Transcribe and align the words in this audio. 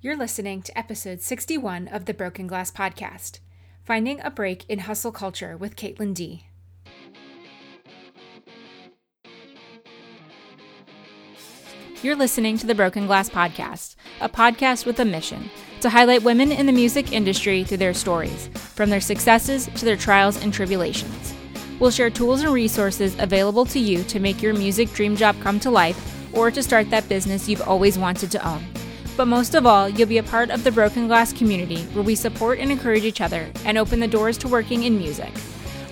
You're 0.00 0.16
listening 0.16 0.62
to 0.62 0.78
episode 0.78 1.22
61 1.22 1.88
of 1.88 2.04
the 2.04 2.14
Broken 2.14 2.46
Glass 2.46 2.70
Podcast 2.70 3.40
Finding 3.82 4.20
a 4.20 4.30
Break 4.30 4.64
in 4.68 4.78
Hustle 4.78 5.10
Culture 5.10 5.56
with 5.56 5.74
Caitlin 5.74 6.14
Dee. 6.14 6.46
You're 12.00 12.14
listening 12.14 12.58
to 12.58 12.66
the 12.68 12.76
Broken 12.76 13.08
Glass 13.08 13.28
Podcast, 13.28 13.96
a 14.20 14.28
podcast 14.28 14.86
with 14.86 15.00
a 15.00 15.04
mission 15.04 15.50
to 15.80 15.90
highlight 15.90 16.22
women 16.22 16.52
in 16.52 16.66
the 16.66 16.72
music 16.72 17.10
industry 17.10 17.64
through 17.64 17.78
their 17.78 17.92
stories, 17.92 18.46
from 18.54 18.90
their 18.90 19.00
successes 19.00 19.66
to 19.74 19.84
their 19.84 19.96
trials 19.96 20.40
and 20.40 20.54
tribulations. 20.54 21.34
We'll 21.80 21.90
share 21.90 22.08
tools 22.08 22.42
and 22.42 22.52
resources 22.52 23.16
available 23.18 23.66
to 23.66 23.80
you 23.80 24.04
to 24.04 24.20
make 24.20 24.42
your 24.42 24.54
music 24.54 24.92
dream 24.92 25.16
job 25.16 25.34
come 25.40 25.58
to 25.58 25.72
life 25.72 26.32
or 26.32 26.52
to 26.52 26.62
start 26.62 26.88
that 26.90 27.08
business 27.08 27.48
you've 27.48 27.66
always 27.66 27.98
wanted 27.98 28.30
to 28.30 28.48
own. 28.48 28.64
But 29.18 29.26
most 29.26 29.56
of 29.56 29.66
all, 29.66 29.88
you'll 29.88 30.06
be 30.06 30.18
a 30.18 30.22
part 30.22 30.48
of 30.48 30.62
the 30.62 30.70
Broken 30.70 31.08
Glass 31.08 31.32
community 31.32 31.82
where 31.86 32.04
we 32.04 32.14
support 32.14 32.60
and 32.60 32.70
encourage 32.70 33.02
each 33.02 33.20
other 33.20 33.50
and 33.64 33.76
open 33.76 33.98
the 33.98 34.06
doors 34.06 34.38
to 34.38 34.46
working 34.46 34.84
in 34.84 34.96
music. 34.96 35.32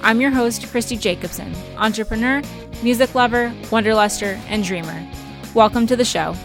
I'm 0.01 0.21
your 0.21 0.31
host, 0.31 0.69
Christy 0.69 0.97
Jacobson, 0.97 1.53
entrepreneur, 1.77 2.41
music 2.85 3.17
lover, 3.17 3.53
wanderluster, 3.63 4.39
and 4.47 4.63
dreamer. 4.63 5.05
Welcome 5.55 5.89
to 5.89 5.97
the 5.97 6.05
show. 6.05 6.37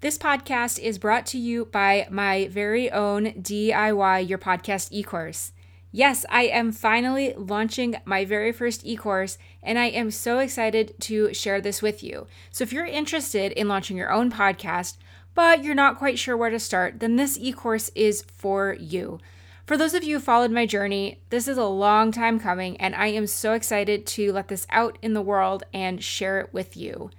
This 0.00 0.16
podcast 0.16 0.78
is 0.78 0.96
brought 0.96 1.26
to 1.26 1.38
you 1.38 1.66
by 1.66 2.08
my 2.10 2.48
very 2.48 2.90
own 2.90 3.32
DIY 3.34 4.26
Your 4.26 4.38
Podcast 4.38 4.88
e 4.92 5.02
course. 5.02 5.52
Yes, 5.92 6.26
I 6.28 6.42
am 6.42 6.72
finally 6.72 7.32
launching 7.36 7.96
my 8.04 8.24
very 8.24 8.52
first 8.52 8.84
e 8.84 8.96
course, 8.96 9.38
and 9.62 9.78
I 9.78 9.86
am 9.86 10.10
so 10.10 10.38
excited 10.40 10.94
to 11.00 11.32
share 11.32 11.60
this 11.60 11.80
with 11.80 12.02
you. 12.02 12.26
So, 12.50 12.64
if 12.64 12.72
you're 12.72 12.84
interested 12.84 13.52
in 13.52 13.68
launching 13.68 13.96
your 13.96 14.12
own 14.12 14.30
podcast, 14.30 14.96
but 15.34 15.62
you're 15.62 15.74
not 15.74 15.98
quite 15.98 16.18
sure 16.18 16.36
where 16.36 16.50
to 16.50 16.58
start, 16.58 17.00
then 17.00 17.16
this 17.16 17.38
e 17.38 17.52
course 17.52 17.90
is 17.94 18.22
for 18.22 18.76
you. 18.80 19.20
For 19.66 19.76
those 19.76 19.94
of 19.94 20.04
you 20.04 20.16
who 20.16 20.22
followed 20.22 20.52
my 20.52 20.64
journey, 20.64 21.20
this 21.30 21.48
is 21.48 21.58
a 21.58 21.64
long 21.64 22.12
time 22.12 22.38
coming, 22.38 22.76
and 22.76 22.94
I 22.94 23.08
am 23.08 23.26
so 23.26 23.52
excited 23.52 24.06
to 24.06 24.32
let 24.32 24.48
this 24.48 24.66
out 24.70 24.96
in 25.02 25.12
the 25.12 25.22
world 25.22 25.64
and 25.74 26.02
share 26.02 26.40
it 26.40 26.52
with 26.52 26.76
you. 26.76 27.10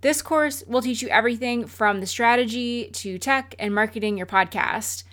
This 0.00 0.20
course 0.20 0.64
will 0.66 0.82
teach 0.82 1.02
you 1.02 1.08
everything 1.08 1.66
from 1.66 2.00
the 2.00 2.06
strategy 2.06 2.90
to 2.94 3.18
tech 3.18 3.54
and 3.58 3.74
marketing 3.74 4.18
your 4.18 4.26
podcast. 4.26 5.04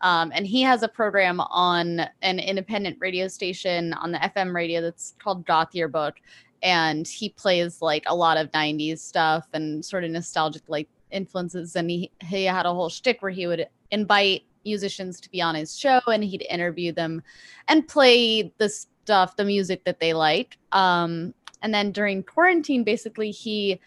um, 0.00 0.32
and 0.34 0.46
he 0.46 0.62
has 0.62 0.82
a 0.82 0.88
program 0.88 1.38
on 1.38 2.06
an 2.22 2.38
independent 2.38 2.96
radio 2.98 3.28
station 3.28 3.92
on 3.92 4.12
the 4.12 4.18
FM 4.20 4.54
radio 4.54 4.80
that's 4.80 5.14
called 5.18 5.44
Goth 5.44 5.74
Yearbook. 5.74 6.14
And 6.62 7.06
he 7.06 7.28
plays 7.28 7.82
like 7.82 8.04
a 8.06 8.16
lot 8.16 8.38
of 8.38 8.50
90s 8.52 9.00
stuff 9.00 9.48
and 9.52 9.84
sort 9.84 10.02
of 10.02 10.10
nostalgic 10.10 10.62
like 10.66 10.88
influences. 11.10 11.76
And 11.76 11.90
he, 11.90 12.10
he 12.22 12.44
had 12.44 12.64
a 12.64 12.72
whole 12.72 12.88
shtick 12.88 13.20
where 13.20 13.30
he 13.30 13.46
would 13.46 13.66
invite 13.90 14.44
musicians 14.64 15.20
to 15.20 15.30
be 15.30 15.40
on 15.40 15.54
his 15.54 15.78
show 15.78 16.00
and 16.06 16.24
he'd 16.24 16.46
interview 16.48 16.92
them 16.92 17.22
and 17.68 17.86
play 17.86 18.52
the 18.58 18.68
stuff, 18.68 19.36
the 19.36 19.44
music 19.44 19.84
that 19.84 20.00
they 20.00 20.14
like. 20.14 20.58
Um, 20.72 21.34
and 21.62 21.72
then 21.72 21.92
during 21.92 22.22
quarantine, 22.22 22.84
basically, 22.84 23.30
he 23.30 23.80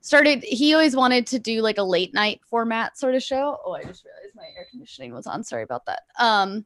started, 0.00 0.42
he 0.42 0.74
always 0.74 0.94
wanted 0.94 1.26
to 1.28 1.38
do 1.38 1.62
like 1.62 1.78
a 1.78 1.82
late 1.82 2.12
night 2.12 2.40
format 2.46 2.98
sort 2.98 3.14
of 3.14 3.22
show. 3.22 3.58
Oh, 3.64 3.72
I 3.72 3.82
just 3.82 4.04
realized 4.04 4.34
my 4.36 4.44
air 4.56 4.66
conditioning 4.70 5.14
was 5.14 5.26
on. 5.26 5.42
Sorry 5.44 5.62
about 5.62 5.86
that. 5.86 6.02
Um, 6.18 6.64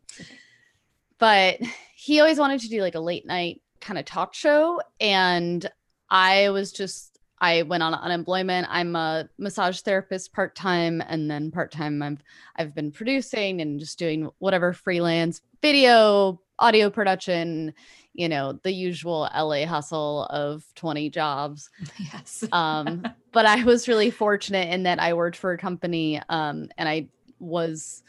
but 1.19 1.61
he 1.95 2.21
always 2.21 2.39
wanted 2.39 2.61
to 2.61 2.69
do 2.69 2.81
like 2.81 2.95
a 2.95 3.01
late 3.01 3.27
night 3.27 3.63
kind 3.81 3.99
of 3.99 4.05
talk 4.05 4.35
show. 4.35 4.81
And 5.01 5.69
I 6.11 6.51
was 6.51 6.73
just 6.73 7.18
I 7.41 7.63
went 7.63 7.83
on 7.83 7.95
unemployment. 7.95 8.67
I'm 8.71 8.97
a 8.97 9.29
massage 9.39 9.81
therapist 9.81 10.33
part 10.33 10.55
time, 10.55 11.03
and 11.09 11.31
then 11.31 11.51
part 11.51 11.73
time 11.73 12.03
I've 12.03 12.23
I've 12.57 12.75
been 12.75 12.91
producing 12.91 13.61
and 13.61 13.79
just 13.79 13.99
doing 13.99 14.31
whatever 14.39 14.73
freelance 14.73 15.41
video, 15.63 16.41
audio 16.59 16.91
production, 16.91 17.75
you 18.15 18.29
know, 18.29 18.59
the 18.63 18.73
usual 18.73 19.29
LA 19.37 19.65
hustle 19.65 20.25
of 20.25 20.65
20 20.75 21.11
jobs. 21.11 21.71
Yes. 21.99 22.45
um, 22.53 23.05
but 23.33 23.47
I 23.47 23.65
was 23.65 23.89
really 23.89 24.11
fortunate 24.11 24.73
in 24.73 24.83
that 24.85 25.01
I 25.01 25.15
worked 25.15 25.37
for 25.37 25.53
a 25.53 25.59
company 25.59 26.21
um, 26.29 26.69
and 26.77 26.89
I 26.89 27.09
was 27.39 28.03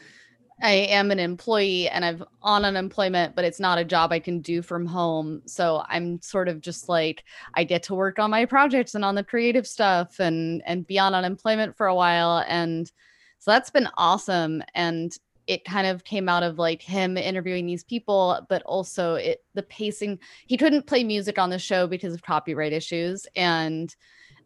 I 0.62 0.72
am 0.72 1.10
an 1.10 1.18
employee 1.18 1.88
and 1.88 2.04
I'm 2.04 2.24
on 2.42 2.64
unemployment, 2.64 3.34
but 3.34 3.44
it's 3.44 3.60
not 3.60 3.78
a 3.78 3.84
job 3.84 4.12
I 4.12 4.18
can 4.18 4.40
do 4.40 4.62
from 4.62 4.84
home. 4.84 5.42
So 5.46 5.84
I'm 5.88 6.20
sort 6.20 6.48
of 6.48 6.60
just 6.60 6.88
like 6.88 7.24
I 7.54 7.64
get 7.64 7.82
to 7.84 7.94
work 7.94 8.18
on 8.18 8.30
my 8.30 8.44
projects 8.44 8.94
and 8.94 9.04
on 9.04 9.14
the 9.14 9.24
creative 9.24 9.66
stuff 9.66 10.20
and 10.20 10.62
and 10.66 10.86
be 10.86 10.98
on 10.98 11.14
unemployment 11.14 11.76
for 11.76 11.86
a 11.86 11.94
while. 11.94 12.44
And 12.46 12.90
so 13.38 13.50
that's 13.50 13.70
been 13.70 13.88
awesome. 13.96 14.62
And 14.74 15.16
it 15.46 15.64
kind 15.64 15.86
of 15.86 16.04
came 16.04 16.28
out 16.28 16.42
of 16.42 16.58
like 16.58 16.82
him 16.82 17.16
interviewing 17.16 17.66
these 17.66 17.82
people, 17.82 18.46
but 18.48 18.62
also 18.62 19.14
it 19.14 19.42
the 19.54 19.62
pacing. 19.64 20.18
He 20.46 20.56
couldn't 20.56 20.86
play 20.86 21.04
music 21.04 21.38
on 21.38 21.50
the 21.50 21.58
show 21.58 21.86
because 21.86 22.14
of 22.14 22.22
copyright 22.22 22.72
issues. 22.72 23.26
And 23.34 23.94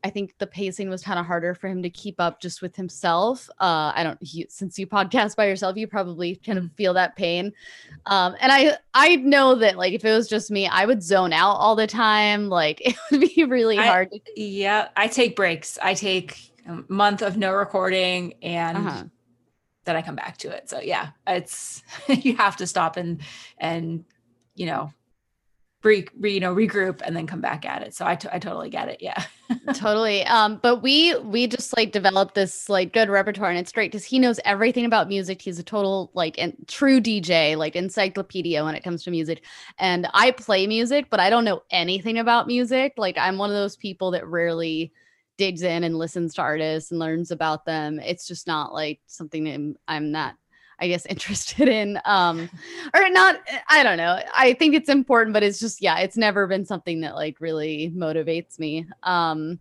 I 0.05 0.11
think 0.11 0.37
the 0.37 0.47
pacing 0.47 0.91
was 0.91 1.03
kind 1.03 1.19
of 1.19 1.25
harder 1.25 1.55
for 1.55 1.67
him 1.67 1.83
to 1.83 1.89
keep 1.89 2.21
up 2.21 2.39
just 2.39 2.61
with 2.61 2.77
himself. 2.77 3.49
Uh, 3.59 3.91
I 3.95 4.03
don't, 4.03 4.23
he, 4.23 4.47
since 4.51 4.79
you 4.79 4.87
podcast 4.99 5.35
by 5.35 5.47
yourself, 5.47 5.79
you 5.79 5.87
probably 5.87 6.37
kind 6.37 6.59
of 6.59 6.71
feel 6.73 6.93
that 6.95 7.17
pain. 7.17 7.53
Um, 8.05 8.37
and 8.39 8.53
I, 8.53 8.77
I 8.93 9.17
know 9.17 9.55
that 9.57 9.79
like 9.79 9.95
if 9.95 10.05
it 10.05 10.13
was 10.13 10.29
just 10.29 10.51
me, 10.51 10.69
I 10.69 10.85
would 10.85 11.03
zone 11.03 11.33
out 11.33 11.55
all 11.55 11.75
the 11.75 11.87
time. 11.87 12.51
Like 12.51 12.81
it 12.87 12.97
would 13.11 13.21
be 13.23 13.45
really 13.45 13.79
I, 13.79 13.87
hard. 13.87 14.11
Yeah, 14.37 14.89
I 14.95 15.09
take 15.09 15.35
breaks. 15.35 15.79
I 15.83 15.95
take 15.95 16.53
a 16.69 16.85
month 16.89 17.23
of 17.23 17.37
no 17.37 17.53
recording 17.53 18.35
and. 18.43 18.79
Uh-huh. 18.79 19.05
Then 19.87 19.97
I 19.97 20.01
come 20.01 20.17
back 20.17 20.39
to 20.39 20.49
it. 20.49 20.71
So 20.71 20.81
yeah, 20.81 21.11
it's 21.27 21.83
you 22.09 22.37
have 22.37 22.57
to 22.57 22.67
stop 22.67 22.97
and 22.97 23.21
and 23.59 24.07
you 24.55 24.65
know 24.65 24.91
re, 25.85 26.07
re, 26.19 26.33
you 26.33 26.41
know 26.41 26.55
regroup 26.55 27.03
and 27.05 27.17
then 27.17 27.27
come 27.27 27.41
back 27.41 27.65
at 27.65 27.83
it. 27.83 27.95
So 27.95 28.07
I, 28.07 28.17
t- 28.17 28.29
I 28.33 28.39
totally 28.39 28.71
get 28.71 28.89
it. 28.89 29.01
Yeah. 29.01 29.23
Totally. 29.75 30.25
Um 30.25 30.59
but 30.63 30.77
we 30.83 31.15
we 31.17 31.47
just 31.47 31.77
like 31.77 31.93
developed 31.93 32.35
this 32.35 32.69
like 32.69 32.93
good 32.93 33.11
repertoire 33.11 33.51
and 33.51 33.59
it's 33.59 33.73
great 33.73 33.93
because 33.93 34.05
he 34.05 34.19
knows 34.19 34.41
everything 34.45 34.87
about 34.87 35.09
music. 35.09 35.43
He's 35.43 35.59
a 35.59 35.63
total 35.63 36.11
like 36.15 36.39
and 36.39 36.57
true 36.67 37.01
dj 37.01 37.57
like 37.57 37.77
encyclopedia 37.77 38.65
when 38.65 38.75
it 38.75 38.83
comes 38.83 39.05
to 39.05 39.11
music. 39.11 39.45
And 39.79 40.09
i 40.15 40.31
play 40.31 40.67
music 40.67 41.07
but 41.11 41.21
i 41.21 41.29
don't 41.29 41.45
know 41.45 41.63
anything 41.71 42.19
about 42.19 42.47
music. 42.47 42.95
Like 42.97 43.19
i'm 43.19 43.37
one 43.37 43.51
of 43.51 43.57
those 43.57 43.77
people 43.77 44.13
that 44.13 44.27
rarely 44.27 44.93
digs 45.37 45.63
in 45.63 45.85
and 45.85 45.99
listens 45.99 46.35
to 46.35 46.43
artists 46.43 46.91
and 46.91 47.01
learns 47.01 47.31
about 47.31 47.65
them. 47.65 47.99
It's 47.99 48.27
just 48.27 48.47
not 48.47 48.73
like 48.73 49.01
something 49.07 49.49
I'm, 49.49 49.77
I'm 49.89 50.13
not 50.13 50.37
I 50.81 50.89
guess 50.89 51.07
interested 51.11 51.69
in 51.69 51.99
um 52.05 52.49
or 52.95 53.09
not 53.11 53.41
I 53.69 53.83
don't 53.83 53.99
know. 53.99 54.21
I 54.35 54.55
think 54.55 54.75
it's 54.75 54.89
important 54.89 55.35
but 55.35 55.43
it's 55.43 55.61
just 55.61 55.83
yeah, 55.83 55.99
it's 55.99 56.17
never 56.17 56.47
been 56.47 56.65
something 56.65 57.01
that 57.03 57.15
like 57.15 57.41
really 57.41 57.93
motivates 57.97 58.59
me. 58.59 58.87
Um 59.03 59.61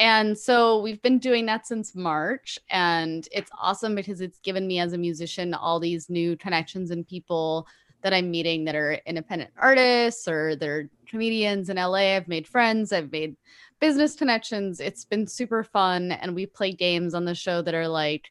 and 0.00 0.36
so 0.36 0.80
we've 0.80 1.02
been 1.02 1.18
doing 1.18 1.44
that 1.46 1.66
since 1.66 1.94
March. 1.94 2.58
And 2.70 3.28
it's 3.32 3.50
awesome 3.60 3.94
because 3.94 4.22
it's 4.22 4.38
given 4.38 4.66
me 4.66 4.80
as 4.80 4.94
a 4.94 4.98
musician 4.98 5.52
all 5.52 5.78
these 5.78 6.08
new 6.08 6.38
connections 6.38 6.90
and 6.90 7.06
people 7.06 7.68
that 8.02 8.14
I'm 8.14 8.30
meeting 8.30 8.64
that 8.64 8.74
are 8.74 8.94
independent 9.04 9.50
artists 9.58 10.26
or 10.26 10.56
they're 10.56 10.88
comedians 11.06 11.68
in 11.68 11.76
LA. 11.76 12.16
I've 12.16 12.28
made 12.28 12.48
friends, 12.48 12.94
I've 12.94 13.12
made 13.12 13.36
business 13.78 14.16
connections. 14.16 14.80
It's 14.80 15.04
been 15.04 15.26
super 15.26 15.64
fun. 15.64 16.12
And 16.12 16.34
we 16.34 16.46
play 16.46 16.72
games 16.72 17.12
on 17.12 17.26
the 17.26 17.34
show 17.34 17.60
that 17.60 17.74
are 17.74 17.88
like, 17.88 18.30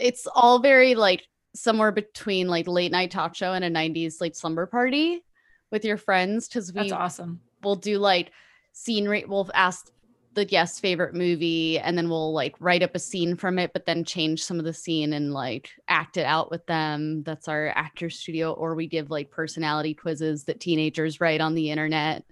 it's 0.00 0.26
all 0.34 0.58
very 0.58 0.94
like 0.94 1.26
somewhere 1.54 1.92
between 1.92 2.48
like 2.48 2.66
late 2.66 2.92
night 2.92 3.10
talk 3.10 3.34
show 3.34 3.52
and 3.52 3.64
a 3.64 3.70
90s 3.70 4.20
like 4.20 4.34
slumber 4.34 4.66
party 4.66 5.24
with 5.70 5.84
your 5.84 5.96
friends 5.96 6.48
because 6.48 6.72
we 6.72 6.80
That's 6.80 6.92
awesome. 6.92 7.40
we'll 7.62 7.76
do 7.76 7.98
like 7.98 8.30
scene 8.72 9.08
rate 9.08 9.28
we'll 9.28 9.50
ask 9.54 9.90
the 10.36 10.44
guest 10.44 10.80
favorite 10.80 11.14
movie 11.14 11.78
and 11.78 11.96
then 11.96 12.10
we'll 12.10 12.32
like 12.32 12.54
write 12.60 12.82
up 12.82 12.94
a 12.94 12.98
scene 12.98 13.36
from 13.36 13.58
it 13.58 13.72
but 13.72 13.86
then 13.86 14.04
change 14.04 14.44
some 14.44 14.58
of 14.58 14.66
the 14.66 14.72
scene 14.72 15.14
and 15.14 15.32
like 15.32 15.70
act 15.88 16.18
it 16.18 16.26
out 16.26 16.50
with 16.50 16.64
them. 16.66 17.22
That's 17.22 17.48
our 17.48 17.68
actor 17.74 18.10
studio 18.10 18.52
or 18.52 18.74
we 18.74 18.86
give 18.86 19.10
like 19.10 19.30
personality 19.30 19.94
quizzes 19.94 20.44
that 20.44 20.60
teenagers 20.60 21.20
write 21.22 21.40
on 21.40 21.54
the 21.54 21.70
internet. 21.70 22.22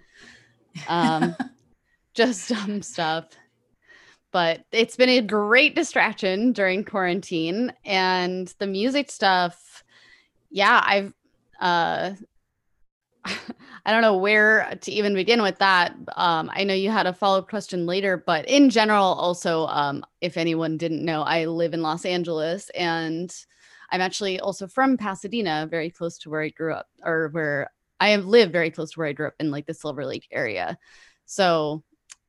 Um 0.87 1.35
just 2.15 2.51
dumb 2.51 2.83
stuff 2.83 3.31
but 4.35 4.65
it's 4.73 4.97
been 4.97 5.09
a 5.09 5.23
great 5.23 5.77
distraction 5.77 6.53
during 6.53 6.85
quarantine 6.85 7.73
and 7.85 8.53
the 8.59 8.67
music 8.67 9.11
stuff 9.11 9.85
yeah 10.51 10.83
i've 10.85 11.15
uh 11.61 12.11
I 13.87 13.93
don't 13.93 14.03
know 14.03 14.17
where 14.17 14.79
to 14.83 14.93
even 14.93 15.15
begin 15.15 15.43
with 15.43 15.59
that. 15.59 15.95
Um, 16.17 16.51
I 16.53 16.65
know 16.65 16.75
you 16.75 16.91
had 16.91 17.07
a 17.07 17.13
follow 17.13 17.39
up 17.39 17.49
question 17.49 17.87
later, 17.87 18.23
but 18.27 18.47
in 18.49 18.69
general, 18.71 19.05
also, 19.05 19.67
um, 19.67 20.05
if 20.21 20.37
anyone 20.37 20.77
didn't 20.77 21.05
know, 21.05 21.23
I 21.23 21.47
live 21.47 21.73
in 21.73 21.83
Los 21.83 22.05
Angeles 22.05 22.71
and 22.71 23.35
I'm 23.91 24.01
actually 24.01 24.41
also 24.41 24.67
from 24.67 24.97
Pasadena, 24.97 25.67
very 25.71 25.91
close 25.91 26.19
to 26.19 26.31
where 26.31 26.43
I 26.43 26.49
grew 26.49 26.75
up, 26.75 26.89
or 27.03 27.29
where 27.29 27.71
I 28.01 28.11
have 28.11 28.27
lived 28.27 28.53
very 28.53 28.71
close 28.71 28.93
to 28.93 28.99
where 28.99 29.09
I 29.09 29.13
grew 29.13 29.29
up 29.29 29.35
in 29.39 29.51
like 29.51 29.67
the 29.67 29.75
Silver 29.75 30.05
Lake 30.05 30.29
area. 30.31 30.79
So 31.27 31.83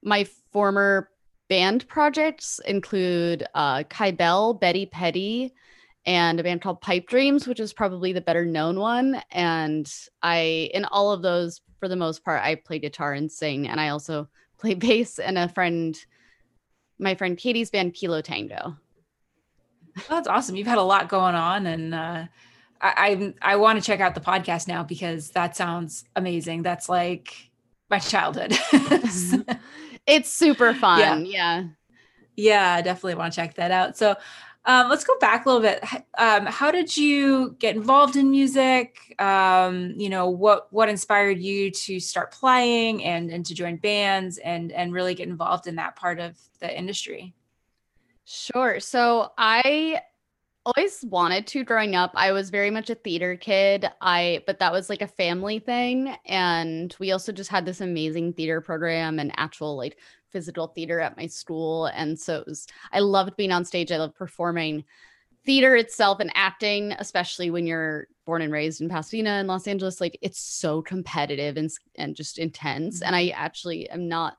my 0.03 0.25
former 0.51 1.09
band 1.47 1.87
projects 1.87 2.59
include 2.65 3.45
uh, 3.53 3.83
Kai 3.83 4.11
Bell, 4.11 4.53
Betty 4.53 4.85
Petty, 4.85 5.53
and 6.05 6.39
a 6.39 6.43
band 6.43 6.61
called 6.61 6.81
Pipe 6.81 7.07
Dreams, 7.07 7.47
which 7.47 7.59
is 7.59 7.73
probably 7.73 8.13
the 8.13 8.21
better 8.21 8.45
known 8.45 8.79
one. 8.79 9.21
And 9.31 9.91
I, 10.21 10.69
in 10.73 10.85
all 10.85 11.11
of 11.11 11.21
those, 11.21 11.61
for 11.79 11.87
the 11.87 11.95
most 11.95 12.23
part, 12.23 12.43
I 12.43 12.55
play 12.55 12.79
guitar 12.79 13.13
and 13.13 13.31
sing, 13.31 13.67
and 13.67 13.79
I 13.79 13.89
also 13.89 14.29
play 14.59 14.73
bass. 14.73 15.19
And 15.19 15.37
a 15.37 15.49
friend, 15.49 15.97
my 16.99 17.15
friend 17.15 17.37
Katie's 17.37 17.71
band 17.71 17.93
Kilo 17.93 18.21
Tango. 18.21 18.77
Oh, 19.97 20.03
that's 20.09 20.27
awesome. 20.27 20.55
You've 20.55 20.67
had 20.67 20.77
a 20.77 20.83
lot 20.83 21.09
going 21.09 21.35
on, 21.35 21.65
and 21.65 21.95
uh, 21.95 22.25
I 22.81 23.33
I, 23.41 23.53
I 23.53 23.55
want 23.55 23.79
to 23.79 23.85
check 23.85 23.99
out 23.99 24.13
the 24.13 24.21
podcast 24.21 24.67
now 24.67 24.83
because 24.83 25.31
that 25.31 25.55
sounds 25.55 26.03
amazing. 26.15 26.63
That's 26.63 26.89
like 26.89 27.49
my 27.89 27.99
childhood. 27.99 28.53
it's 30.07 30.31
super 30.31 30.73
fun. 30.73 31.25
Yeah. 31.25 31.61
yeah. 31.61 31.63
Yeah, 32.37 32.81
definitely 32.81 33.15
want 33.15 33.33
to 33.33 33.35
check 33.35 33.55
that 33.55 33.71
out. 33.71 33.97
So, 33.97 34.15
um, 34.65 34.89
let's 34.89 35.03
go 35.03 35.17
back 35.19 35.45
a 35.45 35.49
little 35.49 35.61
bit. 35.61 35.83
Um, 36.17 36.45
how 36.45 36.71
did 36.71 36.95
you 36.95 37.55
get 37.59 37.75
involved 37.75 38.15
in 38.15 38.31
music? 38.31 39.15
Um, 39.19 39.93
you 39.95 40.09
know, 40.09 40.29
what 40.29 40.71
what 40.71 40.89
inspired 40.89 41.39
you 41.39 41.69
to 41.71 41.99
start 41.99 42.31
playing 42.31 43.03
and 43.03 43.29
and 43.29 43.45
to 43.45 43.53
join 43.53 43.75
bands 43.77 44.37
and 44.39 44.71
and 44.71 44.91
really 44.91 45.13
get 45.13 45.27
involved 45.27 45.67
in 45.67 45.75
that 45.75 45.95
part 45.95 46.19
of 46.19 46.37
the 46.59 46.77
industry? 46.77 47.33
Sure. 48.25 48.79
So 48.79 49.31
I 49.37 50.01
always 50.65 51.05
wanted 51.05 51.45
to 51.47 51.63
growing 51.63 51.95
up. 51.95 52.11
I 52.15 52.31
was 52.31 52.49
very 52.49 52.71
much 52.71 52.89
a 52.89 52.95
theater 52.95 53.35
kid. 53.35 53.87
I 54.01 54.43
but 54.47 54.59
that 54.59 54.71
was 54.71 54.89
like 54.89 55.01
a 55.01 55.07
family 55.07 55.59
thing 55.59 56.15
and 56.25 56.95
we 56.99 57.11
also 57.11 57.31
just 57.31 57.51
had 57.51 57.65
this 57.65 57.81
amazing 57.81 58.33
theater 58.33 58.61
program 58.61 59.19
and 59.19 59.31
actual 59.37 59.77
like 59.77 59.97
physical 60.31 60.67
theater 60.67 60.99
at 60.99 61.17
my 61.17 61.27
school 61.27 61.85
and 61.87 62.19
so 62.19 62.37
it 62.39 62.47
was 62.47 62.67
I 62.91 62.99
loved 62.99 63.35
being 63.37 63.51
on 63.51 63.65
stage. 63.65 63.91
I 63.91 63.97
loved 63.97 64.15
performing. 64.15 64.83
Theater 65.45 65.75
itself 65.75 66.19
and 66.19 66.31
acting, 66.33 66.93
especially 66.93 67.51
when 67.51 67.67
you're 67.67 68.07
born 68.25 68.41
and 68.41 68.51
raised 68.51 68.81
in 68.81 68.89
Pasadena 68.89 69.29
and 69.29 69.47
Los 69.47 69.67
Angeles, 69.67 70.01
like 70.01 70.17
it's 70.23 70.39
so 70.39 70.81
competitive 70.81 71.57
and 71.57 71.69
and 71.95 72.15
just 72.15 72.39
intense. 72.39 73.03
And 73.03 73.15
I 73.15 73.27
actually 73.29 73.87
am 73.91 74.07
not 74.07 74.37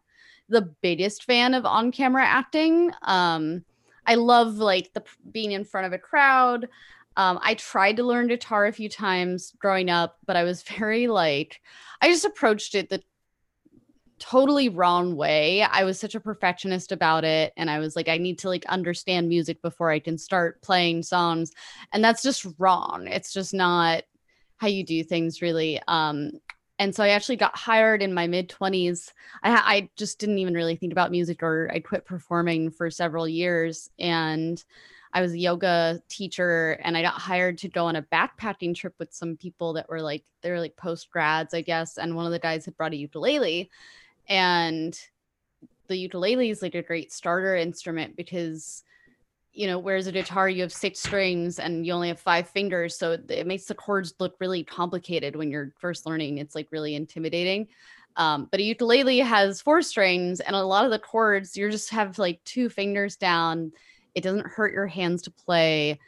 the 0.48 0.74
biggest 0.82 1.22
fan 1.22 1.54
of 1.54 1.64
on-camera 1.64 2.24
acting. 2.24 2.90
Um 3.02 3.64
I 4.06 4.14
love 4.14 4.54
like 4.56 4.92
the 4.92 5.02
being 5.30 5.52
in 5.52 5.64
front 5.64 5.86
of 5.86 5.92
a 5.92 5.98
crowd. 5.98 6.68
Um, 7.16 7.38
I 7.42 7.54
tried 7.54 7.96
to 7.96 8.04
learn 8.04 8.28
guitar 8.28 8.66
a 8.66 8.72
few 8.72 8.88
times 8.88 9.52
growing 9.58 9.90
up, 9.90 10.18
but 10.26 10.36
I 10.36 10.44
was 10.44 10.62
very 10.78 11.06
like, 11.06 11.60
I 12.00 12.08
just 12.08 12.24
approached 12.24 12.74
it 12.74 12.88
the 12.88 13.02
totally 14.18 14.68
wrong 14.68 15.16
way. 15.16 15.62
I 15.62 15.84
was 15.84 16.00
such 16.00 16.14
a 16.14 16.20
perfectionist 16.20 16.92
about 16.92 17.24
it. 17.24 17.52
And 17.56 17.70
I 17.70 17.78
was 17.78 17.96
like, 17.96 18.08
I 18.08 18.18
need 18.18 18.38
to 18.40 18.48
like 18.48 18.64
understand 18.66 19.28
music 19.28 19.60
before 19.62 19.90
I 19.90 19.98
can 19.98 20.16
start 20.16 20.62
playing 20.62 21.02
songs. 21.02 21.52
And 21.92 22.02
that's 22.02 22.22
just 22.22 22.46
wrong. 22.58 23.06
It's 23.08 23.32
just 23.32 23.52
not 23.52 24.04
how 24.56 24.68
you 24.68 24.84
do 24.84 25.04
things 25.04 25.42
really. 25.42 25.80
Um, 25.86 26.32
and 26.78 26.94
so 26.94 27.02
I 27.02 27.08
actually 27.08 27.36
got 27.36 27.56
hired 27.56 28.02
in 28.02 28.12
my 28.12 28.26
mid 28.26 28.48
20s. 28.48 29.12
I, 29.42 29.50
I 29.52 29.90
just 29.96 30.18
didn't 30.18 30.38
even 30.38 30.54
really 30.54 30.76
think 30.76 30.92
about 30.92 31.10
music 31.10 31.42
or 31.42 31.70
I 31.72 31.80
quit 31.80 32.04
performing 32.04 32.70
for 32.70 32.90
several 32.90 33.26
years. 33.26 33.90
And 33.98 34.62
I 35.14 35.22
was 35.22 35.32
a 35.32 35.38
yoga 35.38 36.02
teacher 36.08 36.78
and 36.84 36.96
I 36.96 37.02
got 37.02 37.14
hired 37.14 37.56
to 37.58 37.68
go 37.68 37.86
on 37.86 37.96
a 37.96 38.02
backpacking 38.02 38.74
trip 38.74 38.94
with 38.98 39.14
some 39.14 39.36
people 39.36 39.72
that 39.72 39.88
were 39.88 40.02
like, 40.02 40.24
they 40.42 40.50
were 40.50 40.60
like 40.60 40.76
post 40.76 41.10
grads, 41.10 41.54
I 41.54 41.62
guess. 41.62 41.96
And 41.96 42.14
one 42.14 42.26
of 42.26 42.32
the 42.32 42.38
guys 42.38 42.66
had 42.66 42.76
brought 42.76 42.92
a 42.92 42.96
ukulele. 42.96 43.70
And 44.28 44.98
the 45.86 45.96
ukulele 45.96 46.50
is 46.50 46.60
like 46.60 46.74
a 46.74 46.82
great 46.82 47.10
starter 47.10 47.56
instrument 47.56 48.16
because 48.16 48.84
you 49.56 49.66
know, 49.66 49.78
whereas 49.78 50.06
a 50.06 50.12
guitar, 50.12 50.50
you 50.50 50.60
have 50.60 50.72
six 50.72 51.00
strings 51.00 51.58
and 51.58 51.86
you 51.86 51.92
only 51.92 52.08
have 52.08 52.20
five 52.20 52.46
fingers. 52.46 52.98
So 52.98 53.12
it 53.28 53.46
makes 53.46 53.64
the 53.64 53.74
chords 53.74 54.12
look 54.20 54.36
really 54.38 54.62
complicated 54.62 55.34
when 55.34 55.50
you're 55.50 55.72
first 55.78 56.04
learning. 56.04 56.36
It's 56.38 56.54
like 56.54 56.68
really 56.70 56.94
intimidating. 56.94 57.68
Um, 58.16 58.48
but 58.50 58.60
a 58.60 58.62
ukulele 58.62 59.18
has 59.20 59.62
four 59.62 59.80
strings 59.80 60.40
and 60.40 60.54
a 60.54 60.62
lot 60.62 60.84
of 60.84 60.90
the 60.90 60.98
chords, 60.98 61.56
you 61.56 61.70
just 61.70 61.90
have 61.90 62.18
like 62.18 62.44
two 62.44 62.68
fingers 62.68 63.16
down. 63.16 63.72
It 64.14 64.22
doesn't 64.22 64.46
hurt 64.46 64.74
your 64.74 64.86
hands 64.86 65.22
to 65.22 65.30
play. 65.30 66.00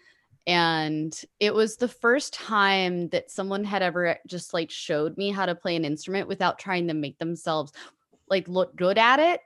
And 0.46 1.18
it 1.40 1.54
was 1.54 1.76
the 1.76 1.88
first 1.88 2.34
time 2.34 3.08
that 3.08 3.30
someone 3.30 3.64
had 3.64 3.82
ever 3.82 4.18
just 4.26 4.52
like 4.52 4.70
showed 4.70 5.16
me 5.16 5.30
how 5.30 5.46
to 5.46 5.54
play 5.54 5.74
an 5.74 5.86
instrument 5.86 6.28
without 6.28 6.58
trying 6.58 6.88
to 6.88 6.94
make 6.94 7.18
themselves 7.18 7.72
like 8.28 8.46
look 8.46 8.76
good 8.76 8.98
at 8.98 9.20
it. 9.20 9.40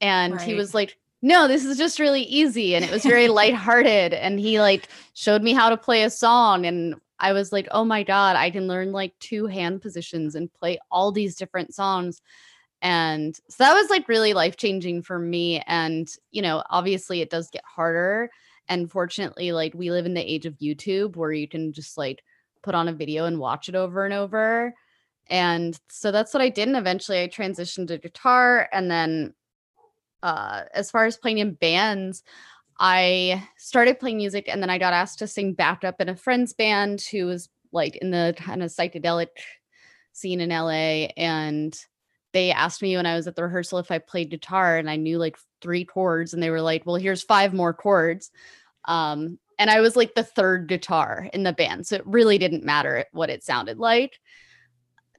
And 0.00 0.34
right. 0.34 0.42
he 0.42 0.54
was 0.54 0.74
like, 0.74 0.98
no, 1.24 1.48
this 1.48 1.64
is 1.64 1.78
just 1.78 1.98
really 1.98 2.20
easy. 2.24 2.74
And 2.74 2.84
it 2.84 2.90
was 2.90 3.02
very 3.02 3.28
lighthearted. 3.40 4.12
And 4.12 4.38
he 4.38 4.60
like 4.60 4.88
showed 5.14 5.42
me 5.42 5.54
how 5.54 5.70
to 5.70 5.76
play 5.78 6.02
a 6.02 6.10
song. 6.10 6.66
And 6.66 6.96
I 7.18 7.32
was 7.32 7.50
like, 7.50 7.66
oh 7.70 7.82
my 7.82 8.02
God, 8.02 8.36
I 8.36 8.50
can 8.50 8.68
learn 8.68 8.92
like 8.92 9.18
two 9.20 9.46
hand 9.46 9.80
positions 9.80 10.34
and 10.34 10.52
play 10.52 10.78
all 10.90 11.12
these 11.12 11.34
different 11.34 11.74
songs. 11.74 12.20
And 12.82 13.34
so 13.48 13.64
that 13.64 13.72
was 13.72 13.88
like 13.88 14.06
really 14.06 14.34
life 14.34 14.58
changing 14.58 15.00
for 15.00 15.18
me. 15.18 15.62
And, 15.66 16.06
you 16.30 16.42
know, 16.42 16.62
obviously 16.68 17.22
it 17.22 17.30
does 17.30 17.48
get 17.48 17.64
harder. 17.64 18.28
And 18.68 18.90
fortunately, 18.90 19.52
like 19.52 19.72
we 19.72 19.90
live 19.90 20.04
in 20.04 20.12
the 20.12 20.20
age 20.20 20.44
of 20.44 20.58
YouTube 20.58 21.16
where 21.16 21.32
you 21.32 21.48
can 21.48 21.72
just 21.72 21.96
like 21.96 22.22
put 22.62 22.74
on 22.74 22.88
a 22.88 22.92
video 22.92 23.24
and 23.24 23.38
watch 23.38 23.70
it 23.70 23.74
over 23.74 24.04
and 24.04 24.12
over. 24.12 24.74
And 25.28 25.78
so 25.88 26.12
that's 26.12 26.34
what 26.34 26.42
I 26.42 26.50
did. 26.50 26.68
And 26.68 26.76
eventually 26.76 27.22
I 27.22 27.28
transitioned 27.28 27.88
to 27.88 27.96
guitar. 27.96 28.68
And 28.70 28.90
then 28.90 29.32
uh, 30.24 30.64
as 30.72 30.90
far 30.90 31.04
as 31.04 31.18
playing 31.18 31.38
in 31.38 31.52
bands, 31.52 32.24
I 32.80 33.46
started 33.58 34.00
playing 34.00 34.16
music 34.16 34.48
and 34.48 34.60
then 34.60 34.70
I 34.70 34.78
got 34.78 34.94
asked 34.94 35.18
to 35.18 35.26
sing 35.26 35.52
backup 35.52 36.00
in 36.00 36.08
a 36.08 36.16
friend's 36.16 36.54
band 36.54 37.02
who 37.02 37.26
was 37.26 37.50
like 37.72 37.96
in 37.96 38.10
the 38.10 38.34
kind 38.38 38.62
of 38.62 38.70
psychedelic 38.70 39.28
scene 40.12 40.40
in 40.40 40.48
LA. 40.48 41.08
And 41.18 41.78
they 42.32 42.50
asked 42.52 42.80
me 42.80 42.96
when 42.96 43.04
I 43.04 43.16
was 43.16 43.26
at 43.26 43.36
the 43.36 43.44
rehearsal 43.44 43.78
if 43.78 43.90
I 43.90 43.98
played 43.98 44.30
guitar 44.30 44.78
and 44.78 44.88
I 44.88 44.96
knew 44.96 45.18
like 45.18 45.36
three 45.60 45.84
chords 45.84 46.32
and 46.32 46.42
they 46.42 46.50
were 46.50 46.62
like, 46.62 46.86
well, 46.86 46.96
here's 46.96 47.22
five 47.22 47.52
more 47.52 47.74
chords. 47.74 48.30
Um, 48.86 49.38
and 49.58 49.70
I 49.70 49.82
was 49.82 49.94
like 49.94 50.14
the 50.14 50.24
third 50.24 50.68
guitar 50.68 51.28
in 51.34 51.42
the 51.42 51.52
band. 51.52 51.86
So 51.86 51.96
it 51.96 52.06
really 52.06 52.38
didn't 52.38 52.64
matter 52.64 53.04
what 53.12 53.30
it 53.30 53.44
sounded 53.44 53.78
like 53.78 54.18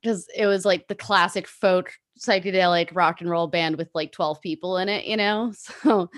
because 0.05 0.27
it 0.35 0.45
was 0.45 0.65
like 0.65 0.87
the 0.87 0.95
classic 0.95 1.47
folk 1.47 1.91
psychedelic 2.19 2.89
rock 2.93 3.21
and 3.21 3.29
roll 3.29 3.47
band 3.47 3.75
with 3.75 3.89
like 3.95 4.11
12 4.11 4.39
people 4.39 4.77
in 4.77 4.87
it, 4.87 5.05
you 5.05 5.17
know? 5.17 5.51
So 5.83 6.09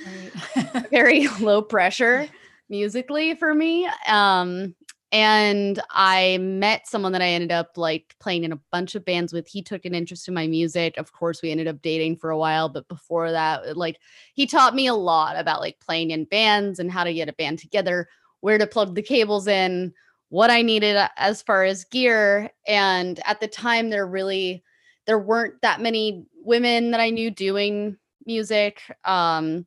right. 0.56 0.90
very 0.92 1.28
low 1.40 1.62
pressure 1.62 2.28
musically 2.70 3.36
for 3.36 3.54
me. 3.54 3.90
Um 4.08 4.76
and 5.14 5.82
I 5.92 6.38
met 6.40 6.86
someone 6.86 7.14
that 7.14 7.22
I 7.22 7.28
ended 7.28 7.54
up 7.54 7.78
like 7.78 8.14
playing 8.20 8.44
in 8.44 8.52
a 8.52 8.60
bunch 8.74 8.94
of 8.94 9.06
bands 9.06 9.32
with. 9.32 9.48
He 9.48 9.62
took 9.62 9.86
an 9.86 9.96
interest 9.96 10.28
in 10.28 10.34
my 10.34 10.48
music. 10.48 10.98
Of 10.98 11.14
course, 11.14 11.42
we 11.42 11.50
ended 11.50 11.70
up 11.70 11.82
dating 11.82 12.18
for 12.18 12.30
a 12.30 12.38
while, 12.38 12.68
but 12.68 12.90
before 12.90 13.32
that, 13.32 13.78
like 13.78 14.00
he 14.34 14.46
taught 14.46 14.76
me 14.76 14.88
a 14.88 14.94
lot 14.94 15.38
about 15.38 15.62
like 15.62 15.80
playing 15.80 16.12
in 16.12 16.26
bands 16.26 16.80
and 16.80 16.92
how 16.92 17.06
to 17.06 17.14
get 17.14 17.30
a 17.30 17.34
band 17.34 17.60
together, 17.60 18.10
where 18.42 18.58
to 18.58 18.68
plug 18.68 18.96
the 18.96 19.02
cables 19.02 19.48
in, 19.48 19.94
what 20.30 20.50
I 20.50 20.62
needed 20.62 20.98
as 21.18 21.42
far 21.42 21.64
as 21.64 21.86
gear. 21.86 22.50
And 22.68 23.20
at 23.26 23.40
the 23.40 23.48
time, 23.48 23.90
there 23.90 24.08
really 24.08 24.64
there 25.06 25.20
weren't 25.20 25.62
that 25.62 25.80
many 25.80 26.26
women 26.44 26.92
that 26.92 27.00
I 27.00 27.10
knew 27.10 27.32
doing 27.32 27.98
music. 28.26 28.82
Um, 29.06 29.66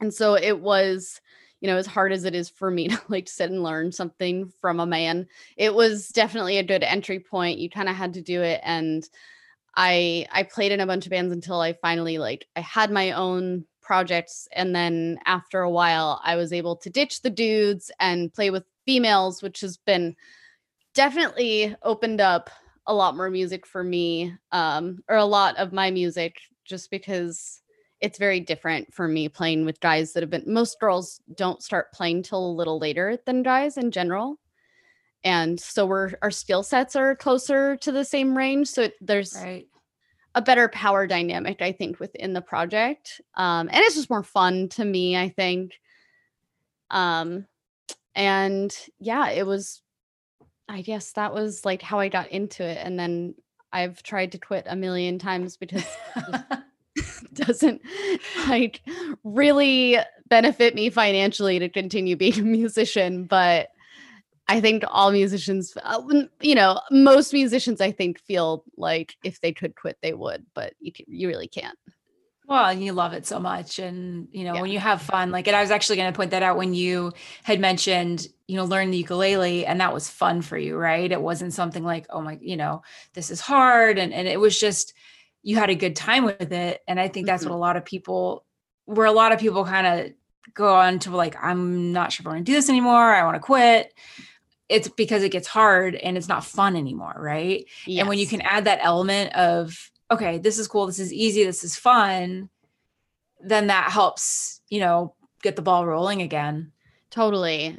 and 0.00 0.12
so 0.12 0.34
it 0.34 0.60
was 0.60 1.20
you 1.64 1.70
know, 1.70 1.78
as 1.78 1.86
hard 1.86 2.12
as 2.12 2.24
it 2.24 2.34
is 2.34 2.50
for 2.50 2.70
me 2.70 2.88
to 2.88 3.00
like 3.08 3.26
sit 3.26 3.50
and 3.50 3.62
learn 3.62 3.90
something 3.90 4.52
from 4.60 4.80
a 4.80 4.86
man, 4.86 5.26
it 5.56 5.74
was 5.74 6.08
definitely 6.08 6.58
a 6.58 6.62
good 6.62 6.82
entry 6.82 7.18
point. 7.18 7.58
You 7.58 7.70
kind 7.70 7.88
of 7.88 7.96
had 7.96 8.12
to 8.14 8.20
do 8.20 8.42
it. 8.42 8.60
And 8.62 9.08
I 9.74 10.26
I 10.30 10.42
played 10.42 10.72
in 10.72 10.80
a 10.80 10.86
bunch 10.86 11.06
of 11.06 11.10
bands 11.10 11.32
until 11.32 11.62
I 11.62 11.72
finally 11.72 12.18
like 12.18 12.46
I 12.54 12.60
had 12.60 12.90
my 12.90 13.12
own 13.12 13.64
projects. 13.80 14.46
And 14.52 14.76
then 14.76 15.18
after 15.24 15.62
a 15.62 15.70
while, 15.70 16.20
I 16.22 16.36
was 16.36 16.52
able 16.52 16.76
to 16.76 16.90
ditch 16.90 17.22
the 17.22 17.30
dudes 17.30 17.90
and 17.98 18.32
play 18.32 18.50
with 18.50 18.64
females, 18.84 19.42
which 19.42 19.60
has 19.60 19.76
been 19.76 20.16
definitely 20.94 21.74
opened 21.82 22.20
up 22.20 22.50
a 22.86 22.94
lot 22.94 23.16
more 23.16 23.30
music 23.30 23.66
for 23.66 23.82
me, 23.82 24.34
um, 24.52 25.02
or 25.08 25.16
a 25.16 25.24
lot 25.24 25.56
of 25.56 25.72
my 25.72 25.90
music, 25.90 26.38
just 26.64 26.90
because 26.90 27.60
it's 28.00 28.18
very 28.18 28.40
different 28.40 28.92
for 28.92 29.08
me 29.08 29.28
playing 29.28 29.64
with 29.64 29.80
guys 29.80 30.12
that 30.12 30.22
have 30.22 30.30
been 30.30 30.44
most 30.46 30.78
girls 30.78 31.20
don't 31.34 31.62
start 31.62 31.92
playing 31.92 32.22
till 32.22 32.46
a 32.46 32.52
little 32.52 32.78
later 32.78 33.18
than 33.24 33.42
guys 33.42 33.78
in 33.78 33.90
general. 33.90 34.38
And 35.24 35.58
so 35.58 35.86
we're 35.86 36.12
our 36.20 36.30
skill 36.30 36.62
sets 36.62 36.96
are 36.96 37.16
closer 37.16 37.76
to 37.78 37.90
the 37.90 38.04
same 38.04 38.36
range 38.36 38.68
so 38.68 38.82
it, 38.82 38.94
there's 39.00 39.34
right. 39.42 39.66
a 40.34 40.42
better 40.42 40.68
power 40.68 41.06
dynamic 41.06 41.62
i 41.62 41.72
think 41.72 41.98
within 41.98 42.34
the 42.34 42.42
project. 42.42 43.22
Um, 43.36 43.70
and 43.72 43.78
it's 43.78 43.94
just 43.94 44.10
more 44.10 44.22
fun 44.22 44.68
to 44.70 44.84
me 44.84 45.16
i 45.16 45.30
think. 45.30 45.80
Um 46.90 47.46
and 48.14 48.76
yeah 48.98 49.30
it 49.30 49.46
was 49.46 49.82
i 50.68 50.80
guess 50.82 51.12
that 51.12 51.34
was 51.34 51.64
like 51.64 51.82
how 51.82 51.98
i 51.98 52.08
got 52.08 52.28
into 52.28 52.64
it 52.64 52.78
and 52.82 52.98
then 52.98 53.34
i've 53.72 54.02
tried 54.02 54.32
to 54.32 54.38
quit 54.38 54.64
a 54.68 54.76
million 54.76 55.18
times 55.18 55.56
because 55.56 55.84
doesn't 57.34 57.82
like 58.48 58.80
really 59.24 59.98
benefit 60.28 60.74
me 60.74 60.90
financially 60.90 61.58
to 61.58 61.68
continue 61.68 62.16
being 62.16 62.38
a 62.38 62.42
musician 62.42 63.24
but 63.24 63.68
i 64.48 64.60
think 64.60 64.84
all 64.88 65.10
musicians 65.10 65.76
uh, 65.82 66.00
you 66.40 66.54
know 66.54 66.80
most 66.90 67.32
musicians 67.32 67.80
i 67.80 67.90
think 67.90 68.20
feel 68.20 68.64
like 68.76 69.16
if 69.24 69.40
they 69.40 69.52
could 69.52 69.74
quit 69.74 69.98
they 70.02 70.14
would 70.14 70.44
but 70.54 70.74
you, 70.80 70.92
you 71.06 71.28
really 71.28 71.48
can't 71.48 71.78
well, 72.46 72.66
and 72.66 72.84
you 72.84 72.92
love 72.92 73.14
it 73.14 73.26
so 73.26 73.40
much. 73.40 73.78
And, 73.78 74.28
you 74.30 74.44
know, 74.44 74.54
yeah. 74.54 74.60
when 74.60 74.70
you 74.70 74.78
have 74.78 75.00
fun, 75.00 75.30
like, 75.30 75.46
and 75.46 75.56
I 75.56 75.62
was 75.62 75.70
actually 75.70 75.96
going 75.96 76.12
to 76.12 76.16
point 76.16 76.30
that 76.32 76.42
out 76.42 76.58
when 76.58 76.74
you 76.74 77.12
had 77.42 77.58
mentioned, 77.58 78.28
you 78.46 78.56
know, 78.56 78.64
learn 78.64 78.90
the 78.90 78.98
ukulele 78.98 79.64
and 79.64 79.80
that 79.80 79.94
was 79.94 80.10
fun 80.10 80.42
for 80.42 80.58
you, 80.58 80.76
right? 80.76 81.10
It 81.10 81.22
wasn't 81.22 81.54
something 81.54 81.82
like, 81.82 82.06
oh 82.10 82.20
my, 82.20 82.38
you 82.42 82.56
know, 82.56 82.82
this 83.14 83.30
is 83.30 83.40
hard. 83.40 83.98
And, 83.98 84.12
and 84.12 84.28
it 84.28 84.38
was 84.38 84.60
just, 84.60 84.92
you 85.42 85.56
had 85.56 85.70
a 85.70 85.74
good 85.74 85.96
time 85.96 86.24
with 86.24 86.52
it. 86.52 86.82
And 86.86 87.00
I 87.00 87.08
think 87.08 87.26
that's 87.26 87.44
mm-hmm. 87.44 87.52
what 87.52 87.56
a 87.56 87.58
lot 87.58 87.76
of 87.76 87.84
people, 87.86 88.44
where 88.84 89.06
a 89.06 89.12
lot 89.12 89.32
of 89.32 89.38
people 89.38 89.64
kind 89.64 89.86
of 89.86 90.12
go 90.52 90.74
on 90.74 90.98
to 91.00 91.16
like, 91.16 91.36
I'm 91.42 91.92
not 91.92 92.12
sure 92.12 92.24
if 92.24 92.26
I 92.26 92.30
want 92.30 92.44
to 92.44 92.52
do 92.52 92.56
this 92.56 92.68
anymore. 92.68 93.14
I 93.14 93.24
want 93.24 93.36
to 93.36 93.40
quit. 93.40 93.94
It's 94.68 94.88
because 94.88 95.22
it 95.22 95.32
gets 95.32 95.48
hard 95.48 95.94
and 95.94 96.18
it's 96.18 96.28
not 96.28 96.44
fun 96.44 96.76
anymore. 96.76 97.14
Right. 97.16 97.66
Yes. 97.86 98.00
And 98.00 98.08
when 98.08 98.18
you 98.18 98.26
can 98.26 98.42
add 98.42 98.66
that 98.66 98.80
element 98.82 99.34
of, 99.34 99.90
okay, 100.14 100.38
this 100.38 100.58
is 100.58 100.68
cool. 100.68 100.86
This 100.86 100.98
is 100.98 101.12
easy. 101.12 101.44
This 101.44 101.64
is 101.64 101.76
fun. 101.76 102.48
Then 103.40 103.68
that 103.68 103.90
helps, 103.90 104.60
you 104.68 104.80
know, 104.80 105.14
get 105.42 105.56
the 105.56 105.62
ball 105.62 105.86
rolling 105.86 106.22
again. 106.22 106.72
Totally. 107.10 107.78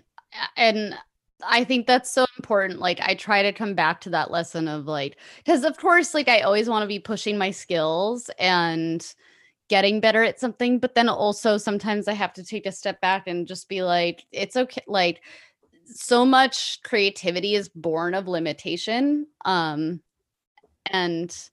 And 0.56 0.96
I 1.44 1.64
think 1.64 1.88
that's 1.88 2.12
so 2.12 2.26
important. 2.38 2.80
Like 2.80 3.00
I 3.02 3.16
try 3.16 3.44
to 3.44 3.52
come 3.52 3.74
back 3.74 4.02
to 4.02 4.10
that 4.12 4.32
lesson 4.32 4.68
of 4.68 4.86
like 4.86 5.18
because 5.38 5.64
of 5.64 5.78
course 5.78 6.14
like 6.14 6.28
I 6.28 6.42
always 6.42 6.70
want 6.70 6.84
to 6.84 6.88
be 6.88 7.00
pushing 7.00 7.38
my 7.38 7.52
skills 7.52 8.30
and 8.40 9.06
getting 9.68 10.00
better 10.00 10.24
at 10.24 10.40
something, 10.40 10.80
but 10.80 10.96
then 10.96 11.10
also 11.10 11.58
sometimes 11.58 12.08
I 12.08 12.14
have 12.14 12.34
to 12.34 12.44
take 12.44 12.66
a 12.66 12.72
step 12.72 13.02
back 13.02 13.28
and 13.28 13.48
just 13.48 13.68
be 13.68 13.82
like 13.84 14.26
it's 14.32 14.56
okay 14.56 14.84
like 14.88 15.22
so 15.86 16.26
much 16.26 16.80
creativity 16.84 17.56
is 17.56 17.70
born 17.70 18.16
of 18.16 18.28
limitation 18.28 19.28
um 19.46 20.02
and 20.88 21.50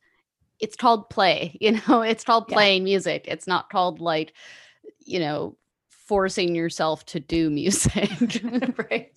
it's 0.62 0.76
called 0.76 1.10
play, 1.10 1.58
you 1.60 1.72
know, 1.72 2.00
it's 2.00 2.24
called 2.24 2.48
playing 2.48 2.82
yeah. 2.82 2.92
music. 2.92 3.26
It's 3.28 3.46
not 3.46 3.68
called 3.68 4.00
like 4.00 4.32
you 5.04 5.18
know 5.18 5.56
forcing 6.12 6.54
yourself 6.54 7.06
to 7.06 7.20
do 7.20 7.48
music. 7.62 8.42
right. 8.90 9.12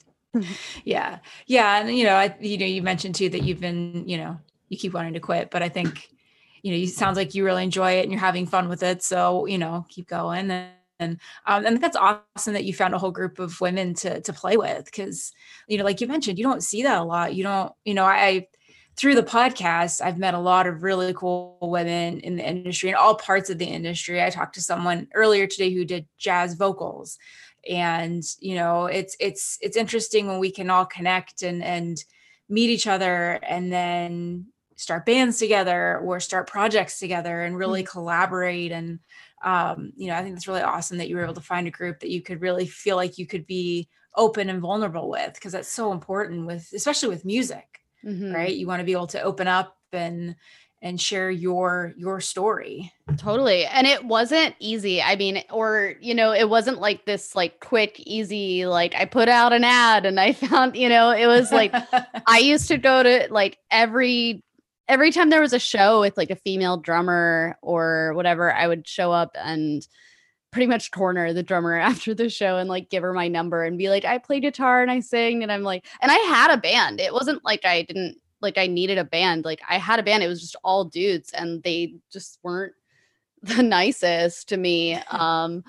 yeah. 0.86 1.20
Yeah. 1.46 1.82
And, 1.82 1.96
you 1.96 2.06
know, 2.06 2.16
I, 2.16 2.36
you 2.40 2.58
know, 2.58 2.66
you 2.66 2.82
mentioned 2.82 3.16
too 3.16 3.30
that 3.30 3.44
you've 3.44 3.60
been, 3.60 4.08
you 4.08 4.18
know, 4.18 4.40
you 4.70 4.78
keep 4.78 4.94
wanting 4.94 5.14
to 5.14 5.20
quit, 5.20 5.52
but 5.52 5.62
I 5.62 5.70
think, 5.70 6.10
you 6.62 6.72
know, 6.72 6.78
it 6.78 6.90
sounds 6.90 7.18
like 7.18 7.36
you 7.36 7.44
really 7.44 7.64
enjoy 7.64 7.94
it 7.94 8.04
and 8.04 8.12
you're 8.12 8.20
having 8.20 8.46
fun 8.46 8.70
with 8.70 8.82
it. 8.82 9.04
So, 9.04 9.46
you 9.46 9.58
know, 9.58 9.86
keep 9.90 10.08
going. 10.08 10.50
And, 10.52 10.70
and, 11.00 11.20
um, 11.46 11.66
and 11.66 11.82
that's 11.82 11.98
awesome 11.98 12.54
that 12.54 12.64
you 12.64 12.74
found 12.74 12.94
a 12.94 12.98
whole 12.98 13.12
group 13.12 13.40
of 13.40 13.60
women 13.60 13.94
to, 13.96 14.22
to 14.22 14.32
play 14.34 14.56
with. 14.56 14.90
Cause, 14.94 15.34
you 15.68 15.78
know, 15.78 15.84
like 15.84 16.00
you 16.00 16.08
mentioned, 16.08 16.38
you 16.38 16.46
don't 16.46 16.64
see 16.64 16.84
that 16.84 17.02
a 17.02 17.04
lot. 17.04 17.36
You 17.36 17.44
don't, 17.44 17.74
you 17.84 17.94
know, 17.94 18.06
I, 18.06 18.48
through 18.98 19.16
the 19.16 19.24
podcast, 19.24 20.02
I've 20.02 20.18
met 20.18 20.34
a 20.34 20.40
lot 20.40 20.68
of 20.68 20.84
really 20.84 21.14
cool 21.14 21.58
women 21.62 22.20
in 22.22 22.38
the 22.38 22.48
industry 22.48 22.90
in 22.90 22.96
all 22.96 23.16
parts 23.16 23.50
of 23.50 23.58
the 23.58 23.66
industry. 23.66 24.24
I 24.24 24.30
talked 24.30 24.56
to 24.56 24.62
someone 24.62 25.08
earlier 25.14 25.48
today 25.48 25.74
who 25.74 25.84
did 25.84 26.08
jazz 26.18 26.54
vocals 26.54 27.18
and 27.68 28.24
you 28.40 28.56
know 28.56 28.86
it's 28.86 29.16
it's 29.20 29.58
it's 29.62 29.78
interesting 29.78 30.28
when 30.28 30.40
we 30.40 30.52
can 30.52 30.70
all 30.70 30.86
connect 30.86 31.42
and 31.42 31.64
and 31.64 32.04
meet 32.48 32.70
each 32.70 32.88
other 32.88 33.40
and 33.48 33.72
then 33.72 34.46
start 34.76 35.06
bands 35.06 35.40
together 35.40 36.00
or 36.00 36.20
start 36.20 36.48
projects 36.48 37.00
together 37.00 37.44
and 37.44 37.58
really 37.58 37.82
mm-hmm. 37.82 37.92
collaborate 37.92 38.72
and 38.72 39.00
um, 39.44 39.92
you 39.96 40.08
know 40.08 40.16
i 40.16 40.22
think 40.22 40.36
it's 40.36 40.48
really 40.48 40.62
awesome 40.62 40.98
that 40.98 41.10
you 41.10 41.16
were 41.16 41.24
able 41.24 41.34
to 41.34 41.42
find 41.42 41.68
a 41.68 41.72
group 41.72 42.00
that 42.00 42.12
you 42.12 42.22
could 42.22 42.42
really 42.42 42.68
feel 42.68 42.96
like 42.96 43.18
you 43.18 43.26
could 43.26 43.48
be 43.48 43.88
open 44.16 44.50
and 44.50 44.62
vulnerable 44.62 45.10
with 45.10 45.34
because 45.34 45.52
that's 45.52 45.68
so 45.68 45.92
important 45.92 46.46
with 46.46 46.70
especially 46.74 47.10
with 47.10 47.26
music 47.26 47.82
mm-hmm. 48.06 48.34
right 48.34 48.56
you 48.56 48.68
want 48.68 48.80
to 48.80 48.86
be 48.86 48.92
able 48.92 49.08
to 49.08 49.22
open 49.22 49.48
up 49.48 49.78
and 49.92 50.36
and 50.82 51.02
share 51.02 51.32
your 51.32 51.94
your 51.98 52.22
story 52.22 52.92
totally 53.18 53.66
and 53.66 53.88
it 53.88 54.06
wasn't 54.06 54.54
easy 54.60 55.02
i 55.02 55.16
mean 55.16 55.42
or 55.52 55.96
you 56.00 56.14
know 56.14 56.32
it 56.32 56.48
wasn't 56.48 56.80
like 56.80 57.06
this 57.06 57.36
like 57.36 57.60
quick 57.60 58.00
easy 58.02 58.66
like 58.66 58.94
i 58.96 59.04
put 59.04 59.28
out 59.28 59.52
an 59.52 59.64
ad 59.64 60.06
and 60.06 60.20
i 60.20 60.32
found 60.34 60.76
you 60.76 60.88
know 60.88 61.10
it 61.10 61.28
was 61.28 61.52
like 61.52 61.74
i 62.28 62.38
used 62.38 62.68
to 62.68 62.78
go 62.78 63.02
to 63.02 63.28
like 63.32 63.58
every 63.72 64.44
every 64.88 65.12
time 65.12 65.30
there 65.30 65.42
was 65.42 65.54
a 65.54 65.60
show 65.60 66.02
with 66.02 66.16
like 66.18 66.30
a 66.30 66.36
female 66.36 66.78
drummer 66.78 67.58
or 67.62 68.14
whatever 68.14 68.54
i 68.54 68.68
would 68.68 68.88
show 68.88 69.12
up 69.12 69.36
and 69.44 69.88
pretty 70.56 70.68
much 70.68 70.92
corner 70.92 71.34
the 71.34 71.44
drummer 71.44 71.76
after 71.92 72.14
the 72.14 72.30
show 72.30 72.58
and 72.58 72.70
like 72.70 72.90
give 72.90 73.04
her 73.04 73.14
my 73.14 73.28
number 73.28 73.66
and 73.66 73.78
be 73.78 73.90
like 73.90 74.06
i 74.06 74.18
play 74.18 74.40
guitar 74.40 74.82
and 74.82 74.90
i 74.90 75.02
sing 75.02 75.44
and 75.44 75.52
i'm 75.52 75.64
like 75.64 75.86
and 76.02 76.12
i 76.12 76.16
had 76.16 76.50
a 76.50 76.58
band 76.58 77.02
it 77.02 77.12
wasn't 77.12 77.44
like 77.44 77.66
i 77.66 77.82
didn't 77.82 78.18
like 78.46 78.58
I 78.58 78.68
needed 78.68 78.98
a 78.98 79.04
band. 79.04 79.44
Like 79.44 79.62
I 79.68 79.78
had 79.78 80.00
a 80.00 80.04
band, 80.04 80.24
it 80.24 80.28
was 80.28 80.40
just 80.40 80.56
all 80.64 80.86
dudes 80.86 81.32
and 81.34 81.62
they 81.64 81.96
just 82.12 82.40
weren't 82.44 82.74
the 83.42 83.62
nicest 83.62 84.50
to 84.50 84.58
me. 84.58 85.02
Um 85.10 85.64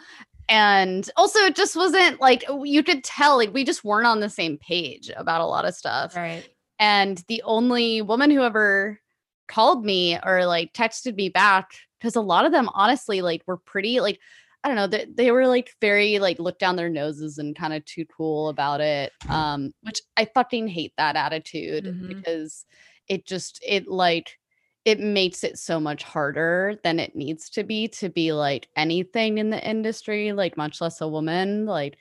and 0.49 1.11
also 1.17 1.41
it 1.41 1.57
just 1.57 1.75
wasn't 1.75 2.21
like 2.21 2.45
you 2.63 2.85
could 2.85 3.03
tell 3.03 3.37
like 3.37 3.53
we 3.53 3.65
just 3.65 3.83
weren't 3.83 4.07
on 4.07 4.21
the 4.21 4.31
same 4.31 4.59
page 4.59 5.11
about 5.17 5.41
a 5.41 5.47
lot 5.47 5.65
of 5.65 5.75
stuff. 5.75 6.15
Right. 6.15 6.49
And 6.79 7.21
the 7.27 7.43
only 7.43 8.01
woman 8.01 8.31
who 8.31 8.43
ever 8.43 9.01
called 9.49 9.85
me 9.85 10.21
or 10.25 10.47
like 10.47 10.73
texted 10.73 11.17
me 11.17 11.31
back 11.31 11.73
because 11.99 12.15
a 12.15 12.21
lot 12.21 12.45
of 12.45 12.53
them 12.53 12.69
honestly 12.75 13.23
like 13.23 13.43
were 13.47 13.57
pretty 13.57 13.99
like 13.99 14.21
I 14.67 14.69
don't 14.69 14.77
know, 14.77 14.89
they, 14.89 15.07
they 15.15 15.31
were 15.31 15.47
like 15.47 15.77
very 15.81 16.19
like 16.19 16.41
look 16.41 16.59
down 16.59 16.75
their 16.75 16.89
noses 16.89 17.39
and 17.39 17.55
kind 17.55 17.73
of 17.73 17.85
too 17.85 18.05
cool 18.05 18.49
about 18.49 18.81
it. 18.81 19.13
Um, 19.29 19.73
which 19.83 20.01
I 20.17 20.25
fucking 20.25 20.67
hate 20.67 20.93
that 20.97 21.15
attitude 21.15 21.85
mm-hmm. 21.85 22.09
because 22.09 22.67
it 23.07 23.27
just 23.27 23.63
it 23.65 23.87
like 23.87 24.41
it 24.85 24.99
makes 24.99 25.45
it 25.45 25.57
so 25.57 25.79
much 25.79 26.03
harder 26.03 26.81
than 26.83 26.99
it 26.99 27.15
needs 27.15 27.49
to 27.51 27.63
be 27.63 27.87
to 27.89 28.09
be 28.09 28.33
like 28.33 28.67
anything 28.75 29.39
in 29.39 29.51
the 29.51 29.65
industry, 29.65 30.33
like 30.33 30.57
much 30.57 30.81
less 30.81 31.01
a 31.01 31.07
woman. 31.07 31.65
Like 31.65 31.97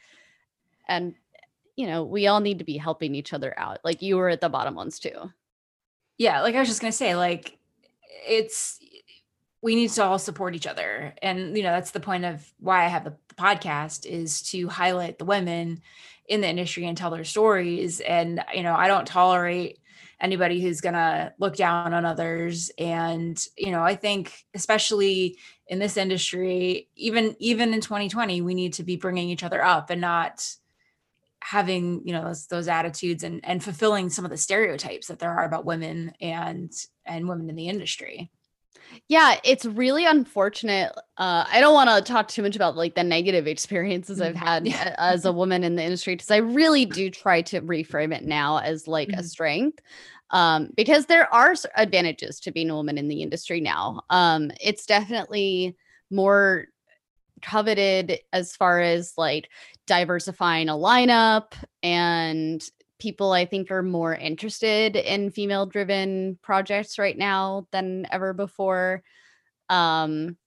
and 0.87 1.13
you 1.75 1.85
know, 1.85 2.03
we 2.03 2.25
all 2.25 2.39
need 2.39 2.57
to 2.57 2.65
be 2.65 2.77
helping 2.77 3.13
each 3.13 3.31
other 3.31 3.53
out. 3.59 3.77
Like 3.83 4.01
you 4.01 4.17
were 4.17 4.29
at 4.29 4.41
the 4.41 4.49
bottom 4.49 4.73
ones 4.73 4.97
too. 4.97 5.31
Yeah, 6.17 6.41
like 6.41 6.55
I 6.55 6.59
was 6.61 6.67
just 6.67 6.81
gonna 6.81 6.91
say, 6.91 7.15
like 7.15 7.59
it's 8.27 8.79
we 9.61 9.75
need 9.75 9.89
to 9.91 10.03
all 10.03 10.19
support 10.19 10.55
each 10.55 10.67
other. 10.67 11.13
And 11.21 11.57
you 11.57 11.63
know 11.63 11.71
that's 11.71 11.91
the 11.91 11.99
point 11.99 12.25
of 12.25 12.45
why 12.59 12.85
i 12.85 12.87
have 12.87 13.03
the 13.03 13.15
podcast 13.35 14.05
is 14.05 14.41
to 14.43 14.67
highlight 14.67 15.17
the 15.17 15.25
women 15.25 15.81
in 16.27 16.41
the 16.41 16.47
industry 16.47 16.85
and 16.85 16.97
tell 16.97 17.11
their 17.11 17.23
stories. 17.23 17.99
And 17.99 18.43
you 18.53 18.63
know 18.63 18.75
i 18.75 18.87
don't 18.87 19.07
tolerate 19.07 19.79
anybody 20.21 20.61
who's 20.61 20.79
going 20.79 20.93
to 20.93 21.33
look 21.39 21.57
down 21.57 21.93
on 21.93 22.05
others. 22.05 22.71
And 22.77 23.43
you 23.57 23.71
know 23.71 23.83
i 23.83 23.95
think 23.95 24.45
especially 24.53 25.37
in 25.67 25.79
this 25.79 25.97
industry 25.97 26.89
even 26.95 27.35
even 27.39 27.73
in 27.73 27.81
2020 27.81 28.41
we 28.41 28.53
need 28.53 28.73
to 28.73 28.83
be 28.83 28.97
bringing 28.97 29.29
each 29.29 29.43
other 29.43 29.63
up 29.63 29.89
and 29.89 30.01
not 30.01 30.47
having 31.41 32.01
you 32.05 32.11
know 32.11 32.23
those, 32.23 32.47
those 32.47 32.67
attitudes 32.67 33.23
and 33.23 33.39
and 33.43 33.63
fulfilling 33.63 34.09
some 34.09 34.25
of 34.25 34.31
the 34.31 34.37
stereotypes 34.37 35.07
that 35.07 35.19
there 35.19 35.29
are 35.29 35.45
about 35.45 35.63
women 35.63 36.11
and 36.19 36.71
and 37.05 37.29
women 37.29 37.49
in 37.49 37.55
the 37.55 37.67
industry 37.67 38.31
yeah, 39.07 39.39
it's 39.43 39.65
really 39.65 40.05
unfortunate. 40.05 40.91
Uh, 41.17 41.45
I 41.47 41.59
don't 41.59 41.73
want 41.73 41.89
to 41.89 42.11
talk 42.11 42.27
too 42.27 42.41
much 42.41 42.55
about 42.55 42.75
like 42.75 42.95
the 42.95 43.03
negative 43.03 43.47
experiences 43.47 44.21
I've 44.21 44.35
mm-hmm. 44.35 44.45
had 44.45 44.67
yeah. 44.67 44.95
as 44.97 45.25
a 45.25 45.31
woman 45.31 45.63
in 45.63 45.75
the 45.75 45.83
industry 45.83 46.15
because 46.15 46.31
I 46.31 46.37
really 46.37 46.85
do 46.85 47.09
try 47.09 47.41
to 47.43 47.61
reframe 47.61 48.15
it 48.15 48.23
now 48.23 48.59
as 48.59 48.87
like 48.87 49.09
mm-hmm. 49.09 49.19
a 49.19 49.23
strength. 49.23 49.79
Um, 50.31 50.69
because 50.75 51.05
there 51.05 51.31
are 51.31 51.53
advantages 51.75 52.39
to 52.41 52.51
being 52.51 52.71
a 52.71 52.75
woman 52.75 52.97
in 52.97 53.07
the 53.07 53.21
industry 53.21 53.61
now. 53.61 54.01
Um, 54.09 54.51
it's 54.59 54.87
definitely 54.87 55.77
more 56.09 56.65
coveted 57.41 58.19
as 58.33 58.55
far 58.55 58.81
as 58.81 59.13
like 59.17 59.49
diversifying 59.85 60.67
a 60.67 60.73
lineup 60.73 61.53
and 61.83 62.63
people 63.05 63.33
I 63.33 63.45
think 63.45 63.69
are 63.69 63.83
more 63.83 64.15
interested 64.15 64.95
in 64.95 65.29
female 65.29 65.67
driven 65.67 66.39
projects 66.41 66.97
right 66.97 67.15
now 67.15 67.67
than 67.71 68.07
ever 68.11 68.33
before. 68.33 69.03
Um, 69.69 70.37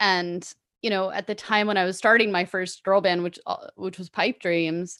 and 0.00 0.42
you 0.82 0.90
know, 0.90 1.12
at 1.12 1.28
the 1.28 1.36
time 1.36 1.68
when 1.68 1.76
I 1.76 1.84
was 1.84 1.96
starting 1.96 2.32
my 2.32 2.46
first 2.46 2.82
girl 2.82 3.00
band, 3.00 3.22
which 3.22 3.38
uh, 3.46 3.68
which 3.76 3.96
was 3.96 4.10
Pipe 4.10 4.40
Dreams, 4.40 4.98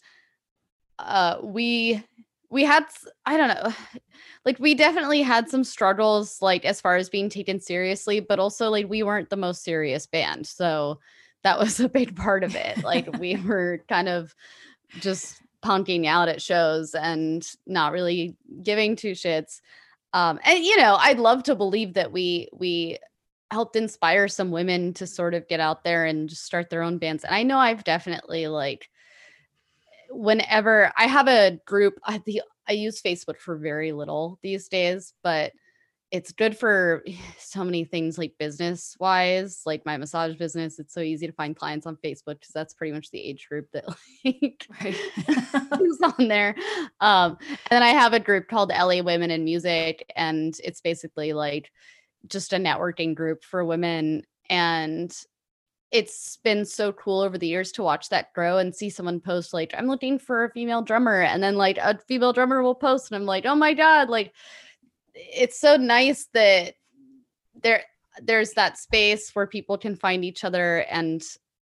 uh, 1.01 1.39
we 1.43 2.01
we 2.49 2.63
had 2.63 2.85
I 3.27 3.37
don't 3.37 3.49
know, 3.49 3.73
like 4.45 4.61
we 4.61 4.77
definitely 4.77 5.23
had 5.23 5.51
some 5.51 5.65
struggles, 5.65 6.41
like 6.41 6.65
as 6.65 6.81
far 6.81 6.95
as 6.95 7.11
being 7.11 7.29
taken 7.29 7.59
seriously, 7.59 8.21
but 8.21 8.39
also 8.39 8.71
like 8.71 8.89
we 8.89 9.03
weren't 9.03 9.31
the 9.31 9.37
most 9.37 9.65
serious 9.65 10.07
band, 10.07 10.47
so 10.47 11.01
that 11.43 11.59
was 11.59 11.81
a 11.81 11.89
big 11.89 12.15
part 12.15 12.45
of 12.45 12.55
it. 12.55 12.85
Like 12.85 13.09
we 13.19 13.35
were 13.35 13.83
kind 13.89 14.09
of 14.09 14.33
just 15.01 15.43
punking 15.65 16.07
out 16.07 16.29
at 16.29 16.43
shows 16.43 16.95
and 16.95 17.47
not 17.67 17.93
really 17.93 18.37
giving 18.63 18.97
two 18.97 19.13
shits. 19.13 19.61
Um, 20.13 20.39
and 20.45 20.65
you 20.65 20.77
know, 20.77 20.97
I'd 20.97 21.19
love 21.19 21.43
to 21.45 21.55
believe 21.55 21.95
that 21.95 22.13
we 22.13 22.49
we 22.53 22.99
helped 23.51 23.77
inspire 23.77 24.29
some 24.29 24.51
women 24.51 24.93
to 24.95 25.07
sort 25.07 25.35
of 25.35 25.49
get 25.49 25.61
out 25.61 25.83
there 25.83 26.05
and 26.05 26.29
just 26.29 26.45
start 26.45 26.69
their 26.71 26.83
own 26.83 26.99
bands. 26.99 27.25
And 27.25 27.35
I 27.35 27.43
know 27.43 27.59
I've 27.59 27.85
definitely 27.85 28.47
like 28.47 28.89
whenever 30.11 30.93
I 30.97 31.07
have 31.07 31.29
a 31.29 31.59
group, 31.65 31.99
I 32.05 32.19
the 32.25 32.43
I 32.69 32.73
use 32.73 33.01
Facebook 33.01 33.39
for 33.39 33.57
very 33.57 33.93
little 33.93 34.39
these 34.43 34.69
days, 34.69 35.15
but 35.23 35.53
it's 36.11 36.33
good 36.33 36.57
for 36.57 37.05
so 37.39 37.65
many 37.65 37.85
things 37.85 38.19
like 38.19 38.33
business 38.39 38.97
wise 38.99 39.63
like 39.67 39.85
my 39.85 39.97
massage 39.97 40.35
business 40.37 40.79
it's 40.79 40.95
so 40.95 41.01
easy 41.01 41.27
to 41.27 41.33
find 41.33 41.57
clients 41.57 41.87
on 41.87 41.97
facebook 41.97 42.41
because 42.41 42.53
that's 42.55 42.75
pretty 42.75 42.93
much 42.93 43.11
the 43.11 43.21
age 43.21 43.47
group 43.49 43.69
that 43.73 43.85
like 44.25 44.67
who's 45.79 46.01
on 46.01 46.29
there. 46.29 46.55
Um 47.01 47.37
and 47.41 47.59
then 47.71 47.83
i 47.83 47.89
have 47.89 48.13
a 48.13 48.21
group 48.21 48.49
called 48.49 48.71
la 48.71 49.03
women 49.03 49.31
in 49.31 49.45
music 49.45 50.11
and 50.17 50.59
it's 50.65 50.81
basically 50.81 51.33
like 51.33 51.71
just 52.27 52.53
a 52.53 52.57
networking 52.57 53.15
group 53.15 53.45
for 53.45 53.65
women 53.65 54.23
and 54.51 55.15
it's 55.91 56.37
been 56.45 56.67
so 56.67 56.93
cool 56.93 57.21
over 57.21 57.39
the 57.39 57.47
years 57.47 57.73
to 57.73 57.83
watch 57.83 58.11
that 58.11 58.33
grow 58.35 58.59
and 58.59 58.75
see 58.75 58.91
someone 58.91 59.21
post 59.21 59.55
like 59.55 59.73
i'm 59.77 59.87
looking 59.87 60.19
for 60.19 60.45
a 60.45 60.51
female 60.51 60.83
drummer 60.83 61.23
and 61.23 61.43
then 61.43 61.55
like 61.55 61.79
a 61.79 61.99
female 62.07 62.33
drummer 62.33 62.63
will 62.63 62.75
post 62.75 63.11
and 63.11 63.17
i'm 63.17 63.25
like 63.25 63.47
oh 63.47 63.55
my 63.55 63.73
god 63.73 64.11
like 64.11 64.33
it's 65.19 65.61
so 65.61 65.77
nice 65.77 66.29
that 66.35 66.75
there 67.63 67.83
there's 68.23 68.53
that 68.53 68.79
space 68.79 69.31
where 69.35 69.47
people 69.47 69.79
can 69.79 69.97
find 69.97 70.25
each 70.25 70.45
other 70.45 70.79
and 70.91 71.23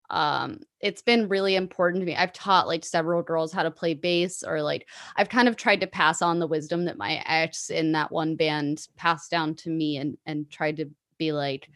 um 0.10 0.60
it's 0.82 1.02
been 1.02 1.30
really 1.30 1.56
important 1.56 2.02
to 2.02 2.06
me. 2.06 2.16
I've 2.16 2.34
taught 2.34 2.68
like 2.68 2.84
several 2.84 3.22
girls 3.22 3.54
how 3.54 3.64
to 3.64 3.72
play 3.72 3.94
bass 3.94 4.44
or 4.44 4.62
like 4.62 4.88
i've 5.16 5.30
kind 5.30 5.48
of 5.48 5.56
tried 5.56 5.82
to 5.82 5.88
pass 5.88 6.22
on 6.22 6.40
the 6.40 6.48
wisdom 6.48 6.86
that 6.86 6.98
my 6.98 7.24
ex 7.26 7.70
in 7.70 7.94
that 7.94 8.12
one 8.12 8.36
band 8.36 8.88
passed 8.98 9.32
down 9.32 9.56
to 9.56 9.70
me 9.70 9.98
and 9.98 10.18
and 10.26 10.50
tried 10.50 10.78
to 10.78 10.90
be 11.18 11.32
like 11.32 11.70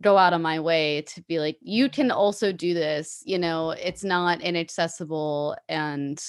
go 0.00 0.16
out 0.16 0.32
of 0.32 0.40
my 0.40 0.60
way 0.60 1.02
to 1.02 1.22
be 1.22 1.38
like 1.38 1.58
you 1.60 1.88
can 1.88 2.10
also 2.10 2.52
do 2.52 2.74
this 2.74 3.22
you 3.26 3.38
know? 3.38 3.70
It's 3.70 4.04
not 4.04 4.40
inaccessible 4.40 5.56
and 5.68 6.22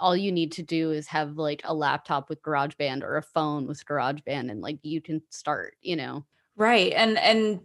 all 0.00 0.16
you 0.16 0.32
need 0.32 0.52
to 0.52 0.62
do 0.62 0.90
is 0.90 1.06
have 1.08 1.36
like 1.36 1.62
a 1.64 1.74
laptop 1.74 2.28
with 2.28 2.42
GarageBand 2.42 3.02
or 3.02 3.18
a 3.18 3.22
phone 3.22 3.66
with 3.66 3.84
GarageBand 3.84 4.50
and 4.50 4.60
like 4.60 4.78
you 4.82 5.00
can 5.00 5.22
start, 5.30 5.76
you 5.82 5.96
know. 5.96 6.24
Right. 6.56 6.92
And 6.92 7.18
and 7.18 7.60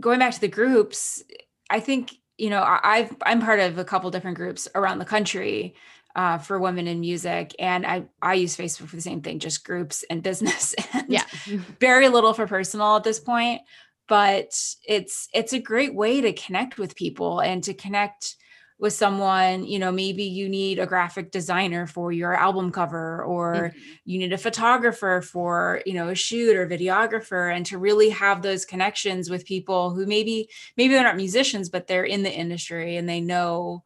going 0.00 0.20
back 0.20 0.32
to 0.34 0.40
the 0.40 0.48
groups, 0.48 1.22
I 1.68 1.80
think, 1.80 2.14
you 2.38 2.50
know, 2.50 2.62
I've 2.64 3.14
I'm 3.22 3.40
part 3.40 3.60
of 3.60 3.78
a 3.78 3.84
couple 3.84 4.10
different 4.10 4.36
groups 4.36 4.68
around 4.74 4.98
the 4.98 5.04
country 5.04 5.74
uh, 6.16 6.38
for 6.38 6.58
women 6.58 6.86
in 6.86 7.00
music. 7.00 7.54
And 7.58 7.86
I, 7.86 8.04
I 8.22 8.34
use 8.34 8.56
Facebook 8.56 8.88
for 8.88 8.96
the 8.96 9.02
same 9.02 9.20
thing, 9.20 9.38
just 9.38 9.64
groups 9.64 10.04
and 10.08 10.22
business. 10.22 10.74
And 10.94 11.08
yeah. 11.08 11.24
very 11.80 12.08
little 12.08 12.32
for 12.32 12.46
personal 12.46 12.96
at 12.96 13.04
this 13.04 13.20
point. 13.20 13.62
But 14.08 14.58
it's 14.86 15.28
it's 15.34 15.52
a 15.52 15.58
great 15.58 15.94
way 15.94 16.20
to 16.22 16.32
connect 16.32 16.78
with 16.78 16.96
people 16.96 17.40
and 17.40 17.62
to 17.64 17.74
connect 17.74 18.36
with 18.80 18.92
someone, 18.92 19.64
you 19.64 19.78
know, 19.78 19.90
maybe 19.90 20.22
you 20.22 20.48
need 20.48 20.78
a 20.78 20.86
graphic 20.86 21.32
designer 21.32 21.86
for 21.86 22.12
your 22.12 22.34
album 22.34 22.70
cover 22.70 23.24
or 23.24 23.54
mm-hmm. 23.54 23.78
you 24.04 24.18
need 24.18 24.32
a 24.32 24.38
photographer 24.38 25.20
for, 25.20 25.82
you 25.84 25.94
know, 25.94 26.08
a 26.08 26.14
shoot 26.14 26.56
or 26.56 26.66
videographer 26.66 27.54
and 27.54 27.66
to 27.66 27.78
really 27.78 28.10
have 28.10 28.40
those 28.40 28.64
connections 28.64 29.28
with 29.28 29.44
people 29.44 29.90
who 29.90 30.06
maybe 30.06 30.48
maybe 30.76 30.94
they're 30.94 31.02
not 31.02 31.16
musicians 31.16 31.68
but 31.68 31.88
they're 31.88 32.04
in 32.04 32.22
the 32.22 32.32
industry 32.32 32.96
and 32.96 33.08
they 33.08 33.20
know 33.20 33.82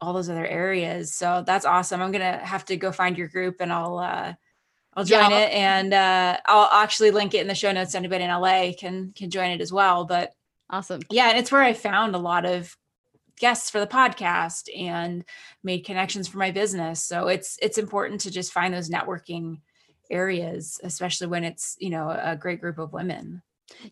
all 0.00 0.12
those 0.12 0.28
other 0.28 0.46
areas. 0.46 1.14
So 1.14 1.42
that's 1.46 1.64
awesome. 1.64 2.02
I'm 2.02 2.12
going 2.12 2.38
to 2.38 2.44
have 2.44 2.66
to 2.66 2.76
go 2.76 2.92
find 2.92 3.16
your 3.16 3.28
group 3.28 3.56
and 3.60 3.72
I'll 3.72 3.98
uh 3.98 4.34
I'll 4.94 5.04
join 5.04 5.30
yeah. 5.30 5.38
it 5.38 5.52
and 5.52 5.94
uh 5.94 6.36
I'll 6.44 6.82
actually 6.82 7.12
link 7.12 7.32
it 7.32 7.40
in 7.40 7.48
the 7.48 7.54
show 7.54 7.72
notes. 7.72 7.94
Anybody 7.94 8.24
in 8.24 8.30
LA 8.30 8.72
can 8.78 9.12
can 9.16 9.30
join 9.30 9.52
it 9.52 9.62
as 9.62 9.72
well, 9.72 10.04
but 10.04 10.34
Awesome. 10.72 11.02
Yeah, 11.10 11.28
and 11.28 11.38
it's 11.38 11.52
where 11.52 11.60
I 11.60 11.74
found 11.74 12.14
a 12.14 12.18
lot 12.18 12.46
of 12.46 12.74
guests 13.42 13.68
for 13.68 13.80
the 13.80 13.86
podcast 13.88 14.68
and 14.74 15.24
made 15.64 15.84
connections 15.84 16.28
for 16.28 16.38
my 16.38 16.52
business. 16.52 17.02
So 17.02 17.26
it's 17.26 17.58
it's 17.60 17.76
important 17.76 18.20
to 18.20 18.30
just 18.30 18.52
find 18.52 18.72
those 18.72 18.88
networking 18.88 19.58
areas, 20.10 20.80
especially 20.84 21.26
when 21.26 21.42
it's, 21.42 21.76
you 21.80 21.90
know, 21.90 22.08
a 22.08 22.36
great 22.36 22.60
group 22.60 22.78
of 22.78 22.92
women. 22.92 23.42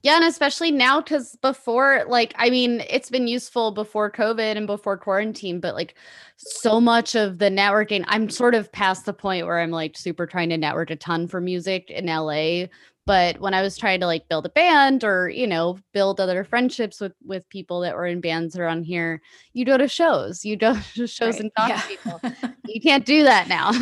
Yeah, 0.02 0.16
and 0.16 0.24
especially 0.24 0.70
now 0.70 1.02
cuz 1.02 1.36
before 1.42 2.04
like 2.06 2.32
I 2.36 2.48
mean, 2.48 2.84
it's 2.88 3.10
been 3.10 3.26
useful 3.26 3.72
before 3.72 4.08
COVID 4.08 4.56
and 4.56 4.68
before 4.68 4.96
quarantine, 4.96 5.58
but 5.58 5.74
like 5.74 5.96
so 6.36 6.80
much 6.80 7.16
of 7.16 7.38
the 7.38 7.50
networking, 7.50 8.04
I'm 8.06 8.30
sort 8.30 8.54
of 8.54 8.70
past 8.70 9.04
the 9.04 9.12
point 9.12 9.46
where 9.46 9.58
I'm 9.58 9.72
like 9.72 9.98
super 9.98 10.26
trying 10.26 10.50
to 10.50 10.58
network 10.58 10.90
a 10.90 10.96
ton 10.96 11.26
for 11.26 11.40
music 11.40 11.90
in 11.90 12.06
LA 12.06 12.66
but 13.06 13.40
when 13.40 13.54
i 13.54 13.62
was 13.62 13.76
trying 13.76 14.00
to 14.00 14.06
like 14.06 14.28
build 14.28 14.46
a 14.46 14.50
band 14.50 15.04
or 15.04 15.28
you 15.28 15.46
know 15.46 15.78
build 15.92 16.20
other 16.20 16.44
friendships 16.44 17.00
with 17.00 17.12
with 17.24 17.48
people 17.48 17.80
that 17.80 17.94
were 17.94 18.06
in 18.06 18.20
bands 18.20 18.56
around 18.56 18.84
here 18.84 19.20
you 19.52 19.64
go 19.64 19.76
to 19.76 19.88
shows 19.88 20.44
you 20.44 20.56
go 20.56 20.74
to 20.94 21.06
shows 21.06 21.34
right. 21.34 21.40
and 21.40 21.50
talk 21.56 21.68
yeah. 21.68 21.80
to 21.80 21.88
people 21.88 22.20
you 22.66 22.80
can't 22.80 23.04
do 23.04 23.22
that 23.22 23.48
now 23.48 23.72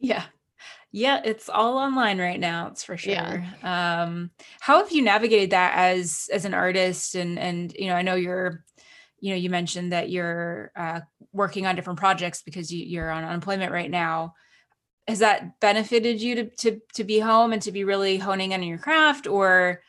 yeah 0.00 0.24
yeah 0.92 1.20
it's 1.24 1.48
all 1.48 1.76
online 1.76 2.18
right 2.18 2.40
now 2.40 2.68
it's 2.68 2.84
for 2.84 2.96
sure 2.96 3.12
yeah. 3.12 4.02
um 4.02 4.30
how 4.60 4.78
have 4.78 4.92
you 4.92 5.02
navigated 5.02 5.50
that 5.50 5.74
as 5.76 6.28
as 6.32 6.44
an 6.44 6.54
artist 6.54 7.14
and 7.14 7.38
and 7.38 7.74
you 7.78 7.86
know 7.86 7.94
i 7.94 8.02
know 8.02 8.14
you're 8.14 8.64
you 9.20 9.30
know 9.30 9.36
you 9.36 9.50
mentioned 9.50 9.92
that 9.92 10.10
you're 10.10 10.70
uh, 10.76 11.00
working 11.32 11.66
on 11.66 11.74
different 11.74 11.98
projects 11.98 12.42
because 12.42 12.72
you, 12.72 12.84
you're 12.84 13.10
on 13.10 13.24
unemployment 13.24 13.72
right 13.72 13.90
now 13.90 14.34
has 15.08 15.20
that 15.20 15.60
benefited 15.60 16.20
you 16.20 16.34
to 16.36 16.44
to 16.44 16.80
to 16.94 17.04
be 17.04 17.18
home 17.18 17.52
and 17.52 17.62
to 17.62 17.72
be 17.72 17.84
really 17.84 18.18
honing 18.18 18.52
in 18.52 18.60
on 18.60 18.66
your 18.66 18.78
craft? 18.78 19.26
Or 19.26 19.82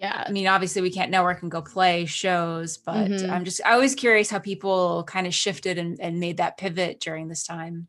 yeah. 0.00 0.24
I 0.26 0.32
mean 0.32 0.46
obviously 0.46 0.82
we 0.82 0.90
can't 0.90 1.10
network 1.10 1.42
and 1.42 1.50
go 1.50 1.60
play 1.60 2.06
shows 2.06 2.78
but 2.78 3.10
mm-hmm. 3.10 3.30
i'm 3.30 3.44
just 3.44 3.60
i 3.66 3.76
was 3.76 3.94
curious 3.94 4.30
how 4.30 4.38
people 4.38 5.04
kind 5.04 5.26
of 5.26 5.34
shifted 5.34 5.76
and, 5.76 6.00
and 6.00 6.18
made 6.18 6.38
that 6.38 6.56
pivot 6.56 7.00
during 7.00 7.28
this 7.28 7.44
time. 7.44 7.86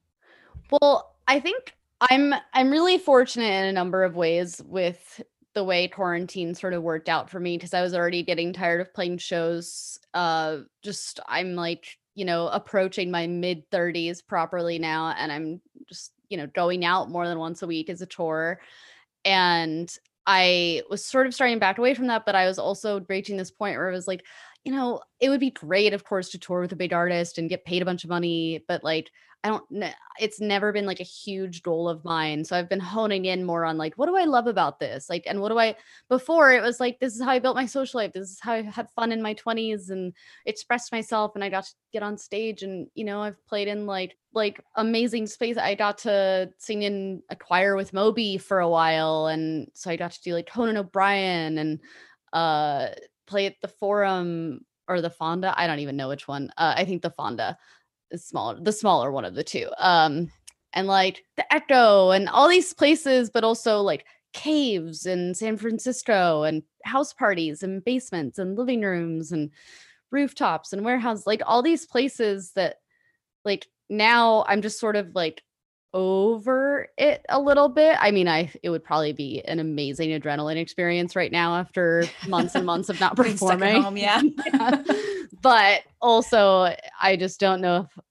Well 0.70 1.16
i 1.28 1.40
think 1.40 1.74
i'm 2.02 2.34
i'm 2.54 2.70
really 2.70 2.98
fortunate 2.98 3.46
in 3.46 3.66
a 3.66 3.72
number 3.72 4.04
of 4.04 4.16
ways 4.16 4.62
with 4.66 5.22
the 5.54 5.64
way 5.64 5.88
quarantine 5.88 6.54
sort 6.54 6.74
of 6.74 6.84
worked 6.84 7.10
out 7.10 7.30
for 7.30 7.40
me 7.40 7.58
because 7.58 7.74
i 7.74 7.82
was 7.82 7.94
already 7.94 8.24
getting 8.24 8.52
tired 8.52 8.82
of 8.82 8.94
playing 8.94 9.18
shows 9.18 10.00
uh 10.14 10.58
just 10.84 11.20
i'm 11.28 11.56
like 11.56 11.98
you 12.16 12.26
know 12.26 12.48
approaching 12.48 13.12
my 13.12 13.28
mid 13.28 13.70
30s 13.70 14.26
properly 14.26 14.80
now 14.80 15.14
and 15.18 15.32
i'm 15.32 15.62
you 16.32 16.38
know, 16.38 16.48
going 16.48 16.86
out 16.86 17.10
more 17.10 17.28
than 17.28 17.38
once 17.38 17.62
a 17.62 17.68
week 17.68 17.90
is 17.90 18.02
a 18.02 18.06
chore. 18.06 18.60
And 19.26 19.96
I 20.26 20.84
was 20.90 21.04
sort 21.04 21.28
of 21.28 21.34
starting 21.34 21.58
to 21.58 21.60
back 21.60 21.78
away 21.78 21.94
from 21.94 22.08
that, 22.08 22.26
but 22.26 22.36
I 22.36 22.48
was 22.48 22.60
also 22.60 23.06
reaching 23.10 23.38
this 23.38 23.52
point 23.52 23.78
where 23.78 23.90
it 23.90 23.94
was 23.94 24.08
like, 24.08 24.24
you 24.64 24.72
know, 24.72 25.02
it 25.20 25.30
would 25.30 25.40
be 25.40 25.52
great, 25.52 25.94
of 25.94 26.04
course, 26.04 26.30
to 26.30 26.40
tour 26.40 26.62
with 26.62 26.72
a 26.72 26.76
big 26.76 26.94
artist 26.94 27.38
and 27.38 27.50
get 27.50 27.66
paid 27.66 27.82
a 27.82 27.86
bunch 27.86 28.04
of 28.04 28.10
money, 28.10 28.64
but 28.68 28.84
like, 28.84 29.12
I 29.44 29.48
don't 29.48 29.64
it's 30.20 30.40
never 30.40 30.72
been 30.72 30.86
like 30.86 31.00
a 31.00 31.04
huge 31.04 31.64
goal 31.64 31.90
of 31.90 32.06
mine. 32.06 32.46
So 32.46 32.56
I've 32.56 32.70
been 32.70 32.80
honing 32.80 33.26
in 33.26 33.44
more 33.44 33.66
on 33.66 33.78
like, 33.78 33.96
what 33.96 34.06
do 34.06 34.16
I 34.16 34.26
love 34.26 34.46
about 34.46 34.80
this? 34.80 35.10
Like, 35.10 35.24
and 35.26 35.42
what 35.42 35.50
do 35.50 35.58
I, 35.58 35.76
before 36.10 36.52
it 36.52 36.62
was 36.62 36.80
like, 36.80 37.00
this 37.00 37.16
is 37.16 37.24
how 37.24 37.32
I 37.32 37.40
built 37.40 37.56
my 37.56 37.66
social 37.66 38.00
life. 38.00 38.14
This 38.14 38.30
is 38.30 38.40
how 38.40 38.54
I 38.54 38.62
had 38.62 38.92
fun 38.92 39.12
in 39.12 39.22
my 39.22 39.34
20s 39.34 39.90
and 39.90 40.14
expressed 40.46 40.92
myself. 40.92 41.32
And 41.34 41.44
I 41.44 41.50
got 41.50 41.64
to 41.64 41.74
get 41.92 42.04
on 42.04 42.18
stage 42.18 42.62
and, 42.62 42.88
you 42.94 43.04
know, 43.04 43.22
I've 43.22 43.44
played 43.48 43.68
in 43.68 43.88
like, 43.88 44.16
like 44.34 44.64
amazing 44.76 45.26
space. 45.26 45.58
I 45.58 45.74
got 45.74 45.98
to 46.00 46.52
sing 46.60 46.84
in 46.84 47.24
a 47.30 47.36
choir 47.36 47.76
with 47.76 47.94
Moby 47.94 48.38
for 48.38 48.60
a 48.60 48.70
while. 48.70 49.26
And 49.26 49.72
so 49.74 49.90
I 49.90 49.96
got 49.96 50.12
to 50.12 50.22
do 50.22 50.36
like 50.36 50.50
Conan 50.52 50.78
O'Brien 50.78 51.58
and, 51.58 51.80
uh, 52.32 52.90
play 53.32 53.46
at 53.46 53.56
the 53.62 53.68
forum 53.68 54.62
or 54.88 55.02
the 55.02 55.10
Fonda. 55.10 55.54
I 55.58 55.66
don't 55.68 55.80
even 55.80 55.96
know 55.96 56.10
which 56.10 56.28
one. 56.28 56.52
Uh, 56.58 56.74
I 56.78 56.86
think 56.86 57.02
the 57.02 57.10
Fonda 57.10 57.58
is 58.12 58.26
smaller, 58.26 58.60
the 58.62 58.72
smaller 58.72 59.12
one 59.12 59.26
of 59.26 59.36
the 59.36 59.44
two. 59.44 59.70
Um, 59.78 60.32
and 60.74 60.88
like 60.88 61.24
the 61.38 61.54
Echo 61.54 62.12
and 62.12 62.30
all 62.30 62.48
these 62.48 62.74
places, 62.74 63.30
but 63.30 63.44
also 63.44 63.82
like 63.82 64.06
caves 64.34 65.06
in 65.06 65.34
San 65.34 65.58
Francisco 65.58 66.44
and 66.44 66.64
house 66.84 67.14
parties 67.14 67.64
and 67.64 67.84
basements 67.84 68.38
and 68.38 68.58
living 68.58 68.82
rooms 68.82 69.32
and 69.32 69.50
rooftops 70.12 70.74
and 70.74 70.84
warehouses, 70.84 71.26
like 71.26 71.42
all 71.46 71.62
these 71.62 71.86
places 71.86 72.52
that 72.56 72.76
like 73.46 73.68
now 73.90 74.46
I'm 74.48 74.62
just 74.62 74.80
sort 74.80 74.96
of 74.96 75.16
like 75.16 75.44
over 75.94 76.88
it 76.98 77.26
a 77.30 77.40
little 77.40 77.70
bit. 77.70 77.98
I 78.00 78.12
mean, 78.12 78.28
I 78.28 78.52
it 78.64 78.70
would 78.70 78.84
probably 78.84 79.14
be 79.14 79.42
an 79.46 79.60
amazing 79.60 80.10
adrenaline 80.10 80.58
experience 80.58 81.16
right 81.16 81.32
now 81.32 81.56
after 81.56 82.06
months 82.28 82.56
and 82.56 82.66
months 82.66 82.90
of 82.90 83.00
not 83.00 83.16
performing. 83.18 83.82
Home, 83.82 83.98
yeah. 83.98 84.22
yeah. 84.46 84.84
But 85.42 85.82
also 86.02 86.74
I 87.02 87.16
just 87.18 87.40
don't 87.40 87.62
know 87.62 87.82
if 87.82 88.04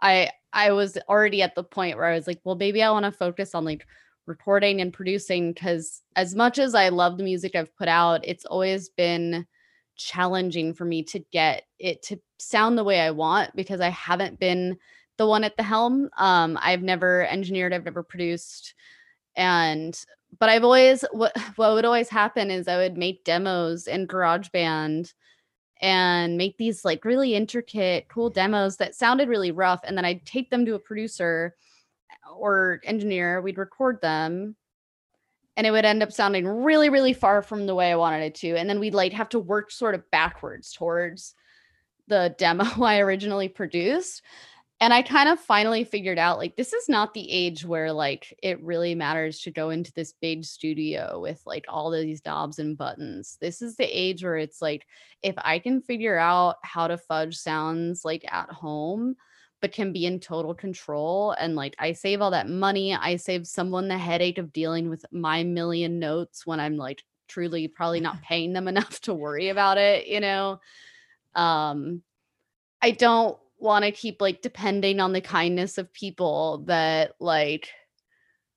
I 0.00 0.30
I 0.52 0.72
was 0.72 0.98
already 1.08 1.42
at 1.42 1.54
the 1.54 1.64
point 1.64 1.96
where 1.96 2.06
I 2.06 2.14
was 2.14 2.26
like, 2.26 2.40
well, 2.44 2.56
maybe 2.56 2.82
I 2.82 2.90
want 2.90 3.04
to 3.04 3.12
focus 3.12 3.54
on 3.54 3.64
like 3.64 3.86
recording 4.26 4.80
and 4.80 4.92
producing 4.92 5.52
because 5.52 6.02
as 6.16 6.34
much 6.34 6.58
as 6.58 6.74
I 6.74 6.88
love 6.90 7.18
the 7.18 7.24
music 7.24 7.54
I've 7.54 7.76
put 7.76 7.88
out, 7.88 8.20
it's 8.24 8.44
always 8.44 8.88
been 8.90 9.46
challenging 9.96 10.74
for 10.74 10.84
me 10.84 11.02
to 11.04 11.20
get 11.32 11.64
it 11.78 12.02
to 12.02 12.20
sound 12.38 12.76
the 12.76 12.84
way 12.84 13.00
I 13.00 13.10
want 13.10 13.54
because 13.54 13.80
I 13.80 13.90
haven't 13.90 14.40
been 14.40 14.76
the 15.16 15.26
one 15.26 15.44
at 15.44 15.56
the 15.56 15.62
helm. 15.62 16.10
Um, 16.16 16.58
I've 16.60 16.82
never 16.82 17.26
engineered, 17.26 17.72
I've 17.72 17.84
never 17.84 18.02
produced, 18.02 18.74
and 19.36 19.98
but 20.38 20.48
I've 20.48 20.64
always 20.64 21.04
what 21.12 21.36
what 21.56 21.74
would 21.74 21.84
always 21.84 22.08
happen 22.08 22.50
is 22.50 22.68
I 22.68 22.76
would 22.76 22.96
make 22.96 23.24
demos 23.24 23.86
in 23.86 24.06
GarageBand 24.06 25.12
and 25.80 26.36
make 26.36 26.56
these 26.56 26.84
like 26.84 27.04
really 27.04 27.34
intricate, 27.34 28.08
cool 28.08 28.30
demos 28.30 28.76
that 28.78 28.94
sounded 28.94 29.28
really 29.28 29.50
rough, 29.50 29.80
and 29.84 29.96
then 29.96 30.04
I'd 30.04 30.24
take 30.24 30.50
them 30.50 30.64
to 30.66 30.74
a 30.74 30.78
producer 30.78 31.54
or 32.34 32.80
engineer. 32.84 33.40
We'd 33.40 33.58
record 33.58 34.00
them. 34.00 34.56
And 35.56 35.68
it 35.68 35.70
would 35.70 35.84
end 35.84 36.02
up 36.02 36.10
sounding 36.10 36.48
really, 36.48 36.88
really 36.88 37.12
far 37.12 37.40
from 37.40 37.66
the 37.66 37.76
way 37.76 37.92
I 37.92 37.96
wanted 37.96 38.24
it 38.24 38.34
to. 38.36 38.56
And 38.56 38.68
then 38.68 38.80
we'd 38.80 38.94
like 38.94 39.12
have 39.12 39.28
to 39.30 39.38
work 39.38 39.70
sort 39.70 39.94
of 39.94 40.10
backwards 40.10 40.72
towards 40.72 41.34
the 42.08 42.34
demo 42.38 42.64
I 42.84 42.98
originally 42.98 43.48
produced 43.48 44.22
and 44.80 44.92
I 44.92 45.02
kind 45.02 45.28
of 45.28 45.38
finally 45.38 45.84
figured 45.84 46.18
out 46.18 46.38
like 46.38 46.56
this 46.56 46.72
is 46.72 46.88
not 46.88 47.14
the 47.14 47.30
age 47.30 47.64
where 47.64 47.92
like 47.92 48.36
it 48.42 48.62
really 48.62 48.94
matters 48.94 49.40
to 49.42 49.50
go 49.50 49.70
into 49.70 49.92
this 49.92 50.12
big 50.20 50.44
studio 50.44 51.20
with 51.20 51.40
like 51.46 51.64
all 51.68 51.90
these 51.90 52.24
knobs 52.26 52.58
and 52.58 52.76
buttons. 52.76 53.38
This 53.40 53.62
is 53.62 53.76
the 53.76 53.84
age 53.84 54.24
where 54.24 54.36
it's 54.36 54.60
like 54.60 54.86
if 55.22 55.34
I 55.38 55.58
can 55.60 55.80
figure 55.80 56.18
out 56.18 56.56
how 56.62 56.88
to 56.88 56.98
fudge 56.98 57.36
sounds 57.36 58.04
like 58.04 58.24
at 58.32 58.50
home 58.50 59.16
but 59.60 59.72
can 59.72 59.92
be 59.92 60.04
in 60.04 60.20
total 60.20 60.54
control 60.54 61.34
and 61.38 61.54
like 61.56 61.74
I 61.78 61.92
save 61.92 62.20
all 62.20 62.32
that 62.32 62.48
money, 62.48 62.94
I 62.94 63.16
save 63.16 63.46
someone 63.46 63.88
the 63.88 63.96
headache 63.96 64.38
of 64.38 64.52
dealing 64.52 64.90
with 64.90 65.06
my 65.10 65.44
million 65.44 65.98
notes 65.98 66.44
when 66.46 66.60
I'm 66.60 66.76
like 66.76 67.02
truly 67.28 67.68
probably 67.68 68.00
not 68.00 68.22
paying 68.28 68.52
them 68.52 68.68
enough 68.74 69.00
to 69.02 69.14
worry 69.14 69.50
about 69.50 69.78
it, 69.78 70.08
you 70.08 70.20
know. 70.20 70.60
Um 71.36 72.02
I 72.82 72.90
don't 72.90 73.38
want 73.64 73.84
to 73.84 73.90
keep 73.90 74.20
like 74.20 74.42
depending 74.42 75.00
on 75.00 75.12
the 75.12 75.20
kindness 75.20 75.78
of 75.78 75.92
people 75.92 76.62
that 76.66 77.14
like 77.18 77.70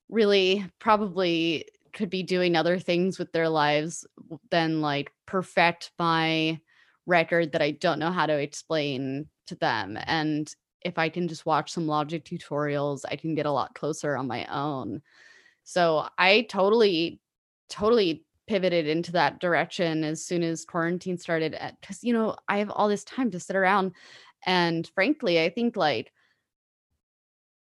really 0.08 0.64
probably 0.78 1.64
could 1.94 2.10
be 2.10 2.22
doing 2.22 2.54
other 2.54 2.78
things 2.78 3.18
with 3.18 3.32
their 3.32 3.48
lives 3.48 4.06
than 4.50 4.80
like 4.80 5.10
perfect 5.26 5.90
my 5.98 6.60
record 7.06 7.52
that 7.52 7.62
I 7.62 7.72
don't 7.72 7.98
know 7.98 8.12
how 8.12 8.26
to 8.26 8.38
explain 8.38 9.26
to 9.46 9.54
them. 9.56 9.98
And 10.04 10.54
if 10.82 10.98
I 10.98 11.08
can 11.08 11.26
just 11.26 11.46
watch 11.46 11.72
some 11.72 11.86
logic 11.86 12.24
tutorials, 12.24 13.00
I 13.10 13.16
can 13.16 13.34
get 13.34 13.46
a 13.46 13.50
lot 13.50 13.74
closer 13.74 14.16
on 14.16 14.28
my 14.28 14.44
own. 14.44 15.00
So 15.64 16.06
I 16.18 16.42
totally, 16.42 17.20
totally 17.70 18.26
pivoted 18.48 18.86
into 18.86 19.12
that 19.12 19.40
direction 19.40 20.04
as 20.04 20.24
soon 20.24 20.42
as 20.42 20.64
quarantine 20.64 21.18
started 21.18 21.54
eh, 21.58 21.70
because 21.80 22.02
you 22.02 22.14
know 22.14 22.34
i 22.48 22.56
have 22.58 22.70
all 22.70 22.88
this 22.88 23.04
time 23.04 23.30
to 23.30 23.38
sit 23.38 23.54
around 23.54 23.92
and 24.46 24.90
frankly 24.94 25.40
i 25.42 25.48
think 25.48 25.76
like 25.76 26.12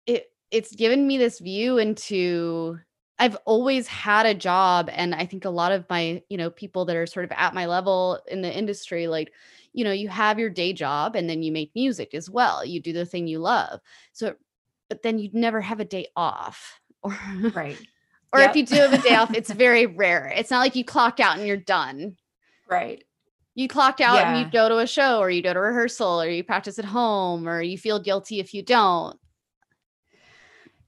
it 0.06 0.32
it's 0.52 0.76
given 0.76 1.08
me 1.08 1.18
this 1.18 1.40
view 1.40 1.78
into 1.78 2.80
I've 3.18 3.38
always 3.46 3.88
had 3.88 4.26
a 4.26 4.34
job 4.34 4.90
and 4.92 5.16
I 5.16 5.26
think 5.26 5.46
a 5.46 5.50
lot 5.50 5.72
of 5.72 5.86
my, 5.90 6.22
you 6.30 6.38
know, 6.38 6.50
people 6.50 6.84
that 6.86 6.98
are 6.98 7.06
sort 7.06 7.24
of 7.24 7.32
at 7.32 7.54
my 7.54 7.66
level 7.66 8.20
in 8.28 8.42
the 8.42 8.54
industry 8.54 9.08
like, 9.08 9.32
you 9.72 9.86
know, 9.86 9.94
you 9.94 10.10
have 10.10 10.38
your 10.38 10.50
day 10.50 10.74
job 10.74 11.16
and 11.16 11.30
then 11.30 11.42
you 11.42 11.52
make 11.52 11.72
music 11.76 12.14
as 12.14 12.30
well. 12.30 12.66
You 12.66 12.82
do 12.82 12.92
the 12.92 13.06
thing 13.06 13.28
you 13.28 13.40
love. 13.40 13.80
So 14.12 14.36
but 14.90 15.02
then 15.02 15.18
you'd 15.18 15.34
never 15.34 15.62
have 15.62 15.80
a 15.80 15.86
day 15.86 16.08
off 16.16 16.80
or 17.04 17.18
right. 17.54 17.80
or 18.34 18.42
yep. 18.42 18.50
if 18.50 18.56
you 18.56 18.66
do 18.66 18.76
have 18.76 18.94
a 18.94 18.98
day 18.98 19.16
off, 19.16 19.34
it's 19.34 19.52
very 19.52 19.86
rare. 19.86 20.32
It's 20.36 20.52
not 20.52 20.60
like 20.60 20.76
you 20.76 20.84
clock 20.84 21.20
out 21.20 21.38
and 21.38 21.48
you're 21.48 21.58
done. 21.58 22.18
Right 22.70 23.04
you 23.56 23.68
clocked 23.70 24.02
out 24.02 24.16
yeah. 24.16 24.36
and 24.36 24.46
you 24.46 24.52
go 24.52 24.70
to 24.70 24.80
a 24.80 24.88
show 24.88 25.20
or 25.20 25.30
you 25.30 25.42
go 25.42 25.54
to 25.54 25.60
rehearsal 25.60 26.22
or 26.22 26.30
you 26.30 26.44
practice 26.44 26.78
at 26.78 26.86
home 26.86 27.48
or 27.48 27.62
you 27.62 27.78
feel 27.78 28.00
guilty 28.00 28.40
if 28.40 28.54
you 28.54 28.62
don't. 28.62 29.18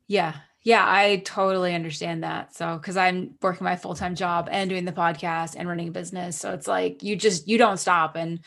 Yeah. 0.08 0.36
Yeah, 0.64 0.84
I 0.86 1.22
totally 1.24 1.74
understand 1.74 2.24
that. 2.24 2.54
So, 2.54 2.78
cuz 2.80 2.98
I'm 2.98 3.36
working 3.42 3.64
my 3.64 3.78
full-time 3.78 4.16
job 4.16 4.50
and 4.52 4.70
doing 4.70 4.84
the 4.84 4.92
podcast 4.92 5.56
and 5.58 5.70
running 5.70 5.88
a 5.88 5.92
business, 5.92 6.38
so 6.38 6.54
it's 6.54 6.68
like 6.68 7.02
you 7.04 7.16
just 7.16 7.48
you 7.48 7.58
don't 7.58 7.78
stop 7.78 8.18
and 8.18 8.42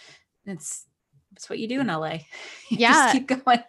it's 0.45 0.85
it's 1.33 1.49
what 1.49 1.59
you 1.59 1.67
do 1.67 1.81
in 1.81 1.87
LA. 1.87 2.19
You 2.69 2.77
yeah. 2.79 3.13
keep 3.13 3.27
going. 3.45 3.63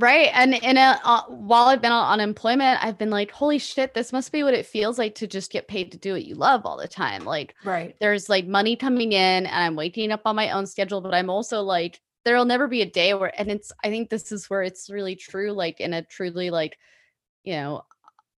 Right. 0.00 0.30
And 0.32 0.54
in 0.54 0.78
a, 0.78 0.98
uh, 1.04 1.22
while 1.24 1.66
I've 1.66 1.82
been 1.82 1.92
on 1.92 2.12
unemployment, 2.18 2.82
I've 2.82 2.96
been 2.96 3.10
like, 3.10 3.30
holy 3.30 3.58
shit, 3.58 3.92
this 3.92 4.14
must 4.14 4.32
be 4.32 4.42
what 4.42 4.54
it 4.54 4.64
feels 4.64 4.98
like 4.98 5.14
to 5.16 5.26
just 5.26 5.52
get 5.52 5.68
paid 5.68 5.92
to 5.92 5.98
do 5.98 6.14
what 6.14 6.24
you 6.24 6.36
love 6.36 6.64
all 6.64 6.78
the 6.78 6.88
time. 6.88 7.26
Like, 7.26 7.54
right. 7.64 7.94
There's 8.00 8.30
like 8.30 8.46
money 8.46 8.76
coming 8.76 9.12
in 9.12 9.44
and 9.44 9.48
I'm 9.48 9.76
waking 9.76 10.10
up 10.10 10.22
on 10.24 10.36
my 10.36 10.52
own 10.52 10.66
schedule, 10.66 11.02
but 11.02 11.12
I'm 11.12 11.28
also 11.28 11.60
like, 11.60 12.00
there'll 12.24 12.46
never 12.46 12.66
be 12.66 12.80
a 12.80 12.90
day 12.90 13.12
where, 13.12 13.32
and 13.38 13.50
it's, 13.50 13.72
I 13.84 13.90
think 13.90 14.08
this 14.08 14.32
is 14.32 14.48
where 14.48 14.62
it's 14.62 14.88
really 14.88 15.16
true, 15.16 15.52
like 15.52 15.80
in 15.80 15.92
a 15.92 16.02
truly 16.02 16.48
like, 16.48 16.78
you 17.44 17.52
know, 17.52 17.82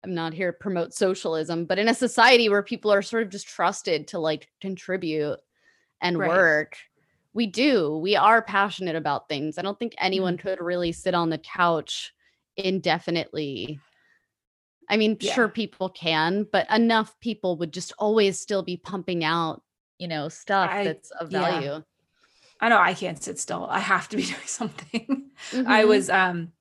I'm 0.02 0.14
not 0.14 0.34
here 0.34 0.50
to 0.50 0.58
promote 0.58 0.94
socialism, 0.94 1.66
but 1.66 1.78
in 1.78 1.88
a 1.88 1.94
society 1.94 2.48
where 2.48 2.64
people 2.64 2.92
are 2.92 3.02
sort 3.02 3.22
of 3.22 3.30
just 3.30 3.46
trusted 3.46 4.08
to 4.08 4.18
like 4.18 4.48
contribute 4.60 5.38
and 6.00 6.18
right. 6.18 6.28
work 6.28 6.76
we 7.34 7.46
do 7.46 7.96
we 7.98 8.16
are 8.16 8.42
passionate 8.42 8.96
about 8.96 9.28
things 9.28 9.58
i 9.58 9.62
don't 9.62 9.78
think 9.78 9.94
anyone 9.98 10.36
mm-hmm. 10.36 10.48
could 10.48 10.60
really 10.60 10.92
sit 10.92 11.14
on 11.14 11.30
the 11.30 11.38
couch 11.38 12.12
indefinitely 12.56 13.78
i 14.88 14.96
mean 14.96 15.16
yeah. 15.20 15.32
sure 15.32 15.48
people 15.48 15.88
can 15.88 16.46
but 16.50 16.70
enough 16.70 17.18
people 17.20 17.56
would 17.56 17.72
just 17.72 17.92
always 17.98 18.38
still 18.38 18.62
be 18.62 18.76
pumping 18.76 19.24
out 19.24 19.62
you 19.98 20.08
know 20.08 20.28
stuff 20.28 20.70
I, 20.70 20.84
that's 20.84 21.10
of 21.12 21.30
value 21.30 21.70
yeah. 21.70 21.80
i 22.60 22.68
know 22.68 22.78
i 22.78 22.94
can't 22.94 23.22
sit 23.22 23.38
still 23.38 23.66
i 23.70 23.78
have 23.78 24.08
to 24.10 24.16
be 24.16 24.22
doing 24.26 24.40
something 24.46 25.30
mm-hmm. 25.50 25.68
i 25.70 25.84
was 25.84 26.10
um 26.10 26.52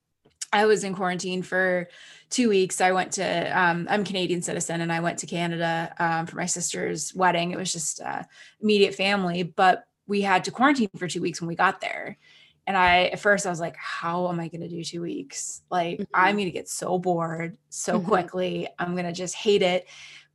i 0.52 0.64
was 0.64 0.84
in 0.84 0.94
quarantine 0.94 1.42
for 1.42 1.88
two 2.30 2.48
weeks 2.48 2.80
i 2.80 2.92
went 2.92 3.12
to 3.12 3.60
um, 3.60 3.86
i'm 3.90 4.04
canadian 4.04 4.40
citizen 4.40 4.80
and 4.80 4.90
i 4.90 5.00
went 5.00 5.18
to 5.18 5.26
canada 5.26 5.94
um, 5.98 6.26
for 6.26 6.36
my 6.36 6.46
sister's 6.46 7.14
wedding 7.14 7.50
it 7.50 7.58
was 7.58 7.72
just 7.72 8.00
uh, 8.00 8.22
immediate 8.62 8.94
family 8.94 9.42
but 9.42 9.84
we 10.06 10.22
had 10.22 10.44
to 10.44 10.50
quarantine 10.50 10.90
for 10.96 11.08
two 11.08 11.22
weeks 11.22 11.40
when 11.40 11.48
we 11.48 11.54
got 11.54 11.80
there. 11.80 12.18
And 12.66 12.76
I, 12.76 13.06
at 13.06 13.20
first, 13.20 13.46
I 13.46 13.50
was 13.50 13.60
like, 13.60 13.76
how 13.76 14.28
am 14.28 14.38
I 14.38 14.48
going 14.48 14.60
to 14.60 14.68
do 14.68 14.84
two 14.84 15.02
weeks? 15.02 15.62
Like, 15.70 15.98
mm-hmm. 15.98 16.14
I'm 16.14 16.36
going 16.36 16.46
to 16.46 16.52
get 16.52 16.68
so 16.68 16.98
bored 16.98 17.56
so 17.70 17.98
mm-hmm. 17.98 18.08
quickly. 18.08 18.68
I'm 18.78 18.92
going 18.92 19.06
to 19.06 19.12
just 19.12 19.34
hate 19.34 19.62
it. 19.62 19.88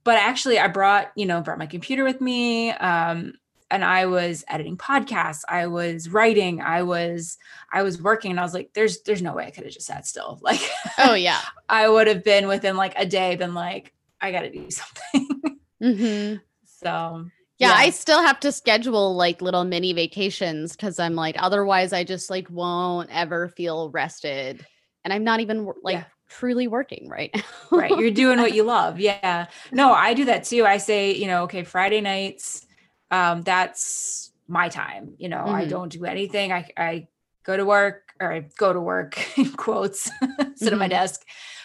But 0.03 0.17
actually, 0.17 0.59
I 0.59 0.67
brought, 0.67 1.11
you 1.15 1.25
know, 1.25 1.41
brought 1.41 1.57
my 1.57 1.65
computer 1.65 2.03
with 2.03 2.19
me. 2.19 2.71
Um, 2.71 3.33
and 3.69 3.83
I 3.83 4.05
was 4.05 4.45
editing 4.47 4.77
podcasts. 4.77 5.41
I 5.47 5.67
was 5.67 6.09
writing. 6.09 6.61
I 6.61 6.83
was, 6.83 7.37
I 7.71 7.83
was 7.83 8.01
working. 8.01 8.31
And 8.31 8.39
I 8.39 8.43
was 8.43 8.53
like, 8.53 8.71
there's, 8.73 9.01
there's 9.01 9.21
no 9.21 9.33
way 9.33 9.45
I 9.45 9.51
could 9.51 9.65
have 9.65 9.73
just 9.73 9.87
sat 9.87 10.05
still. 10.05 10.39
Like, 10.47 10.61
oh, 10.97 11.13
yeah. 11.13 11.41
I 11.67 11.87
would 11.87 12.07
have 12.07 12.23
been 12.23 12.47
within 12.47 12.77
like 12.77 12.93
a 12.97 13.05
day, 13.05 13.35
been 13.35 13.53
like, 13.53 13.93
I 14.21 14.31
got 14.31 14.41
to 14.41 14.49
do 14.49 14.69
something. 14.71 15.59
Mm-hmm. 15.81 16.37
So 16.65 17.25
Yeah, 17.59 17.69
yeah, 17.69 17.75
I 17.75 17.89
still 17.89 18.21
have 18.21 18.39
to 18.41 18.51
schedule 18.51 19.15
like 19.15 19.41
little 19.41 19.63
mini 19.63 19.91
vacations 19.91 20.75
because 20.75 20.99
I'm 20.99 21.15
like, 21.15 21.35
otherwise, 21.39 21.91
I 21.91 22.03
just 22.03 22.29
like 22.29 22.49
won't 22.51 23.09
ever 23.11 23.49
feel 23.49 23.89
rested. 23.89 24.65
And 25.03 25.11
I'm 25.11 25.23
not 25.23 25.39
even 25.39 25.71
like 25.81 25.95
yeah. 25.95 26.03
truly 26.29 26.67
working 26.67 27.09
right 27.09 27.35
right. 27.71 27.97
You're 27.97 28.11
doing 28.11 28.39
what 28.39 28.53
you 28.53 28.63
love. 28.63 28.99
Yeah. 28.99 29.47
No, 29.71 29.91
I 29.91 30.13
do 30.13 30.25
that 30.25 30.43
too. 30.43 30.65
I 30.65 30.77
say, 30.77 31.15
you 31.15 31.25
know, 31.25 31.43
okay, 31.43 31.63
Friday 31.63 32.01
nights, 32.01 32.67
um, 33.09 33.41
that's 33.41 34.31
my 34.47 34.69
time. 34.69 35.15
You 35.17 35.29
know, 35.29 35.37
mm-hmm. 35.37 35.55
I 35.55 35.65
don't 35.65 35.89
do 35.89 36.05
anything. 36.05 36.51
I, 36.51 36.69
I 36.77 37.07
go 37.43 37.57
to 37.57 37.65
work 37.65 38.03
or 38.19 38.31
I 38.33 38.45
go 38.57 38.71
to 38.71 38.81
work 38.81 39.17
in 39.37 39.51
quotes, 39.53 40.03
sit 40.11 40.13
mm-hmm. 40.21 40.67
at 40.67 40.77
my 40.77 40.85
mm-hmm. 40.85 40.89
desk 40.89 41.23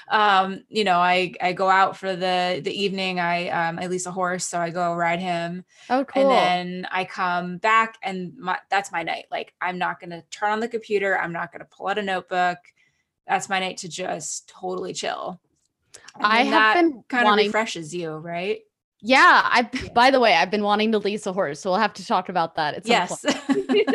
um, 0.08 0.64
you 0.68 0.84
know, 0.84 0.98
I 0.98 1.34
I 1.40 1.52
go 1.52 1.68
out 1.68 1.96
for 1.96 2.14
the 2.16 2.60
the 2.62 2.72
evening. 2.72 3.20
I 3.20 3.48
um, 3.48 3.78
I 3.78 3.86
lease 3.86 4.06
a 4.06 4.10
horse, 4.10 4.46
so 4.46 4.58
I 4.60 4.70
go 4.70 4.94
ride 4.94 5.20
him. 5.20 5.64
Oh, 5.88 6.04
cool. 6.04 6.30
And 6.30 6.30
then 6.30 6.88
I 6.90 7.04
come 7.04 7.58
back, 7.58 7.98
and 8.02 8.36
my, 8.36 8.58
that's 8.70 8.92
my 8.92 9.02
night. 9.02 9.26
Like 9.30 9.54
I'm 9.60 9.78
not 9.78 10.00
gonna 10.00 10.22
turn 10.30 10.50
on 10.50 10.60
the 10.60 10.68
computer. 10.68 11.18
I'm 11.18 11.32
not 11.32 11.52
gonna 11.52 11.66
pull 11.70 11.88
out 11.88 11.98
a 11.98 12.02
notebook. 12.02 12.58
That's 13.26 13.48
my 13.48 13.60
night 13.60 13.78
to 13.78 13.88
just 13.88 14.48
totally 14.48 14.92
chill. 14.92 15.40
I 16.16 16.44
have 16.44 16.74
been 16.74 17.04
kind 17.08 17.24
wanting- 17.24 17.46
of 17.46 17.54
refreshes 17.54 17.94
you, 17.94 18.12
right? 18.12 18.60
Yeah, 19.00 19.40
I. 19.44 19.68
Yeah. 19.72 19.88
By 19.94 20.10
the 20.10 20.20
way, 20.20 20.34
I've 20.34 20.50
been 20.50 20.62
wanting 20.62 20.92
to 20.92 20.98
lease 20.98 21.26
a 21.26 21.32
horse, 21.32 21.60
so 21.60 21.70
we'll 21.70 21.80
have 21.80 21.94
to 21.94 22.06
talk 22.06 22.28
about 22.28 22.56
that 22.56 22.74
at 22.74 22.86
some 22.86 22.90
yes. 22.90 23.24
point. 23.46 23.66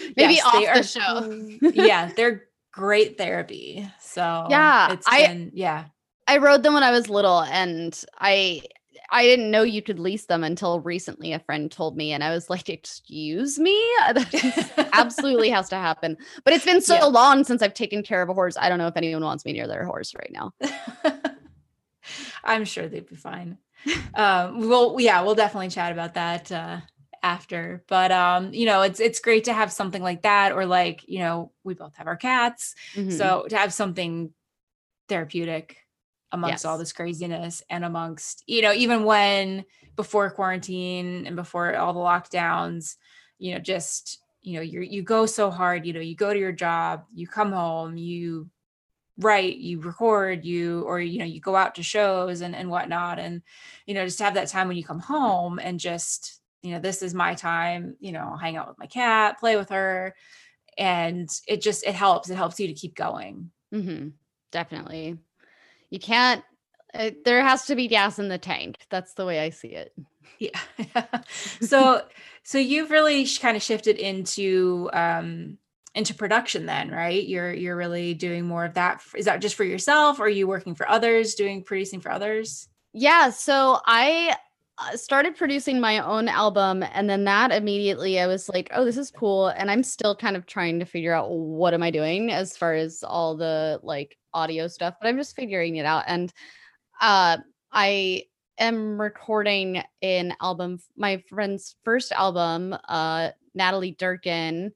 Maybe 0.16 0.34
yes, 0.34 0.44
off 0.44 0.74
the 0.74 0.82
show. 0.82 1.70
yeah, 1.72 2.12
they're 2.16 2.44
great 2.74 3.16
therapy. 3.16 3.88
So 4.00 4.46
yeah, 4.50 4.92
it's 4.92 5.06
I, 5.06 5.26
been, 5.26 5.52
yeah. 5.54 5.86
I 6.26 6.38
rode 6.38 6.62
them 6.62 6.74
when 6.74 6.82
I 6.82 6.90
was 6.90 7.08
little 7.08 7.42
and 7.42 7.98
I 8.18 8.62
I 9.10 9.22
didn't 9.24 9.50
know 9.50 9.62
you 9.62 9.82
could 9.82 9.98
lease 9.98 10.26
them 10.26 10.42
until 10.42 10.80
recently 10.80 11.32
a 11.32 11.38
friend 11.38 11.70
told 11.70 11.96
me 11.96 12.12
and 12.12 12.24
I 12.24 12.30
was 12.30 12.50
like, 12.50 12.68
"Excuse 12.68 13.58
me? 13.58 13.80
That 14.14 14.90
absolutely 14.92 15.50
has 15.50 15.68
to 15.68 15.76
happen." 15.76 16.16
But 16.44 16.54
it's 16.54 16.64
been 16.64 16.80
so 16.80 16.96
yeah. 16.96 17.04
long 17.04 17.44
since 17.44 17.62
I've 17.62 17.74
taken 17.74 18.02
care 18.02 18.22
of 18.22 18.28
a 18.28 18.34
horse. 18.34 18.56
I 18.58 18.68
don't 18.68 18.78
know 18.78 18.88
if 18.88 18.96
anyone 18.96 19.22
wants 19.22 19.44
me 19.44 19.52
near 19.52 19.68
their 19.68 19.84
horse 19.84 20.14
right 20.14 20.32
now. 20.32 20.52
I'm 22.44 22.64
sure 22.64 22.88
they'd 22.88 23.08
be 23.08 23.16
fine. 23.16 23.58
um, 24.14 24.68
well, 24.68 24.96
yeah, 24.98 25.20
we'll 25.22 25.34
definitely 25.34 25.68
chat 25.68 25.92
about 25.92 26.14
that 26.14 26.50
uh, 26.50 26.78
after 27.24 27.82
but 27.88 28.12
um 28.12 28.52
you 28.52 28.66
know 28.66 28.82
it's 28.82 29.00
it's 29.00 29.18
great 29.18 29.44
to 29.44 29.52
have 29.54 29.72
something 29.72 30.02
like 30.02 30.20
that 30.22 30.52
or 30.52 30.66
like 30.66 31.02
you 31.08 31.18
know 31.18 31.50
we 31.64 31.72
both 31.72 31.96
have 31.96 32.06
our 32.06 32.18
cats 32.18 32.74
mm-hmm. 32.94 33.10
so 33.10 33.46
to 33.48 33.56
have 33.56 33.72
something 33.72 34.30
therapeutic 35.08 35.78
amongst 36.32 36.52
yes. 36.52 36.64
all 36.66 36.76
this 36.76 36.92
craziness 36.92 37.62
and 37.70 37.82
amongst 37.82 38.44
you 38.46 38.60
know 38.60 38.74
even 38.74 39.04
when 39.04 39.64
before 39.96 40.30
quarantine 40.30 41.26
and 41.26 41.34
before 41.34 41.74
all 41.76 41.94
the 41.94 41.98
lockdowns 41.98 42.96
you 43.38 43.54
know 43.54 43.58
just 43.58 44.18
you 44.42 44.56
know 44.56 44.60
you 44.60 44.82
you 44.82 45.02
go 45.02 45.24
so 45.24 45.50
hard 45.50 45.86
you 45.86 45.94
know 45.94 46.00
you 46.00 46.14
go 46.14 46.30
to 46.30 46.38
your 46.38 46.52
job 46.52 47.04
you 47.14 47.26
come 47.26 47.52
home 47.52 47.96
you 47.96 48.50
write 49.18 49.56
you 49.56 49.80
record 49.80 50.44
you 50.44 50.82
or 50.82 51.00
you 51.00 51.18
know 51.18 51.24
you 51.24 51.40
go 51.40 51.56
out 51.56 51.76
to 51.76 51.82
shows 51.82 52.42
and 52.42 52.54
and 52.54 52.68
whatnot 52.68 53.18
and 53.18 53.40
you 53.86 53.94
know 53.94 54.04
just 54.04 54.18
have 54.18 54.34
that 54.34 54.48
time 54.48 54.68
when 54.68 54.76
you 54.76 54.84
come 54.84 54.98
home 54.98 55.58
and 55.58 55.80
just 55.80 56.42
you 56.64 56.72
know 56.72 56.80
this 56.80 57.02
is 57.02 57.14
my 57.14 57.34
time 57.34 57.94
you 58.00 58.10
know 58.10 58.36
hang 58.40 58.56
out 58.56 58.66
with 58.66 58.78
my 58.78 58.86
cat 58.86 59.38
play 59.38 59.56
with 59.56 59.68
her 59.68 60.14
and 60.76 61.28
it 61.46 61.62
just 61.62 61.86
it 61.86 61.94
helps 61.94 62.30
it 62.30 62.36
helps 62.36 62.58
you 62.58 62.66
to 62.66 62.74
keep 62.74 62.94
going. 62.94 63.50
Mm-hmm. 63.72 64.08
definitely. 64.52 65.18
You 65.90 65.98
can't 65.98 66.42
uh, 66.94 67.10
there 67.24 67.42
has 67.42 67.66
to 67.66 67.74
be 67.74 67.88
gas 67.88 68.18
in 68.18 68.28
the 68.28 68.38
tank. 68.38 68.78
That's 68.88 69.14
the 69.14 69.26
way 69.26 69.40
i 69.40 69.50
see 69.50 69.68
it. 69.68 69.92
Yeah. 70.38 70.58
So 71.60 72.02
so 72.42 72.58
you've 72.58 72.90
really 72.90 73.26
kind 73.26 73.56
of 73.56 73.62
shifted 73.62 73.98
into 73.98 74.90
um 74.92 75.58
into 75.94 76.14
production 76.14 76.66
then 76.66 76.90
right? 76.90 77.26
You're 77.26 77.52
you're 77.52 77.76
really 77.76 78.14
doing 78.14 78.46
more 78.46 78.64
of 78.64 78.74
that 78.74 79.02
is 79.16 79.26
that 79.26 79.40
just 79.40 79.54
for 79.54 79.64
yourself? 79.64 80.18
Or 80.18 80.24
are 80.24 80.28
you 80.28 80.46
working 80.46 80.74
for 80.74 80.88
others 80.88 81.34
doing 81.34 81.62
producing 81.62 82.00
for 82.00 82.10
others? 82.10 82.68
Yeah 82.92 83.30
so 83.30 83.80
i 83.86 84.36
started 84.94 85.36
producing 85.36 85.80
my 85.80 86.00
own 86.00 86.28
album 86.28 86.82
and 86.82 87.08
then 87.08 87.24
that 87.24 87.52
immediately 87.52 88.18
I 88.20 88.26
was 88.26 88.48
like, 88.48 88.70
"Oh, 88.72 88.84
this 88.84 88.96
is 88.96 89.10
cool." 89.10 89.48
And 89.48 89.70
I'm 89.70 89.82
still 89.82 90.16
kind 90.16 90.36
of 90.36 90.46
trying 90.46 90.80
to 90.80 90.84
figure 90.84 91.12
out 91.12 91.30
what 91.30 91.74
am 91.74 91.82
I 91.82 91.90
doing 91.90 92.32
as 92.32 92.56
far 92.56 92.74
as 92.74 93.04
all 93.04 93.36
the 93.36 93.80
like 93.82 94.16
audio 94.32 94.66
stuff, 94.68 94.94
but 95.00 95.08
I'm 95.08 95.16
just 95.16 95.36
figuring 95.36 95.76
it 95.76 95.86
out 95.86 96.04
and 96.06 96.32
uh 97.00 97.38
I 97.72 98.24
am 98.58 99.00
recording 99.00 99.82
an 100.02 100.34
album 100.40 100.78
my 100.96 101.22
friend's 101.28 101.76
first 101.84 102.12
album, 102.12 102.76
uh 102.88 103.30
Natalie 103.54 103.92
Durkin 103.98 104.72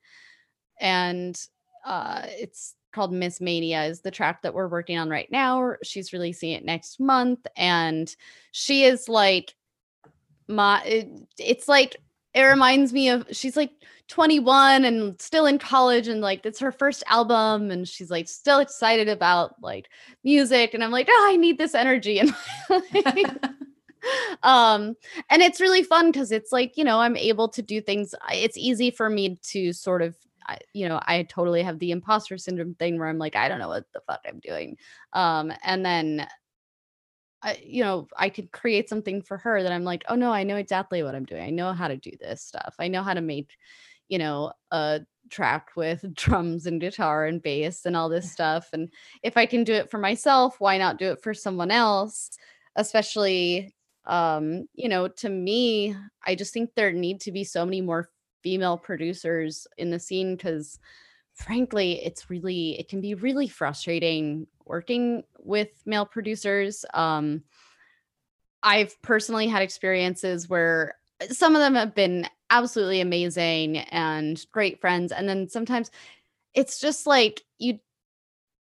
and 0.80 1.40
uh 1.84 2.22
it's 2.26 2.74
called 2.92 3.12
Miss 3.12 3.40
Mania 3.40 3.84
is 3.84 4.00
the 4.00 4.10
track 4.10 4.42
that 4.42 4.54
we're 4.54 4.68
working 4.68 4.98
on 4.98 5.10
right 5.10 5.30
now. 5.30 5.74
She's 5.82 6.12
releasing 6.12 6.52
it 6.52 6.64
next 6.64 7.00
month 7.00 7.46
and 7.56 8.14
she 8.52 8.84
is 8.84 9.08
like 9.08 9.54
my 10.48 10.82
it, 10.84 11.08
it's 11.38 11.68
like 11.68 11.96
it 12.34 12.42
reminds 12.42 12.92
me 12.92 13.08
of 13.08 13.26
she's 13.32 13.56
like 13.56 13.72
21 14.08 14.84
and 14.84 15.20
still 15.20 15.46
in 15.46 15.58
college 15.58 16.08
and 16.08 16.20
like 16.20 16.44
it's 16.44 16.60
her 16.60 16.72
first 16.72 17.02
album 17.06 17.70
and 17.70 17.86
she's 17.86 18.10
like 18.10 18.28
still 18.28 18.58
excited 18.58 19.08
about 19.08 19.54
like 19.62 19.88
music 20.24 20.72
and 20.72 20.82
I'm 20.82 20.90
like 20.90 21.08
oh 21.10 21.26
I 21.30 21.36
need 21.36 21.58
this 21.58 21.74
energy. 21.74 22.22
And 22.70 23.40
um 24.44 24.94
and 25.28 25.42
it's 25.42 25.60
really 25.60 25.82
fun 25.82 26.12
cuz 26.12 26.30
it's 26.30 26.52
like 26.52 26.76
you 26.76 26.84
know 26.84 27.00
I'm 27.00 27.16
able 27.16 27.48
to 27.48 27.60
do 27.60 27.80
things 27.80 28.14
it's 28.32 28.56
easy 28.56 28.92
for 28.92 29.10
me 29.10 29.40
to 29.50 29.72
sort 29.72 30.02
of 30.02 30.16
you 30.72 30.88
know 30.88 31.00
I 31.02 31.24
totally 31.24 31.62
have 31.62 31.78
the 31.80 31.90
imposter 31.90 32.38
syndrome 32.38 32.74
thing 32.74 32.98
where 32.98 33.08
I'm 33.08 33.18
like 33.18 33.36
I 33.36 33.48
don't 33.48 33.58
know 33.58 33.68
what 33.68 33.84
the 33.92 34.00
fuck 34.06 34.20
I'm 34.26 34.38
doing. 34.40 34.76
Um 35.12 35.52
and 35.62 35.84
then 35.84 36.28
I, 37.42 37.60
you 37.64 37.82
know, 37.84 38.08
I 38.16 38.28
could 38.28 38.50
create 38.50 38.88
something 38.88 39.22
for 39.22 39.38
her 39.38 39.62
that 39.62 39.72
I'm 39.72 39.84
like, 39.84 40.04
oh 40.08 40.16
no, 40.16 40.32
I 40.32 40.42
know 40.42 40.56
exactly 40.56 41.02
what 41.02 41.14
I'm 41.14 41.24
doing. 41.24 41.42
I 41.42 41.50
know 41.50 41.72
how 41.72 41.88
to 41.88 41.96
do 41.96 42.10
this 42.20 42.42
stuff. 42.42 42.74
I 42.78 42.88
know 42.88 43.02
how 43.02 43.14
to 43.14 43.20
make, 43.20 43.56
you 44.08 44.18
know, 44.18 44.52
a 44.70 45.00
track 45.30 45.68
with 45.76 46.04
drums 46.14 46.66
and 46.66 46.80
guitar 46.80 47.26
and 47.26 47.42
bass 47.42 47.86
and 47.86 47.96
all 47.96 48.08
this 48.08 48.32
stuff. 48.32 48.68
And 48.72 48.92
if 49.22 49.36
I 49.36 49.46
can 49.46 49.64
do 49.64 49.72
it 49.72 49.90
for 49.90 49.98
myself, 49.98 50.56
why 50.58 50.78
not 50.78 50.98
do 50.98 51.12
it 51.12 51.22
for 51.22 51.34
someone 51.34 51.70
else? 51.70 52.30
Especially, 52.76 53.74
um, 54.06 54.66
you 54.74 54.88
know, 54.88 55.08
to 55.08 55.28
me, 55.28 55.94
I 56.26 56.34
just 56.34 56.52
think 56.52 56.70
there 56.74 56.92
need 56.92 57.20
to 57.22 57.32
be 57.32 57.44
so 57.44 57.64
many 57.64 57.80
more 57.80 58.10
female 58.42 58.78
producers 58.78 59.66
in 59.76 59.90
the 59.90 59.98
scene 59.98 60.36
because 60.36 60.78
frankly, 61.38 62.04
it's 62.04 62.28
really, 62.28 62.78
it 62.78 62.88
can 62.88 63.00
be 63.00 63.14
really 63.14 63.48
frustrating 63.48 64.46
working 64.64 65.22
with 65.38 65.68
male 65.86 66.04
producers. 66.04 66.84
Um, 66.92 67.42
I've 68.62 69.00
personally 69.02 69.46
had 69.46 69.62
experiences 69.62 70.48
where 70.48 70.96
some 71.30 71.54
of 71.54 71.60
them 71.60 71.74
have 71.76 71.94
been 71.94 72.28
absolutely 72.50 73.00
amazing 73.00 73.78
and 73.78 74.44
great 74.52 74.80
friends. 74.80 75.12
And 75.12 75.28
then 75.28 75.48
sometimes 75.48 75.90
it's 76.54 76.80
just 76.80 77.06
like 77.06 77.42
you, 77.58 77.78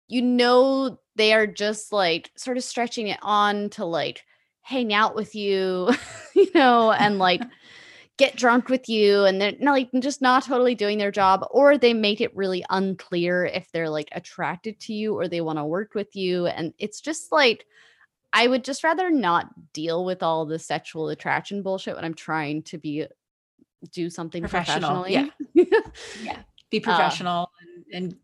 you 0.09 0.23
know, 0.23 0.99
they 1.17 1.33
are 1.33 1.47
just 1.47 1.93
like 1.93 2.31
sort 2.37 2.57
of 2.57 2.65
stretching 2.65 3.09
it 3.09 3.19
on 3.23 3.71
to 3.71 3.85
like 3.85 4.25
hang 4.61 4.93
out 4.93 5.15
with 5.15 5.35
you, 5.35 5.91
you 6.35 6.51
know, 6.55 6.93
and 6.93 7.19
like 7.19 7.43
get 8.19 8.37
drunk 8.37 8.69
with 8.69 8.89
you 8.89 9.25
and 9.25 9.41
they're 9.41 9.53
not 9.61 9.73
like 9.73 9.91
just 10.01 10.23
not 10.23 10.45
totally 10.45 10.75
doing 10.75 10.97
their 10.97 11.11
job 11.11 11.47
or 11.51 11.77
they 11.77 11.93
make 11.93 12.21
it 12.21 12.35
really 12.35 12.65
unclear 12.71 13.45
if 13.45 13.71
they're 13.73 13.91
like 13.91 14.09
attracted 14.13 14.81
to 14.81 14.95
you 14.95 15.15
or 15.15 15.29
they 15.29 15.43
want 15.43 15.59
to 15.59 15.65
work 15.65 15.95
with 15.95 16.17
you 16.17 16.47
and 16.47 16.73
it's 16.79 17.01
just 17.01 17.31
like 17.31 17.67
I 18.33 18.47
would 18.47 18.65
just 18.65 18.85
rather 18.85 19.11
not 19.11 19.73
deal 19.73 20.05
with 20.05 20.23
all 20.23 20.47
the 20.47 20.59
sexual 20.59 21.09
attraction 21.09 21.63
bullshit 21.63 21.95
when 21.95 22.05
I'm 22.05 22.15
trying 22.15 22.63
to 22.65 22.79
be 22.79 23.07
do 23.93 24.11
something 24.11 24.43
professional. 24.43 25.03
professionally. 25.03 25.33
Yeah. 25.55 25.65
yeah. 26.23 26.39
Be 26.71 26.79
uh, 26.79 26.83
professional 26.83 27.43
uh, 27.43 27.67
and, 27.93 28.05
and 28.05 28.17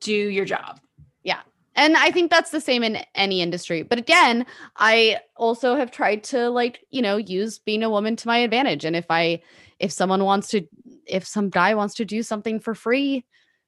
do 0.00 0.12
your 0.12 0.44
job. 0.44 0.80
Yeah. 1.22 1.40
And 1.78 1.96
I 1.96 2.10
think 2.10 2.30
that's 2.30 2.50
the 2.50 2.60
same 2.60 2.82
in 2.82 2.98
any 3.14 3.40
industry. 3.40 3.82
But 3.84 3.98
again, 3.98 4.44
I 4.76 5.20
also 5.36 5.76
have 5.76 5.92
tried 5.92 6.24
to 6.24 6.50
like, 6.50 6.84
you 6.90 7.00
know, 7.00 7.16
use 7.16 7.60
being 7.60 7.84
a 7.84 7.88
woman 7.88 8.16
to 8.16 8.26
my 8.26 8.38
advantage. 8.38 8.84
And 8.84 8.96
if 8.96 9.06
I 9.08 9.42
if 9.78 9.92
someone 9.92 10.24
wants 10.24 10.48
to 10.48 10.66
if 11.06 11.24
some 11.24 11.50
guy 11.50 11.76
wants 11.76 11.94
to 11.94 12.04
do 12.04 12.24
something 12.24 12.58
for 12.58 12.74
free 12.74 13.24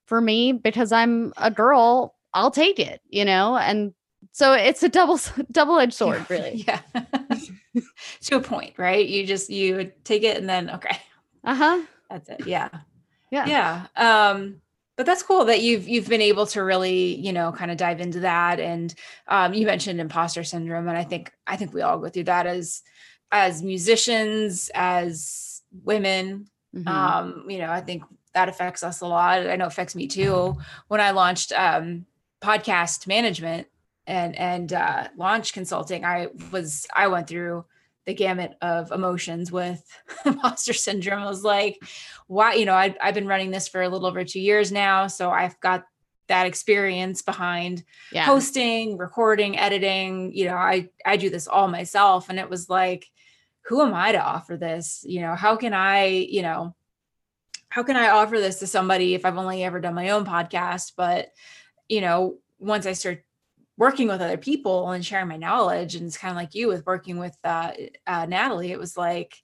for 0.07 0.21
me 0.21 0.53
because 0.53 0.91
I'm 0.91 1.33
a 1.37 1.53
girl, 1.53 2.17
I'll 2.35 2.51
take 2.51 2.81
it, 2.81 3.01
you 3.09 3.25
know? 3.25 3.57
And 3.57 3.95
so 4.33 4.55
it's 4.55 4.83
a 4.83 4.89
double 4.89 5.21
double-edged 5.53 5.95
sword, 5.95 6.29
really. 6.29 6.65
yeah. 6.67 6.81
to 8.23 8.37
a 8.37 8.41
point, 8.41 8.75
right? 8.77 9.07
You 9.07 9.25
just 9.25 9.51
you 9.51 9.93
take 10.03 10.25
it 10.25 10.37
and 10.37 10.49
then 10.49 10.69
okay. 10.71 10.97
Uh-huh. 11.45 11.83
That's 12.11 12.29
it. 12.29 12.45
Yeah. 12.45 12.71
Yeah. 13.31 13.47
Yeah. 13.47 13.87
Um 14.33 14.61
but 15.01 15.07
that's 15.07 15.23
cool 15.23 15.47
that 15.47 15.63
you've 15.63 15.89
you've 15.89 16.09
been 16.09 16.21
able 16.21 16.45
to 16.45 16.63
really 16.63 17.17
you 17.17 17.33
know 17.33 17.53
kind 17.53 17.71
of 17.71 17.79
dive 17.79 18.01
into 18.01 18.21
that 18.21 18.61
and 18.61 18.95
um, 19.29 19.55
you 19.55 19.65
mentioned 19.65 19.99
imposter 19.99 20.45
syndrome 20.45 20.89
and 20.89 20.99
i 20.99 21.05
think 21.05 21.33
i 21.47 21.57
think 21.57 21.73
we 21.73 21.81
all 21.81 21.99
go 21.99 22.11
through 22.11 22.25
that 22.25 22.47
as 22.47 22.83
as 23.33 23.63
musicians, 23.63 24.71
as 24.75 25.63
women, 25.85 26.49
mm-hmm. 26.75 26.89
um, 26.89 27.45
you 27.49 27.59
know, 27.59 27.71
I 27.71 27.81
think 27.81 28.03
that 28.35 28.49
affects 28.49 28.83
us 28.83 29.01
a 29.01 29.07
lot. 29.07 29.47
I 29.47 29.57
know 29.57 29.65
it 29.65 29.69
affects 29.69 29.95
me 29.95 30.07
too. 30.07 30.57
When 30.89 31.01
I 31.01 31.11
launched 31.13 31.53
um, 31.53 32.07
podcast 32.43 33.07
management 33.07 33.69
and 34.07 34.37
and 34.37 34.73
uh, 34.73 35.09
launch 35.17 35.53
consulting, 35.53 36.05
I 36.05 36.29
was 36.51 36.87
I 36.95 37.09
went 37.09 37.29
through 37.29 37.65
the 38.11 38.15
gamut 38.15 38.57
of 38.61 38.91
emotions 38.91 39.53
with 39.53 39.87
imposter 40.25 40.73
syndrome. 40.73 41.23
I 41.23 41.29
was 41.29 41.45
like, 41.45 41.81
why, 42.27 42.55
you 42.55 42.65
know, 42.65 42.75
I, 42.75 42.95
I've 43.01 43.15
been 43.15 43.29
running 43.29 43.53
this 43.53 43.69
for 43.69 43.83
a 43.83 43.89
little 43.89 44.07
over 44.07 44.25
two 44.25 44.41
years 44.41 44.73
now. 44.73 45.07
So 45.07 45.31
I've 45.31 45.59
got 45.61 45.85
that 46.27 46.47
experience 46.47 47.23
behind 47.23 47.85
yeah. 48.13 48.25
hosting, 48.25 48.99
recording, 48.99 49.57
editing. 49.57 50.33
You 50.35 50.47
know, 50.47 50.57
I, 50.57 50.89
I 51.07 51.17
do 51.17 51.31
this 51.31 51.47
all 51.47 51.69
myself. 51.69 52.29
And 52.29 52.41
it 52.41 52.51
was 52.51 52.69
like, 52.69 53.09
who 53.63 53.81
am 53.81 53.95
I 53.95 54.11
to 54.11 54.21
offer 54.21 54.57
this? 54.57 55.05
You 55.07 55.21
know, 55.21 55.37
how 55.37 55.55
can 55.55 55.73
I, 55.73 56.07
you 56.07 56.43
know, 56.43 56.75
how 57.69 57.85
can 57.85 57.95
I 57.95 58.09
offer 58.09 58.41
this 58.41 58.59
to 58.59 58.67
somebody 58.67 59.15
if 59.15 59.25
I've 59.25 59.39
only 59.39 59.63
ever 59.63 59.79
done 59.79 59.95
my 59.95 60.11
own 60.11 60.25
podcast? 60.25 60.95
But, 60.97 61.29
you 61.89 62.01
know, 62.01 62.39
once 62.59 62.87
I 62.87 62.93
start 62.95 63.25
working 63.81 64.09
with 64.09 64.21
other 64.21 64.37
people 64.37 64.91
and 64.91 65.05
sharing 65.05 65.27
my 65.27 65.39
knowledge 65.39 65.95
and 65.95 66.07
it's 66.07 66.19
kind 66.19 66.31
of 66.31 66.37
like 66.37 66.55
you 66.55 66.69
with 66.69 66.87
working 66.87 67.19
with 67.19 67.37
uh, 67.43 67.73
uh, 68.07 68.27
natalie 68.27 68.71
it 68.71 68.79
was 68.79 68.97
like 68.97 69.35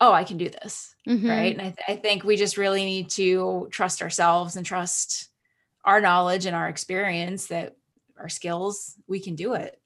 oh 0.00 0.12
i 0.12 0.22
can 0.22 0.38
do 0.38 0.48
this 0.48 0.94
mm-hmm. 1.06 1.28
right 1.28 1.52
and 1.52 1.60
I, 1.60 1.64
th- 1.64 1.78
I 1.88 1.96
think 1.96 2.22
we 2.22 2.36
just 2.36 2.56
really 2.56 2.84
need 2.84 3.10
to 3.10 3.68
trust 3.72 4.02
ourselves 4.02 4.54
and 4.54 4.64
trust 4.64 5.28
our 5.84 6.00
knowledge 6.00 6.46
and 6.46 6.54
our 6.54 6.68
experience 6.68 7.48
that 7.48 7.74
our 8.16 8.28
skills 8.28 8.94
we 9.08 9.18
can 9.20 9.34
do 9.34 9.54
it 9.54 9.78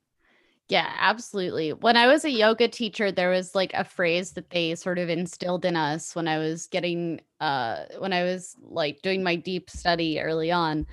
yeah, 0.71 0.93
absolutely. 0.99 1.73
When 1.73 1.97
I 1.97 2.09
was 2.09 2.27
a 2.27 2.31
yoga 2.31 2.69
teacher, 2.69 3.11
there 3.11 3.31
was 3.31 3.55
like 3.55 3.73
a 3.73 3.85
phrase 3.85 4.33
that 4.33 4.51
they 4.51 4.75
sort 4.75 4.99
of 4.99 5.09
instilled 5.09 5.65
in 5.65 5.77
us 5.77 6.15
when 6.15 6.29
I 6.29 6.37
was 6.37 6.67
getting 6.67 7.23
uh 7.41 7.85
when 7.99 8.13
I 8.13 8.25
was 8.25 8.55
like 8.61 9.01
doing 9.01 9.23
my 9.23 9.35
deep 9.35 9.71
study 9.71 10.21
early 10.21 10.51
on 10.51 10.87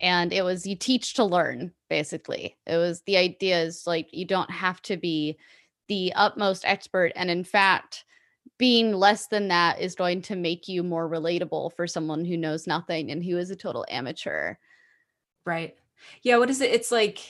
and 0.00 0.32
it 0.32 0.42
was 0.42 0.66
you 0.66 0.76
teach 0.76 1.14
to 1.14 1.24
learn 1.24 1.72
basically. 1.88 2.56
It 2.66 2.76
was 2.76 3.02
the 3.02 3.16
idea 3.16 3.62
is 3.62 3.86
like 3.86 4.08
you 4.12 4.24
don't 4.24 4.50
have 4.50 4.80
to 4.82 4.96
be 4.96 5.38
the 5.88 6.12
utmost 6.14 6.64
expert 6.66 7.12
and 7.16 7.30
in 7.30 7.44
fact 7.44 8.04
being 8.58 8.92
less 8.92 9.28
than 9.28 9.48
that 9.48 9.80
is 9.80 9.94
going 9.94 10.20
to 10.22 10.36
make 10.36 10.68
you 10.68 10.82
more 10.82 11.08
relatable 11.08 11.72
for 11.74 11.86
someone 11.86 12.24
who 12.24 12.36
knows 12.36 12.66
nothing 12.66 13.10
and 13.10 13.24
who 13.24 13.38
is 13.38 13.50
a 13.50 13.56
total 13.56 13.86
amateur. 13.88 14.54
Right. 15.44 15.76
Yeah 16.22 16.36
what 16.38 16.50
is 16.50 16.60
it 16.60 16.72
it's 16.72 16.92
like 16.92 17.20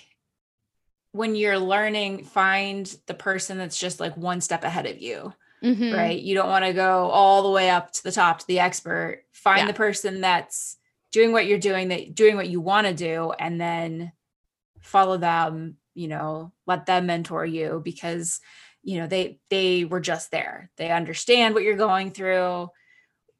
when 1.12 1.34
you're 1.34 1.58
learning 1.58 2.24
find 2.24 2.94
the 3.06 3.14
person 3.14 3.58
that's 3.58 3.78
just 3.78 4.00
like 4.00 4.16
one 4.16 4.40
step 4.40 4.64
ahead 4.64 4.86
of 4.86 5.00
you 5.00 5.32
mm-hmm. 5.62 5.94
right? 5.94 6.20
You 6.20 6.34
don't 6.34 6.48
want 6.48 6.64
to 6.64 6.72
go 6.72 7.08
all 7.10 7.42
the 7.42 7.50
way 7.50 7.70
up 7.70 7.92
to 7.92 8.02
the 8.04 8.12
top 8.12 8.40
to 8.40 8.46
the 8.46 8.60
expert. 8.60 9.24
Find 9.32 9.60
yeah. 9.60 9.66
the 9.66 9.74
person 9.74 10.20
that's 10.20 10.76
doing 11.12 11.32
what 11.32 11.46
you're 11.46 11.58
doing 11.58 11.88
that 11.88 12.14
doing 12.14 12.36
what 12.36 12.48
you 12.48 12.60
want 12.60 12.86
to 12.86 12.94
do 12.94 13.32
and 13.38 13.60
then 13.60 14.12
follow 14.80 15.16
them 15.16 15.76
you 15.94 16.08
know 16.08 16.52
let 16.66 16.86
them 16.86 17.06
mentor 17.06 17.44
you 17.44 17.80
because 17.84 18.40
you 18.82 18.98
know 18.98 19.06
they 19.06 19.38
they 19.50 19.84
were 19.84 20.00
just 20.00 20.30
there. 20.30 20.70
They 20.76 20.90
understand 20.90 21.54
what 21.54 21.62
you're 21.62 21.76
going 21.76 22.10
through 22.10 22.68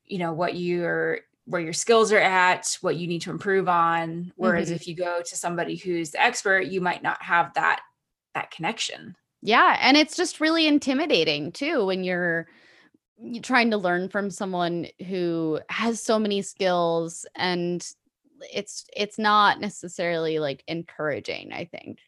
you 0.04 0.18
know 0.18 0.32
what 0.32 0.54
you're 0.54 1.20
where 1.44 1.62
your 1.62 1.72
skills 1.72 2.12
are 2.12 2.18
at 2.18 2.76
what 2.82 2.96
you 2.96 3.06
need 3.06 3.22
to 3.22 3.30
improve 3.30 3.68
on. 3.68 4.32
Whereas 4.36 4.66
mm-hmm. 4.66 4.76
if 4.76 4.86
you 4.86 4.94
go 4.94 5.22
to 5.24 5.36
somebody 5.36 5.76
who's 5.76 6.10
the 6.10 6.22
expert 6.22 6.66
you 6.66 6.80
might 6.80 7.02
not 7.02 7.22
have 7.22 7.54
that 7.54 7.80
that 8.34 8.50
connection. 8.50 9.16
Yeah 9.40 9.78
and 9.80 9.96
it's 9.96 10.16
just 10.16 10.40
really 10.40 10.66
intimidating 10.66 11.52
too 11.52 11.86
when 11.86 12.04
you're 12.04 12.48
trying 13.42 13.70
to 13.70 13.76
learn 13.76 14.08
from 14.08 14.30
someone 14.30 14.86
who 15.06 15.60
has 15.68 16.02
so 16.02 16.18
many 16.18 16.42
skills 16.42 17.26
and 17.34 17.86
it's 18.52 18.86
it's 18.96 19.18
not 19.18 19.60
necessarily 19.60 20.38
like 20.38 20.62
encouraging 20.68 21.52
i 21.52 21.64
think. 21.64 21.98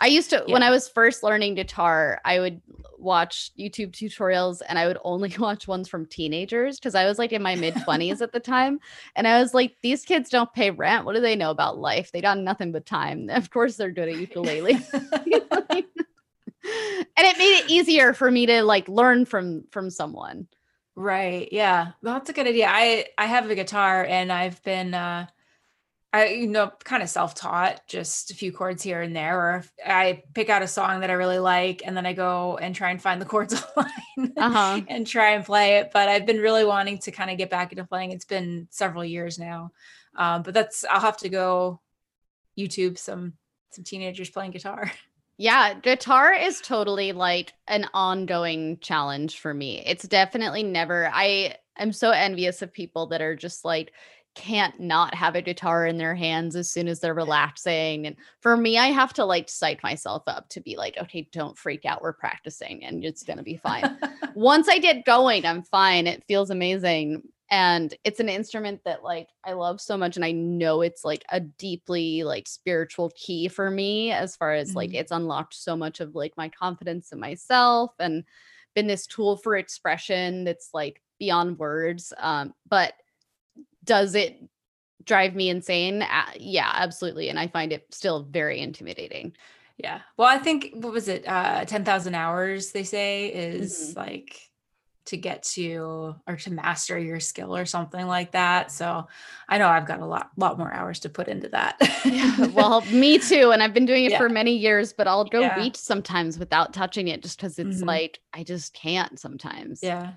I 0.00 0.06
used 0.06 0.30
to 0.30 0.44
yeah. 0.46 0.52
when 0.52 0.62
i 0.62 0.70
was 0.70 0.88
first 0.88 1.22
learning 1.22 1.54
guitar 1.54 2.20
i 2.24 2.38
would 2.38 2.60
watch 2.98 3.50
youtube 3.58 3.90
tutorials 3.90 4.60
and 4.68 4.78
i 4.78 4.86
would 4.86 4.98
only 5.02 5.34
watch 5.38 5.66
ones 5.66 5.88
from 5.88 6.06
teenagers 6.06 6.78
because 6.78 6.94
i 6.94 7.06
was 7.06 7.18
like 7.18 7.32
in 7.32 7.42
my 7.42 7.56
mid 7.56 7.74
20s 7.74 8.20
at 8.20 8.32
the 8.32 8.38
time 8.38 8.78
and 9.16 9.26
i 9.26 9.40
was 9.40 9.54
like 9.54 9.76
these 9.82 10.04
kids 10.04 10.30
don't 10.30 10.52
pay 10.52 10.70
rent. 10.70 11.04
What 11.04 11.14
do 11.14 11.20
they 11.20 11.36
know 11.36 11.50
about 11.50 11.78
life? 11.78 12.12
They 12.12 12.20
got 12.20 12.38
nothing 12.38 12.70
but 12.72 12.86
time. 12.86 13.30
Of 13.38 13.50
course 13.50 13.76
they're 13.76 13.90
good 13.90 14.08
at 14.08 14.16
ukulele 14.16 14.78
and 16.64 17.26
it 17.26 17.38
made 17.38 17.60
it 17.60 17.70
easier 17.70 18.12
for 18.12 18.30
me 18.30 18.46
to 18.46 18.62
like 18.62 18.88
learn 18.88 19.24
from 19.24 19.64
from 19.70 19.90
someone. 19.90 20.48
Right 20.94 21.48
yeah. 21.52 21.92
That's 22.02 22.30
a 22.30 22.32
good 22.32 22.46
idea. 22.46 22.66
I 22.68 23.06
i 23.16 23.26
have 23.26 23.48
a 23.50 23.54
guitar 23.54 24.04
and 24.04 24.32
i've 24.32 24.62
been 24.62 24.94
uh 24.94 25.26
I 26.12 26.28
you 26.28 26.46
know 26.46 26.72
kind 26.84 27.02
of 27.02 27.10
self-taught 27.10 27.86
just 27.86 28.30
a 28.30 28.34
few 28.34 28.50
chords 28.50 28.82
here 28.82 29.02
and 29.02 29.14
there 29.14 29.38
or 29.38 29.64
I 29.86 30.22
pick 30.34 30.48
out 30.48 30.62
a 30.62 30.66
song 30.66 31.00
that 31.00 31.10
I 31.10 31.14
really 31.14 31.38
like 31.38 31.82
and 31.84 31.96
then 31.96 32.06
I 32.06 32.14
go 32.14 32.56
and 32.56 32.74
try 32.74 32.90
and 32.90 33.00
find 33.00 33.20
the 33.20 33.26
chords 33.26 33.54
online 33.76 34.32
uh-huh. 34.36 34.80
and 34.88 35.06
try 35.06 35.32
and 35.32 35.44
play 35.44 35.76
it 35.76 35.90
but 35.92 36.08
I've 36.08 36.24
been 36.24 36.38
really 36.38 36.64
wanting 36.64 36.98
to 37.00 37.10
kind 37.10 37.30
of 37.30 37.36
get 37.36 37.50
back 37.50 37.72
into 37.72 37.84
playing. 37.84 38.12
It's 38.12 38.24
been 38.24 38.68
several 38.70 39.04
years 39.04 39.38
now 39.38 39.70
um, 40.16 40.42
but 40.42 40.54
that's 40.54 40.84
I'll 40.90 41.00
have 41.00 41.18
to 41.18 41.28
go 41.28 41.80
YouTube 42.58 42.96
some 42.98 43.34
some 43.70 43.84
teenagers 43.84 44.30
playing 44.30 44.52
guitar 44.52 44.90
Yeah, 45.38 45.74
guitar 45.74 46.32
is 46.32 46.60
totally 46.60 47.12
like 47.12 47.52
an 47.68 47.88
ongoing 47.94 48.78
challenge 48.80 49.38
for 49.38 49.54
me. 49.54 49.84
It's 49.86 50.06
definitely 50.06 50.64
never, 50.64 51.08
I 51.12 51.54
am 51.78 51.92
so 51.92 52.10
envious 52.10 52.60
of 52.60 52.72
people 52.72 53.06
that 53.06 53.22
are 53.22 53.36
just 53.36 53.64
like, 53.64 53.92
can't 54.34 54.78
not 54.78 55.14
have 55.14 55.34
a 55.34 55.42
guitar 55.42 55.86
in 55.86 55.98
their 55.98 56.14
hands 56.14 56.54
as 56.54 56.70
soon 56.70 56.86
as 56.86 57.00
they're 57.00 57.14
relaxing. 57.14 58.06
And 58.06 58.16
for 58.40 58.56
me, 58.56 58.78
I 58.78 58.86
have 58.88 59.12
to 59.14 59.24
like 59.24 59.48
psych 59.48 59.82
myself 59.82 60.22
up 60.26 60.48
to 60.50 60.60
be 60.60 60.76
like, 60.76 60.96
okay, 60.96 61.28
don't 61.32 61.58
freak 61.58 61.84
out. 61.84 62.02
We're 62.02 62.12
practicing 62.12 62.84
and 62.84 63.04
it's 63.04 63.24
going 63.24 63.38
to 63.38 63.42
be 63.42 63.56
fine. 63.56 63.98
Once 64.34 64.68
I 64.68 64.78
get 64.78 65.04
going, 65.04 65.44
I'm 65.44 65.62
fine. 65.62 66.06
It 66.06 66.24
feels 66.28 66.50
amazing 66.50 67.22
and 67.50 67.94
it's 68.04 68.20
an 68.20 68.28
instrument 68.28 68.80
that 68.84 69.02
like 69.02 69.28
i 69.44 69.52
love 69.52 69.80
so 69.80 69.96
much 69.96 70.16
and 70.16 70.24
i 70.24 70.32
know 70.32 70.82
it's 70.82 71.04
like 71.04 71.24
a 71.30 71.40
deeply 71.40 72.22
like 72.22 72.46
spiritual 72.46 73.10
key 73.16 73.48
for 73.48 73.70
me 73.70 74.12
as 74.12 74.36
far 74.36 74.52
as 74.52 74.68
mm-hmm. 74.68 74.78
like 74.78 74.94
it's 74.94 75.12
unlocked 75.12 75.54
so 75.54 75.76
much 75.76 76.00
of 76.00 76.14
like 76.14 76.36
my 76.36 76.48
confidence 76.48 77.12
in 77.12 77.20
myself 77.20 77.92
and 77.98 78.24
been 78.74 78.86
this 78.86 79.06
tool 79.06 79.36
for 79.36 79.56
expression 79.56 80.44
that's 80.44 80.70
like 80.74 81.02
beyond 81.18 81.58
words 81.58 82.12
um 82.18 82.52
but 82.68 82.92
does 83.84 84.14
it 84.14 84.42
drive 85.04 85.34
me 85.34 85.48
insane 85.48 86.02
uh, 86.02 86.30
yeah 86.38 86.70
absolutely 86.74 87.28
and 87.28 87.38
i 87.38 87.46
find 87.46 87.72
it 87.72 87.86
still 87.90 88.24
very 88.24 88.60
intimidating 88.60 89.32
yeah 89.78 90.00
well 90.16 90.28
i 90.28 90.38
think 90.38 90.70
what 90.74 90.92
was 90.92 91.08
it 91.08 91.26
uh 91.26 91.64
10,000 91.64 92.14
hours 92.14 92.72
they 92.72 92.84
say 92.84 93.28
is 93.28 93.90
mm-hmm. 93.90 94.00
like 94.00 94.47
to 95.08 95.16
get 95.16 95.42
to 95.42 96.14
or 96.26 96.36
to 96.36 96.52
master 96.52 96.98
your 96.98 97.20
skill 97.20 97.56
or 97.56 97.66
something 97.66 98.06
like 98.06 98.32
that. 98.32 98.70
So 98.70 99.06
I 99.48 99.58
know 99.58 99.68
I've 99.68 99.86
got 99.86 100.00
a 100.00 100.06
lot 100.06 100.30
lot 100.36 100.58
more 100.58 100.72
hours 100.72 101.00
to 101.00 101.08
put 101.08 101.28
into 101.28 101.48
that. 101.48 101.76
yeah, 102.04 102.46
well, 102.54 102.82
me 102.92 103.18
too. 103.18 103.50
And 103.50 103.62
I've 103.62 103.74
been 103.74 103.86
doing 103.86 104.04
it 104.04 104.12
yeah. 104.12 104.18
for 104.18 104.28
many 104.28 104.56
years, 104.56 104.92
but 104.92 105.08
I'll 105.08 105.24
go 105.24 105.40
yeah. 105.40 105.70
sometimes 105.74 106.38
without 106.38 106.72
touching 106.72 107.08
it 107.08 107.22
just 107.22 107.38
because 107.38 107.58
it's 107.58 107.78
mm-hmm. 107.78 107.86
like 107.86 108.20
I 108.32 108.44
just 108.44 108.74
can't 108.74 109.18
sometimes. 109.18 109.82
Yeah. 109.82 110.12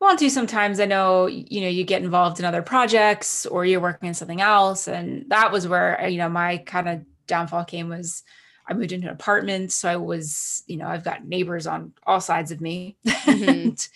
Want 0.00 0.18
to 0.18 0.30
sometimes 0.30 0.78
I 0.78 0.84
know 0.84 1.26
you 1.26 1.62
know 1.62 1.68
you 1.68 1.82
get 1.84 2.02
involved 2.02 2.38
in 2.38 2.44
other 2.44 2.62
projects 2.62 3.46
or 3.46 3.64
you're 3.64 3.80
working 3.80 4.08
on 4.08 4.14
something 4.14 4.40
else. 4.40 4.88
And 4.88 5.24
that 5.30 5.52
was 5.52 5.66
where 5.66 6.08
you 6.08 6.18
know 6.18 6.28
my 6.28 6.58
kind 6.58 6.88
of 6.88 7.04
downfall 7.26 7.64
came 7.64 7.88
was 7.88 8.22
I 8.68 8.74
moved 8.74 8.92
into 8.92 9.06
an 9.06 9.12
apartment. 9.12 9.72
So 9.72 9.88
I 9.88 9.96
was, 9.96 10.62
you 10.66 10.76
know, 10.76 10.86
I've 10.86 11.04
got 11.04 11.24
neighbors 11.24 11.66
on 11.66 11.92
all 12.06 12.20
sides 12.20 12.50
of 12.50 12.60
me. 12.60 12.96
Mm-hmm. 13.26 13.48
and, 13.48 13.88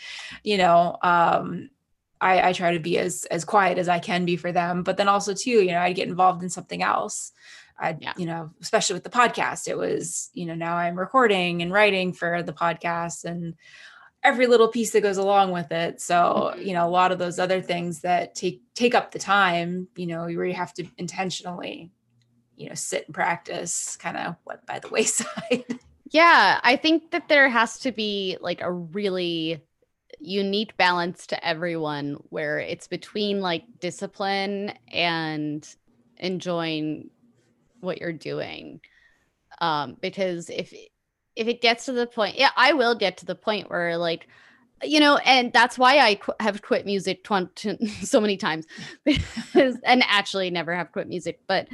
you 0.42 0.58
know, 0.58 0.98
um, 1.02 1.70
I, 2.20 2.48
I 2.48 2.52
try 2.52 2.72
to 2.72 2.80
be 2.80 2.98
as 2.98 3.24
as 3.26 3.44
quiet 3.44 3.78
as 3.78 3.88
I 3.88 4.00
can 4.00 4.24
be 4.24 4.36
for 4.36 4.50
them. 4.52 4.82
But 4.82 4.96
then 4.96 5.08
also 5.08 5.34
too, 5.34 5.50
you 5.50 5.70
know, 5.70 5.78
I'd 5.78 5.96
get 5.96 6.08
involved 6.08 6.42
in 6.42 6.50
something 6.50 6.82
else. 6.82 7.32
I, 7.78 7.96
yeah. 7.98 8.12
you 8.16 8.26
know, 8.26 8.50
especially 8.60 8.94
with 8.94 9.04
the 9.04 9.10
podcast, 9.10 9.68
it 9.68 9.78
was, 9.78 10.30
you 10.34 10.46
know, 10.46 10.54
now 10.54 10.76
I'm 10.76 10.98
recording 10.98 11.62
and 11.62 11.72
writing 11.72 12.12
for 12.12 12.42
the 12.42 12.52
podcast 12.52 13.24
and 13.24 13.54
every 14.22 14.46
little 14.46 14.68
piece 14.68 14.90
that 14.90 15.00
goes 15.00 15.16
along 15.16 15.52
with 15.52 15.72
it. 15.72 16.00
So, 16.00 16.52
mm-hmm. 16.52 16.62
you 16.62 16.74
know, 16.74 16.86
a 16.86 16.90
lot 16.90 17.12
of 17.12 17.18
those 17.18 17.38
other 17.38 17.62
things 17.62 18.00
that 18.00 18.34
take 18.34 18.62
take 18.74 18.94
up 18.94 19.12
the 19.12 19.18
time, 19.18 19.88
you 19.96 20.06
know, 20.06 20.24
where 20.24 20.44
you 20.44 20.54
have 20.54 20.74
to 20.74 20.86
intentionally 20.98 21.90
you 22.60 22.68
know 22.68 22.74
sit 22.74 23.06
and 23.06 23.14
practice 23.14 23.96
kind 23.96 24.16
of 24.16 24.36
went 24.44 24.64
by 24.66 24.78
the 24.78 24.88
wayside. 24.88 25.64
Yeah 26.12 26.58
i 26.64 26.74
think 26.74 27.12
that 27.12 27.28
there 27.28 27.48
has 27.48 27.78
to 27.80 27.92
be 27.92 28.36
like 28.40 28.60
a 28.62 28.72
really 28.72 29.62
unique 30.20 30.76
balance 30.76 31.26
to 31.28 31.46
everyone 31.46 32.14
where 32.28 32.58
it's 32.58 32.86
between 32.86 33.40
like 33.40 33.64
discipline 33.80 34.72
and 34.92 35.66
enjoying 36.18 37.10
what 37.80 37.98
you're 37.98 38.12
doing. 38.12 38.80
Um 39.60 39.96
because 40.00 40.50
if 40.50 40.74
if 41.36 41.48
it 41.48 41.62
gets 41.62 41.86
to 41.86 41.92
the 41.92 42.06
point, 42.06 42.38
yeah, 42.38 42.50
I 42.56 42.72
will 42.74 42.94
get 42.94 43.18
to 43.18 43.26
the 43.26 43.34
point 43.34 43.70
where 43.70 43.96
like 43.96 44.28
you 44.82 45.00
know, 45.00 45.16
and 45.18 45.52
that's 45.52 45.78
why 45.78 45.98
I 45.98 46.14
qu- 46.16 46.32
have 46.40 46.62
quit 46.62 46.86
music 46.86 47.24
tw- 47.24 47.78
so 48.02 48.20
many 48.20 48.36
times, 48.36 48.66
because, 49.04 49.76
and 49.84 50.02
actually 50.06 50.50
never 50.50 50.74
have 50.74 50.92
quit 50.92 51.08
music, 51.08 51.40
but 51.46 51.68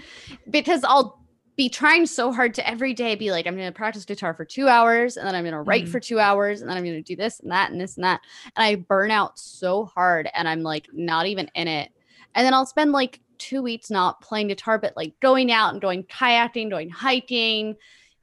because 0.50 0.82
I'll 0.84 1.22
be 1.56 1.68
trying 1.70 2.04
so 2.04 2.32
hard 2.32 2.52
to 2.54 2.68
every 2.68 2.92
day 2.92 3.14
be 3.14 3.30
like, 3.30 3.46
I'm 3.46 3.56
going 3.56 3.72
to 3.72 3.76
practice 3.76 4.04
guitar 4.04 4.34
for 4.34 4.44
two 4.44 4.68
hours, 4.68 5.16
and 5.16 5.26
then 5.26 5.34
I'm 5.34 5.44
going 5.44 5.54
to 5.54 5.60
write 5.60 5.84
mm-hmm. 5.84 5.92
for 5.92 6.00
two 6.00 6.20
hours, 6.20 6.60
and 6.60 6.68
then 6.68 6.76
I'm 6.76 6.84
going 6.84 6.96
to 6.96 7.02
do 7.02 7.16
this 7.16 7.40
and 7.40 7.50
that 7.50 7.70
and 7.70 7.80
this 7.80 7.96
and 7.96 8.04
that, 8.04 8.20
and 8.56 8.64
I 8.64 8.74
burn 8.74 9.10
out 9.10 9.38
so 9.38 9.86
hard, 9.86 10.28
and 10.34 10.46
I'm 10.48 10.62
like 10.62 10.88
not 10.92 11.26
even 11.26 11.50
in 11.54 11.68
it, 11.68 11.90
and 12.34 12.44
then 12.44 12.54
I'll 12.54 12.66
spend 12.66 12.92
like 12.92 13.20
two 13.38 13.62
weeks 13.62 13.90
not 13.90 14.20
playing 14.20 14.48
guitar, 14.48 14.78
but 14.78 14.96
like 14.96 15.18
going 15.20 15.50
out 15.50 15.72
and 15.72 15.80
going 15.80 16.04
kayaking, 16.04 16.70
going 16.70 16.90
hiking, 16.90 17.76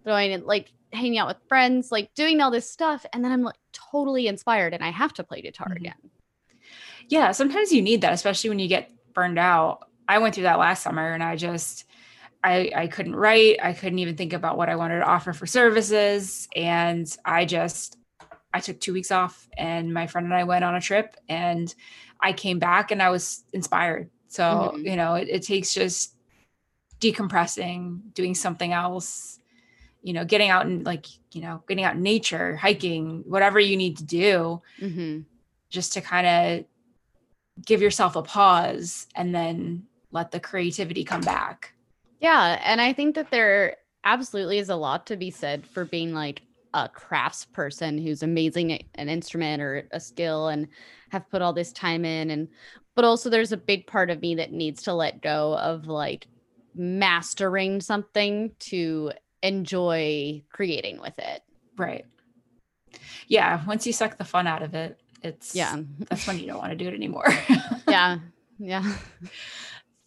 going 0.06 0.34
and 0.34 0.44
like 0.46 0.72
hanging 0.94 1.18
out 1.18 1.28
with 1.28 1.38
friends, 1.48 1.92
like 1.92 2.14
doing 2.14 2.42
all 2.42 2.52
this 2.52 2.70
stuff. 2.70 3.06
And 3.14 3.24
then 3.24 3.32
I'm 3.32 3.44
like 3.44 3.56
totally 3.72 4.28
inspired 4.28 4.74
and 4.74 4.84
I 4.84 4.92
have 4.92 5.14
to 5.14 5.24
play 5.24 5.42
guitar 5.42 5.68
mm-hmm. 5.68 5.78
again. 5.78 6.12
Yeah, 7.10 7.32
sometimes 7.32 7.72
you 7.72 7.82
need 7.82 8.02
that, 8.02 8.14
especially 8.14 8.50
when 8.50 8.60
you 8.60 8.68
get 8.68 8.92
burned 9.14 9.40
out. 9.40 9.88
I 10.08 10.20
went 10.20 10.36
through 10.36 10.44
that 10.44 10.60
last 10.60 10.84
summer 10.84 11.14
and 11.14 11.24
I 11.24 11.36
just 11.36 11.86
I 12.44 12.72
I 12.76 12.88
couldn't 12.88 13.16
write. 13.16 13.58
I 13.62 13.74
couldn't 13.74 14.00
even 14.00 14.16
think 14.16 14.34
about 14.34 14.58
what 14.58 14.70
I 14.70 14.76
wanted 14.76 15.00
to 15.00 15.06
offer 15.06 15.34
for 15.34 15.46
services. 15.46 16.48
And 16.56 17.16
I 17.26 17.46
just 17.46 17.98
I 18.54 18.60
took 18.60 18.80
two 18.80 18.94
weeks 18.94 19.12
off 19.12 19.48
and 19.58 19.94
my 19.94 20.08
friend 20.08 20.26
and 20.26 20.36
I 20.36 20.44
went 20.44 20.64
on 20.64 20.76
a 20.76 20.82
trip 20.82 21.16
and 21.28 21.74
I 22.20 22.34
came 22.34 22.60
back 22.60 22.92
and 22.92 23.02
I 23.02 23.10
was 23.10 23.44
inspired. 23.52 24.10
So, 24.28 24.44
mm-hmm. 24.44 24.86
you 24.86 24.96
know, 24.96 25.16
it, 25.16 25.28
it 25.30 25.44
takes 25.44 25.74
just 25.74 26.16
decompressing, 27.00 28.14
doing 28.14 28.34
something 28.34 28.72
else, 28.72 29.40
you 30.04 30.14
know, 30.14 30.26
getting 30.26 30.50
out 30.50 30.66
and 30.66 30.86
like, 30.86 31.08
you 31.32 31.42
know, 31.42 31.64
getting 31.68 31.84
out 31.84 31.96
in 31.96 32.04
nature, 32.04 32.56
hiking, 32.56 33.24
whatever 33.26 33.60
you 33.60 33.78
need 33.78 33.98
to 33.98 34.04
do, 34.04 34.62
mm-hmm. 34.80 35.22
just 35.70 35.94
to 35.94 36.02
kind 36.02 36.28
of 36.28 37.66
give 37.66 37.82
yourself 37.82 38.16
a 38.16 38.22
pause 38.22 39.08
and 39.16 39.34
then 39.34 39.84
let 40.12 40.32
the 40.32 40.40
creativity 40.40 41.04
come 41.04 41.22
back. 41.22 41.74
Yeah. 42.20 42.60
And 42.64 42.82
I 42.82 42.94
think 42.94 43.16
that 43.16 43.32
there 43.32 43.78
absolutely 44.04 44.60
is 44.60 44.70
a 44.70 44.76
lot 44.76 45.08
to 45.08 45.16
be 45.16 45.32
said 45.32 45.66
for 45.66 45.86
being 45.86 46.14
like 46.14 46.42
a 46.74 46.90
crafts 46.90 47.46
person 47.46 47.98
who's 47.98 48.24
amazing 48.24 48.74
at 48.74 48.84
an 48.96 49.08
instrument 49.08 49.62
or 49.62 49.88
a 49.92 50.00
skill 50.00 50.50
and 50.50 50.68
have 51.12 51.30
put 51.30 51.42
all 51.42 51.54
this 51.54 51.72
time 51.72 52.04
in 52.04 52.32
and 52.32 52.48
but 52.96 53.06
also 53.06 53.30
there's 53.30 53.52
a 53.52 53.58
big 53.58 53.88
part 53.88 54.10
of 54.10 54.22
me 54.22 54.36
that 54.36 54.52
needs 54.52 54.84
to 54.84 54.94
let 54.94 55.22
go 55.22 55.58
of 55.58 55.86
like 55.86 56.28
mastering 56.76 57.80
something 57.80 58.52
to 58.60 59.12
enjoy 59.44 60.42
creating 60.50 61.00
with 61.00 61.20
it. 61.20 61.44
Right. 61.78 62.06
Yeah. 63.28 63.64
Once 63.66 63.86
you 63.86 63.94
suck 63.94 64.18
the 64.18 64.24
fun 64.24 64.48
out 64.48 64.64
of 64.64 64.74
it, 64.74 65.00
it's 65.22 65.54
yeah, 65.54 65.78
that's 66.10 66.26
when 66.26 66.40
you 66.40 66.48
don't 66.48 66.58
want 66.58 66.72
to 66.72 66.78
do 66.78 66.88
it 66.88 66.94
anymore. 66.96 67.28
yeah. 67.88 68.20
Yeah. 68.58 68.96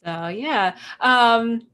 So 0.05 0.28
yeah. 0.28 0.76
Um, 1.01 1.66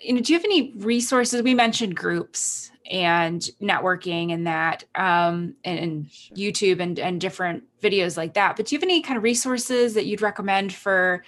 you 0.00 0.12
know, 0.12 0.20
do 0.20 0.32
you 0.32 0.38
have 0.38 0.44
any 0.44 0.72
resources? 0.76 1.42
We 1.42 1.54
mentioned 1.54 1.96
groups 1.96 2.70
and 2.90 3.40
networking 3.60 4.32
and 4.32 4.46
that 4.46 4.84
um 4.94 5.54
and, 5.64 5.78
and 5.78 6.10
sure. 6.12 6.36
YouTube 6.36 6.80
and 6.80 6.98
and 6.98 7.20
different 7.20 7.64
videos 7.82 8.16
like 8.16 8.34
that. 8.34 8.56
But 8.56 8.66
do 8.66 8.74
you 8.74 8.78
have 8.78 8.84
any 8.84 9.02
kind 9.02 9.16
of 9.16 9.22
resources 9.22 9.94
that 9.94 10.06
you'd 10.06 10.22
recommend 10.22 10.72
for 10.72 11.24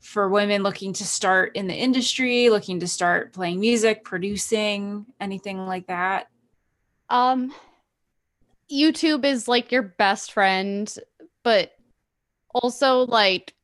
for 0.00 0.28
women 0.28 0.62
looking 0.62 0.92
to 0.94 1.04
start 1.04 1.54
in 1.54 1.66
the 1.66 1.74
industry, 1.74 2.48
looking 2.48 2.80
to 2.80 2.88
start 2.88 3.32
playing 3.32 3.60
music, 3.60 4.02
producing, 4.02 5.06
anything 5.20 5.66
like 5.66 5.86
that? 5.86 6.28
Um 7.08 7.52
YouTube 8.70 9.24
is 9.24 9.48
like 9.48 9.72
your 9.72 9.82
best 9.82 10.32
friend, 10.32 10.92
but 11.42 11.72
also 12.54 13.06
like 13.06 13.54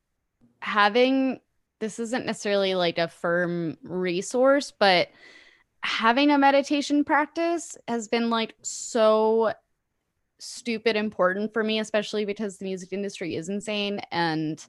having 0.61 1.41
this 1.79 1.99
isn't 1.99 2.27
necessarily 2.27 2.75
like 2.75 2.99
a 2.99 3.09
firm 3.09 3.77
resource, 3.83 4.73
but 4.79 5.09
having 5.83 6.31
a 6.31 6.39
meditation 6.39 7.05
practice 7.05 7.77
has 7.87 8.09
been 8.09 8.31
like 8.31 8.55
so 8.63 9.53
stupid 10.39 10.97
important 10.97 11.53
for 11.53 11.63
me, 11.63 11.79
especially 11.79 12.25
because 12.25 12.57
the 12.57 12.65
music 12.65 12.93
industry 12.93 13.37
is 13.37 13.49
insane 13.49 14.01
and 14.11 14.67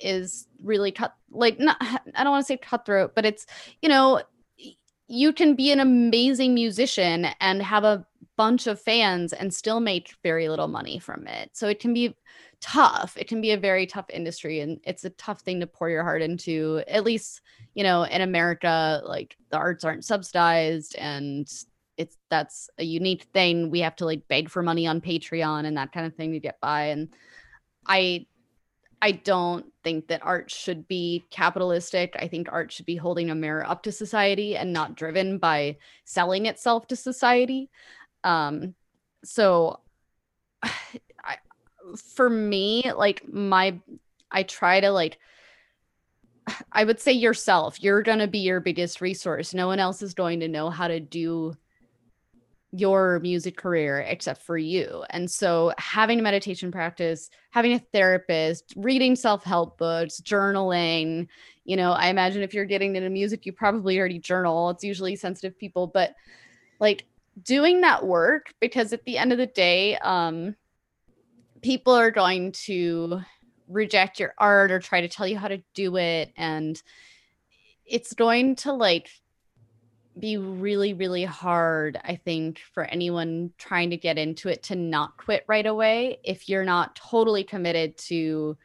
is 0.00 0.46
really 0.62 0.92
cut 0.92 1.14
like 1.30 1.58
not 1.58 1.76
I 1.80 2.24
don't 2.24 2.32
want 2.32 2.42
to 2.42 2.46
say 2.46 2.56
cutthroat, 2.56 3.14
but 3.14 3.24
it's 3.24 3.46
you 3.82 3.88
know 3.88 4.22
you 5.08 5.32
can 5.32 5.54
be 5.54 5.72
an 5.72 5.80
amazing 5.80 6.54
musician 6.54 7.26
and 7.40 7.62
have 7.62 7.82
a 7.82 8.06
bunch 8.36 8.66
of 8.66 8.80
fans 8.80 9.32
and 9.32 9.52
still 9.52 9.80
make 9.80 10.14
very 10.22 10.48
little 10.48 10.68
money 10.68 10.98
from 10.98 11.26
it. 11.26 11.50
So 11.52 11.68
it 11.68 11.80
can 11.80 11.92
be 11.92 12.14
tough. 12.60 13.16
It 13.16 13.26
can 13.26 13.40
be 13.40 13.50
a 13.50 13.58
very 13.58 13.86
tough 13.86 14.06
industry 14.08 14.60
and 14.60 14.80
it's 14.84 15.04
a 15.04 15.10
tough 15.10 15.40
thing 15.40 15.60
to 15.60 15.66
pour 15.66 15.90
your 15.90 16.04
heart 16.04 16.22
into. 16.22 16.82
At 16.86 17.04
least, 17.04 17.40
you 17.74 17.82
know, 17.82 18.04
in 18.04 18.20
America, 18.20 19.02
like 19.04 19.36
the 19.50 19.56
arts 19.56 19.84
aren't 19.84 20.04
subsidized 20.04 20.94
and 20.96 21.50
it's 21.96 22.16
that's 22.30 22.70
a 22.78 22.84
unique 22.84 23.24
thing. 23.34 23.68
We 23.70 23.80
have 23.80 23.96
to 23.96 24.06
like 24.06 24.28
beg 24.28 24.48
for 24.48 24.62
money 24.62 24.86
on 24.86 25.00
Patreon 25.00 25.66
and 25.66 25.76
that 25.76 25.92
kind 25.92 26.06
of 26.06 26.14
thing 26.14 26.32
to 26.32 26.40
get 26.40 26.60
by. 26.60 26.84
And 26.84 27.08
I 27.86 28.26
I 29.02 29.12
don't 29.12 29.66
think 29.82 30.08
that 30.08 30.24
art 30.24 30.50
should 30.50 30.86
be 30.86 31.24
capitalistic. 31.30 32.16
I 32.18 32.28
think 32.28 32.48
art 32.50 32.70
should 32.70 32.84
be 32.84 32.96
holding 32.96 33.30
a 33.30 33.34
mirror 33.34 33.66
up 33.66 33.82
to 33.84 33.92
society 33.92 34.56
and 34.56 34.72
not 34.72 34.94
driven 34.94 35.38
by 35.38 35.78
selling 36.04 36.46
itself 36.46 36.86
to 36.88 36.96
society. 36.96 37.70
Um, 38.24 38.74
so 39.24 39.80
I, 40.62 41.38
for 42.14 42.28
me, 42.28 42.92
like 42.92 43.26
my, 43.26 43.78
I 44.30 44.42
try 44.42 44.80
to 44.80 44.90
like, 44.90 45.18
I 46.72 46.84
would 46.84 47.00
say 47.00 47.12
yourself, 47.12 47.82
you're 47.82 48.02
to 48.18 48.28
be 48.28 48.40
your 48.40 48.60
biggest 48.60 49.00
resource. 49.00 49.54
No 49.54 49.66
one 49.66 49.80
else 49.80 50.02
is 50.02 50.12
going 50.12 50.40
to 50.40 50.48
know 50.48 50.68
how 50.68 50.88
to 50.88 51.00
do 51.00 51.56
your 52.72 53.18
music 53.20 53.56
career 53.56 54.00
except 54.00 54.42
for 54.42 54.56
you. 54.56 55.04
And 55.10 55.28
so 55.28 55.72
having 55.78 56.20
a 56.20 56.22
meditation 56.22 56.70
practice, 56.70 57.28
having 57.50 57.72
a 57.72 57.78
therapist, 57.78 58.72
reading 58.76 59.16
self-help 59.16 59.76
books, 59.76 60.20
journaling, 60.20 61.26
you 61.64 61.76
know, 61.76 61.92
I 61.92 62.08
imagine 62.08 62.42
if 62.42 62.54
you're 62.54 62.64
getting 62.64 62.94
into 62.94 63.10
music, 63.10 63.44
you 63.44 63.52
probably 63.52 63.98
already 63.98 64.20
journal. 64.20 64.70
It's 64.70 64.84
usually 64.84 65.16
sensitive 65.16 65.58
people, 65.58 65.88
but 65.88 66.14
like 66.78 67.06
doing 67.42 67.80
that 67.80 68.06
work 68.06 68.54
because 68.60 68.92
at 68.92 69.04
the 69.04 69.18
end 69.18 69.32
of 69.32 69.38
the 69.38 69.46
day, 69.46 69.96
um 69.98 70.54
people 71.62 71.92
are 71.92 72.10
going 72.10 72.52
to 72.52 73.20
reject 73.68 74.18
your 74.18 74.34
art 74.38 74.70
or 74.70 74.80
try 74.80 75.00
to 75.00 75.08
tell 75.08 75.26
you 75.26 75.36
how 75.36 75.48
to 75.48 75.62
do 75.74 75.96
it 75.96 76.32
and 76.36 76.82
it's 77.84 78.14
going 78.14 78.56
to 78.56 78.72
like 78.72 79.08
be 80.20 80.36
really, 80.36 80.92
really 80.94 81.24
hard, 81.24 81.98
I 82.02 82.16
think, 82.16 82.60
for 82.72 82.84
anyone 82.84 83.52
trying 83.58 83.90
to 83.90 83.96
get 83.96 84.18
into 84.18 84.48
it 84.48 84.64
to 84.64 84.76
not 84.76 85.16
quit 85.16 85.44
right 85.48 85.66
away 85.66 86.18
if 86.24 86.48
you're 86.48 86.64
not 86.64 86.96
totally 86.96 87.44
committed 87.44 87.96
to 87.98 88.56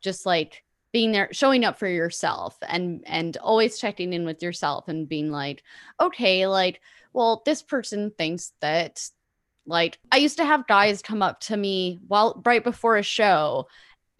just 0.00 0.26
like 0.26 0.64
being 0.92 1.10
there 1.10 1.28
showing 1.32 1.64
up 1.64 1.76
for 1.76 1.88
yourself 1.88 2.56
and 2.68 3.02
and 3.06 3.36
always 3.38 3.80
checking 3.80 4.12
in 4.12 4.24
with 4.24 4.40
yourself 4.42 4.86
and 4.86 5.08
being 5.08 5.28
like 5.28 5.64
okay 5.98 6.46
like 6.46 6.80
well 7.12 7.42
this 7.44 7.62
person 7.62 8.12
thinks 8.16 8.52
that 8.60 9.10
like 9.66 9.98
i 10.12 10.18
used 10.18 10.36
to 10.36 10.44
have 10.44 10.68
guys 10.68 11.02
come 11.02 11.20
up 11.20 11.40
to 11.40 11.56
me 11.56 11.98
while 12.06 12.40
right 12.46 12.62
before 12.62 12.96
a 12.96 13.02
show 13.02 13.66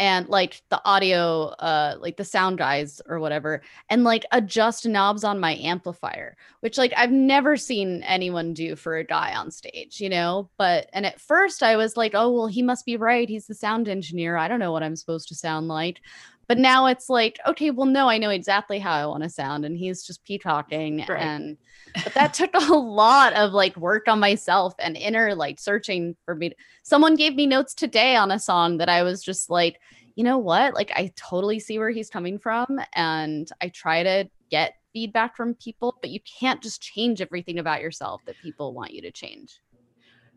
and 0.00 0.28
like 0.28 0.60
the 0.70 0.80
audio 0.84 1.46
uh 1.60 1.96
like 2.00 2.16
the 2.16 2.24
sound 2.24 2.58
guys 2.58 3.00
or 3.06 3.20
whatever 3.20 3.62
and 3.90 4.02
like 4.02 4.24
adjust 4.32 4.86
knobs 4.86 5.22
on 5.22 5.38
my 5.38 5.54
amplifier 5.56 6.36
which 6.60 6.76
like 6.78 6.92
I've 6.96 7.12
never 7.12 7.56
seen 7.56 8.02
anyone 8.02 8.54
do 8.54 8.74
for 8.74 8.96
a 8.96 9.04
guy 9.04 9.34
on 9.34 9.50
stage 9.50 10.00
you 10.00 10.08
know? 10.08 10.50
But 10.58 10.88
and 10.92 11.06
at 11.06 11.20
first 11.20 11.62
I 11.62 11.76
was 11.76 11.96
like 11.96 12.12
oh 12.14 12.30
well 12.30 12.46
he 12.46 12.62
must 12.62 12.86
be 12.86 12.96
right. 12.96 13.28
He's 13.28 13.46
the 13.46 13.54
sound 13.54 13.88
engineer. 13.88 14.36
I 14.36 14.48
don't 14.48 14.58
know 14.58 14.72
what 14.72 14.82
I'm 14.82 14.96
supposed 14.96 15.28
to 15.28 15.34
sound 15.34 15.68
like 15.68 16.00
but 16.48 16.58
now 16.58 16.86
it's 16.86 17.08
like 17.08 17.38
okay 17.46 17.70
well 17.70 17.86
no 17.86 18.08
I 18.08 18.18
know 18.18 18.30
exactly 18.30 18.78
how 18.78 18.92
I 18.92 19.06
want 19.06 19.22
to 19.22 19.30
sound 19.30 19.64
and 19.64 19.76
he's 19.76 20.04
just 20.04 20.24
peacocking 20.24 21.04
right. 21.08 21.20
and 21.20 21.56
but 22.02 22.14
that 22.14 22.34
took 22.34 22.50
a 22.54 22.74
lot 22.74 23.32
of 23.34 23.52
like 23.52 23.76
work 23.76 24.08
on 24.08 24.18
myself 24.18 24.74
and 24.78 24.96
inner 24.96 25.34
like 25.34 25.60
searching 25.60 26.16
for 26.24 26.34
me. 26.34 26.52
Someone 26.82 27.14
gave 27.14 27.34
me 27.34 27.46
notes 27.46 27.74
today 27.74 28.16
on 28.16 28.30
a 28.30 28.38
song 28.38 28.78
that 28.78 28.88
I 28.88 29.02
was 29.02 29.22
just 29.22 29.50
like, 29.50 29.80
you 30.16 30.24
know 30.24 30.38
what? 30.38 30.74
Like 30.74 30.90
I 30.94 31.12
totally 31.16 31.60
see 31.60 31.78
where 31.78 31.90
he's 31.90 32.10
coming 32.10 32.38
from 32.38 32.80
and 32.94 33.48
I 33.60 33.68
try 33.68 34.02
to 34.02 34.28
get 34.50 34.74
feedback 34.92 35.36
from 35.36 35.54
people, 35.54 35.96
but 36.00 36.10
you 36.10 36.20
can't 36.40 36.62
just 36.62 36.82
change 36.82 37.20
everything 37.20 37.58
about 37.58 37.80
yourself 37.80 38.22
that 38.26 38.36
people 38.42 38.72
want 38.72 38.92
you 38.92 39.02
to 39.02 39.10
change. 39.10 39.60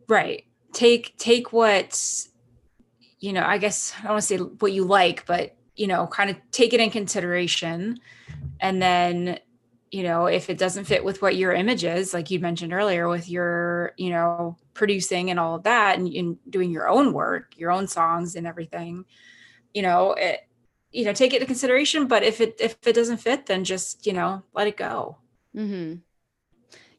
Right. 0.08 0.45
Take 0.74 1.18
take 1.18 1.51
what 1.53 2.28
you 3.20 3.34
know, 3.34 3.43
I 3.43 3.58
guess 3.58 3.93
I 3.97 4.03
don't 4.03 4.12
want 4.12 4.22
to 4.22 4.28
say 4.28 4.38
what 4.38 4.74
you 4.74 4.86
like, 4.86 5.26
but 5.26 5.57
you 5.78 5.88
know, 5.88 6.07
kind 6.07 6.30
of 6.30 6.38
take 6.51 6.73
it 6.73 6.80
in 6.80 6.89
consideration 6.89 7.99
and 8.59 8.82
then 8.82 9.39
you 9.91 10.03
know, 10.03 10.25
if 10.25 10.49
it 10.49 10.57
doesn't 10.57 10.86
fit 10.86 11.03
with 11.03 11.21
what 11.21 11.36
your 11.36 11.53
image 11.53 11.84
is, 11.84 12.13
like 12.13 12.30
you 12.30 12.39
mentioned 12.39 12.73
earlier, 12.73 13.07
with 13.07 13.30
your, 13.30 13.93
you 13.97 14.09
know, 14.09 14.57
producing 14.73 15.30
and 15.30 15.39
all 15.39 15.55
of 15.55 15.63
that 15.63 15.97
and, 15.97 16.13
and 16.13 16.38
doing 16.49 16.71
your 16.71 16.89
own 16.89 17.13
work, 17.13 17.53
your 17.55 17.71
own 17.71 17.88
songs 17.88 18.36
and 18.36 18.45
everything, 18.45 19.05
you 19.73 19.82
know, 19.82 20.11
it, 20.13 20.41
you 20.91 21.05
know, 21.05 21.13
take 21.13 21.32
it 21.34 21.38
into 21.38 21.45
consideration. 21.45 22.07
But 22.07 22.23
if 22.23 22.41
it 22.41 22.57
if 22.59 22.75
it 22.86 22.93
doesn't 22.93 23.17
fit, 23.17 23.45
then 23.45 23.63
just, 23.63 24.05
you 24.05 24.13
know, 24.13 24.43
let 24.53 24.67
it 24.67 24.78
go. 24.78 25.17
Mm-hmm. 25.55 25.95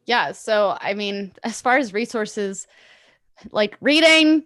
Yeah. 0.07 0.33
So 0.33 0.77
I 0.81 0.95
mean, 0.95 1.33
as 1.45 1.61
far 1.61 1.77
as 1.77 1.93
resources, 1.93 2.67
like 3.51 3.77
reading, 3.81 4.45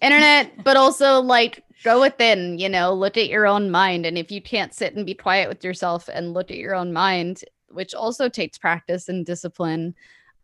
internet, 0.00 0.64
but 0.64 0.76
also 0.76 1.20
like 1.20 1.64
go 1.84 2.00
within, 2.00 2.58
you 2.58 2.68
know, 2.68 2.92
look 2.92 3.16
at 3.16 3.28
your 3.28 3.46
own 3.46 3.70
mind. 3.70 4.06
And 4.06 4.18
if 4.18 4.30
you 4.30 4.42
can't 4.42 4.74
sit 4.74 4.94
and 4.94 5.06
be 5.06 5.14
quiet 5.14 5.48
with 5.48 5.64
yourself 5.64 6.08
and 6.12 6.34
look 6.34 6.50
at 6.50 6.56
your 6.56 6.74
own 6.74 6.92
mind, 6.92 7.44
which 7.68 7.94
also 7.94 8.28
takes 8.28 8.58
practice 8.58 9.08
and 9.08 9.24
discipline, 9.24 9.94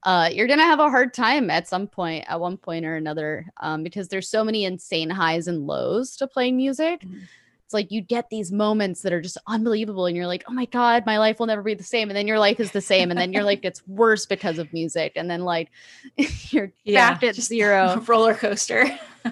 uh, 0.02 0.28
you're 0.32 0.46
gonna 0.46 0.62
have 0.62 0.78
a 0.78 0.88
hard 0.88 1.12
time 1.12 1.50
at 1.50 1.66
some 1.66 1.88
point, 1.88 2.24
at 2.28 2.40
one 2.40 2.56
point 2.56 2.86
or 2.86 2.94
another, 2.94 3.44
um, 3.60 3.82
because 3.82 4.08
there's 4.08 4.28
so 4.28 4.44
many 4.44 4.64
insane 4.64 5.10
highs 5.10 5.48
and 5.48 5.66
lows 5.66 6.16
to 6.16 6.26
playing 6.28 6.56
music. 6.56 7.00
Mm-hmm. 7.00 7.18
It's 7.64 7.74
like 7.74 7.90
you 7.90 8.00
get 8.00 8.30
these 8.30 8.52
moments 8.52 9.02
that 9.02 9.12
are 9.12 9.20
just 9.20 9.38
unbelievable, 9.48 10.06
and 10.06 10.16
you're 10.16 10.28
like, 10.28 10.44
"Oh 10.46 10.52
my 10.52 10.66
god, 10.66 11.04
my 11.04 11.18
life 11.18 11.40
will 11.40 11.48
never 11.48 11.64
be 11.64 11.74
the 11.74 11.82
same." 11.82 12.08
And 12.08 12.16
then 12.16 12.28
your 12.28 12.38
life 12.38 12.60
is 12.60 12.70
the 12.70 12.80
same, 12.80 13.10
and 13.10 13.18
then 13.18 13.32
your 13.32 13.42
life 13.42 13.60
gets 13.60 13.84
worse 13.88 14.24
because 14.24 14.60
of 14.60 14.72
music, 14.72 15.14
and 15.16 15.28
then 15.28 15.40
like 15.40 15.70
you're 16.50 16.72
yeah, 16.84 17.14
back 17.14 17.24
at 17.24 17.34
zero 17.34 18.00
roller 18.06 18.34
coaster. 18.34 18.86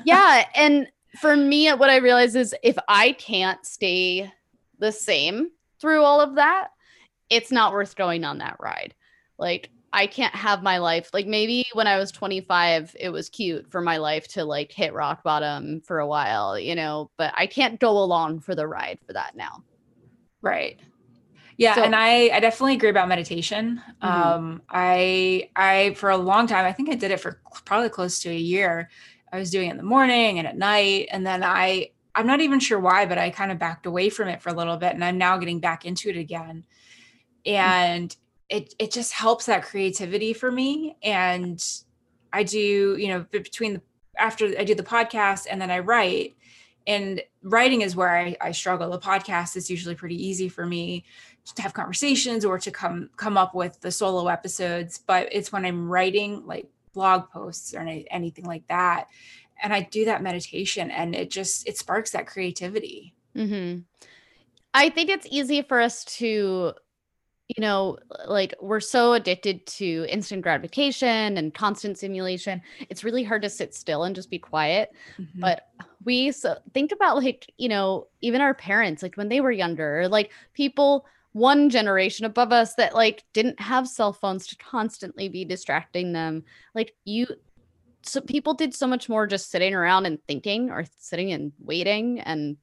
Yeah, 0.04 0.46
and 0.54 0.86
for 1.20 1.36
me, 1.36 1.70
what 1.70 1.90
I 1.90 1.96
realize 1.96 2.34
is 2.34 2.54
if 2.62 2.76
I 2.88 3.12
can't 3.12 3.64
stay 3.64 4.32
the 4.78 4.92
same 4.92 5.50
through 5.80 6.02
all 6.02 6.20
of 6.20 6.36
that, 6.36 6.68
it's 7.30 7.52
not 7.52 7.72
worth 7.72 7.96
going 7.96 8.24
on 8.24 8.38
that 8.38 8.56
ride. 8.60 8.94
Like 9.38 9.70
I 9.92 10.08
can't 10.08 10.34
have 10.34 10.62
my 10.62 10.78
life 10.78 11.10
like 11.12 11.26
maybe 11.26 11.66
when 11.72 11.86
I 11.86 11.98
was 11.98 12.10
25 12.10 12.96
it 12.98 13.10
was 13.10 13.28
cute 13.28 13.70
for 13.70 13.80
my 13.80 13.98
life 13.98 14.26
to 14.28 14.44
like 14.44 14.72
hit 14.72 14.92
rock 14.92 15.22
bottom 15.22 15.80
for 15.82 16.00
a 16.00 16.06
while, 16.06 16.58
you 16.58 16.74
know, 16.74 17.10
but 17.16 17.32
I 17.36 17.46
can't 17.46 17.78
go 17.78 17.98
along 17.98 18.40
for 18.40 18.54
the 18.54 18.66
ride 18.66 18.98
for 19.06 19.12
that 19.12 19.36
now. 19.36 19.62
Right. 20.42 20.80
Yeah, 21.56 21.76
so, 21.76 21.84
and 21.84 21.94
I 21.94 22.30
I 22.30 22.40
definitely 22.40 22.74
agree 22.74 22.90
about 22.90 23.08
meditation. 23.08 23.80
Mm-hmm. 24.02 24.06
Um 24.06 24.62
I 24.68 25.50
I 25.54 25.94
for 25.94 26.10
a 26.10 26.16
long 26.16 26.48
time 26.48 26.64
I 26.64 26.72
think 26.72 26.90
I 26.90 26.94
did 26.94 27.12
it 27.12 27.20
for 27.20 27.40
probably 27.64 27.88
close 27.88 28.18
to 28.20 28.30
a 28.30 28.36
year. 28.36 28.90
I 29.34 29.38
was 29.38 29.50
doing 29.50 29.68
it 29.68 29.72
in 29.72 29.76
the 29.76 29.82
morning 29.82 30.38
and 30.38 30.46
at 30.46 30.56
night 30.56 31.08
and 31.10 31.26
then 31.26 31.42
I 31.42 31.90
I'm 32.14 32.28
not 32.28 32.40
even 32.40 32.60
sure 32.60 32.78
why, 32.78 33.06
but 33.06 33.18
I 33.18 33.30
kind 33.30 33.50
of 33.50 33.58
backed 33.58 33.86
away 33.86 34.08
from 34.08 34.28
it 34.28 34.40
for 34.40 34.50
a 34.50 34.54
little 34.54 34.76
bit 34.76 34.94
and 34.94 35.04
I'm 35.04 35.18
now 35.18 35.36
getting 35.36 35.58
back 35.58 35.84
into 35.84 36.08
it 36.08 36.16
again. 36.16 36.64
And 37.44 38.14
it 38.48 38.74
it 38.78 38.92
just 38.92 39.12
helps 39.12 39.46
that 39.46 39.64
creativity 39.64 40.32
for 40.32 40.50
me 40.50 40.96
and 41.02 41.62
I 42.32 42.44
do, 42.44 42.96
you 42.96 43.08
know, 43.08 43.26
between 43.30 43.74
the 43.74 43.82
after 44.16 44.46
I 44.58 44.62
do 44.62 44.76
the 44.76 44.84
podcast 44.84 45.46
and 45.50 45.60
then 45.60 45.70
I 45.70 45.80
write 45.80 46.36
and 46.86 47.22
writing 47.42 47.80
is 47.80 47.96
where 47.96 48.16
I, 48.16 48.36
I 48.40 48.52
struggle. 48.52 48.90
The 48.90 48.98
podcast 48.98 49.56
is 49.56 49.70
usually 49.70 49.94
pretty 49.94 50.22
easy 50.24 50.48
for 50.48 50.66
me 50.66 51.04
to 51.56 51.62
have 51.62 51.74
conversations 51.74 52.44
or 52.44 52.58
to 52.58 52.70
come 52.70 53.10
come 53.16 53.36
up 53.36 53.54
with 53.54 53.80
the 53.80 53.90
solo 53.90 54.28
episodes, 54.28 54.98
but 54.98 55.28
it's 55.32 55.50
when 55.50 55.64
I'm 55.64 55.88
writing 55.88 56.46
like 56.46 56.68
blog 56.94 57.28
posts 57.30 57.74
or 57.74 57.80
any, 57.80 58.06
anything 58.10 58.44
like 58.44 58.66
that 58.68 59.08
and 59.62 59.72
I 59.72 59.82
do 59.82 60.04
that 60.06 60.22
meditation 60.22 60.90
and 60.90 61.14
it 61.14 61.30
just 61.30 61.66
it 61.66 61.78
sparks 61.78 62.10
that 62.10 62.26
creativity. 62.26 63.14
Mm-hmm. 63.36 63.80
I 64.72 64.90
think 64.90 65.10
it's 65.10 65.26
easy 65.30 65.62
for 65.62 65.80
us 65.80 66.04
to 66.16 66.74
you 67.48 67.60
know, 67.60 67.98
like 68.26 68.54
we're 68.62 68.80
so 68.80 69.12
addicted 69.12 69.66
to 69.66 70.06
instant 70.08 70.40
gratification 70.40 71.36
and 71.36 71.52
constant 71.52 71.98
simulation. 71.98 72.62
It's 72.88 73.04
really 73.04 73.22
hard 73.22 73.42
to 73.42 73.50
sit 73.50 73.74
still 73.74 74.04
and 74.04 74.16
just 74.16 74.30
be 74.30 74.38
quiet. 74.38 74.92
Mm-hmm. 75.18 75.40
But 75.40 75.68
we 76.04 76.32
so 76.32 76.56
think 76.72 76.90
about 76.90 77.22
like, 77.22 77.52
you 77.58 77.68
know, 77.68 78.06
even 78.22 78.40
our 78.40 78.54
parents, 78.54 79.02
like 79.02 79.16
when 79.16 79.28
they 79.28 79.42
were 79.42 79.52
younger, 79.52 80.08
like 80.08 80.32
people 80.54 81.04
one 81.34 81.68
generation 81.68 82.24
above 82.24 82.52
us 82.52 82.74
that 82.76 82.94
like 82.94 83.22
didn't 83.34 83.60
have 83.60 83.86
cell 83.86 84.14
phones 84.14 84.46
to 84.46 84.56
constantly 84.56 85.28
be 85.28 85.44
distracting 85.44 86.12
them. 86.12 86.44
Like 86.74 86.94
you 87.04 87.26
so 88.02 88.20
people 88.20 88.54
did 88.54 88.74
so 88.74 88.86
much 88.86 89.08
more 89.08 89.26
just 89.26 89.50
sitting 89.50 89.74
around 89.74 90.06
and 90.06 90.18
thinking 90.26 90.70
or 90.70 90.84
sitting 90.98 91.32
and 91.32 91.52
waiting 91.58 92.20
and 92.20 92.56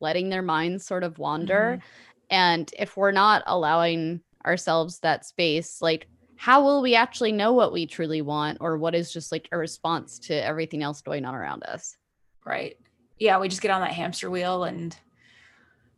letting 0.00 0.28
their 0.28 0.42
minds 0.42 0.86
sort 0.86 1.04
of 1.04 1.18
wander. 1.18 1.78
Mm-hmm 1.78 1.86
and 2.30 2.70
if 2.78 2.96
we're 2.96 3.12
not 3.12 3.42
allowing 3.46 4.20
ourselves 4.44 5.00
that 5.00 5.24
space, 5.24 5.80
like 5.80 6.06
how 6.36 6.62
will 6.62 6.82
we 6.82 6.94
actually 6.94 7.32
know 7.32 7.52
what 7.52 7.72
we 7.72 7.86
truly 7.86 8.22
want 8.22 8.58
or 8.60 8.78
what 8.78 8.94
is 8.94 9.12
just 9.12 9.32
like 9.32 9.48
a 9.50 9.58
response 9.58 10.18
to 10.20 10.34
everything 10.34 10.82
else 10.82 11.00
going 11.00 11.24
on 11.24 11.34
around 11.34 11.64
us? 11.64 11.96
Right. 12.44 12.76
Yeah, 13.18 13.38
we 13.40 13.48
just 13.48 13.62
get 13.62 13.70
on 13.70 13.80
that 13.80 13.92
hamster 13.92 14.30
wheel 14.30 14.64
and 14.64 14.96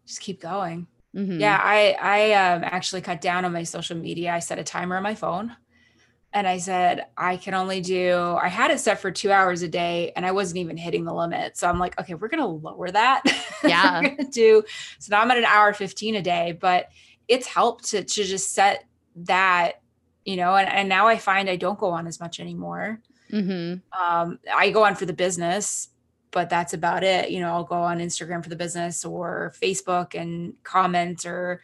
just 0.06 0.20
keep 0.20 0.40
going. 0.40 0.86
Mm-hmm. 1.16 1.40
Yeah, 1.40 1.61
I 1.62 1.96
I 2.00 2.32
um, 2.32 2.62
actually 2.64 3.00
cut 3.00 3.20
down 3.20 3.44
on 3.44 3.52
my 3.52 3.64
social 3.64 3.96
media. 3.96 4.32
I 4.32 4.38
set 4.38 4.58
a 4.58 4.64
timer 4.64 4.96
on 4.96 5.02
my 5.02 5.14
phone 5.14 5.56
and 6.32 6.46
I 6.46 6.58
said, 6.58 7.06
I 7.16 7.36
can 7.36 7.54
only 7.54 7.80
do, 7.80 8.38
I 8.40 8.48
had 8.48 8.70
it 8.70 8.78
set 8.78 9.00
for 9.00 9.11
two 9.11 9.32
hours 9.32 9.62
a 9.62 9.68
day 9.68 10.12
and 10.14 10.24
I 10.24 10.30
wasn't 10.30 10.58
even 10.58 10.76
hitting 10.76 11.04
the 11.04 11.12
limit. 11.12 11.56
So 11.56 11.68
I'm 11.68 11.78
like, 11.78 11.98
okay, 12.00 12.14
we're 12.14 12.28
going 12.28 12.40
to 12.42 12.46
lower 12.46 12.90
that. 12.90 13.22
Yeah. 13.62 14.14
do, 14.30 14.62
so 14.98 15.11
now 15.11 15.20
I'm 15.20 15.30
at 15.30 15.36
an 15.36 15.44
hour 15.44 15.74
15 15.74 16.14
a 16.14 16.22
day, 16.22 16.56
but 16.58 16.88
it's 17.28 17.46
helped 17.46 17.90
to, 17.90 18.02
to 18.02 18.24
just 18.24 18.54
set 18.54 18.84
that, 19.16 19.82
you 20.24 20.36
know, 20.36 20.54
and, 20.54 20.66
and 20.66 20.88
now 20.88 21.08
I 21.08 21.18
find 21.18 21.50
I 21.50 21.56
don't 21.56 21.78
go 21.78 21.90
on 21.90 22.06
as 22.06 22.18
much 22.20 22.40
anymore. 22.40 23.02
Mm-hmm. 23.30 24.02
Um, 24.02 24.38
I 24.50 24.70
go 24.70 24.82
on 24.84 24.94
for 24.94 25.04
the 25.04 25.12
business, 25.12 25.88
but 26.30 26.48
that's 26.48 26.74
about 26.74 27.02
it. 27.02 27.30
You 27.30 27.40
know, 27.40 27.52
I'll 27.52 27.64
go 27.64 27.76
on 27.76 27.98
Instagram 27.98 28.42
for 28.42 28.48
the 28.48 28.56
business 28.56 29.04
or 29.04 29.52
Facebook 29.60 30.14
and 30.14 30.54
comment 30.62 31.24
or, 31.24 31.60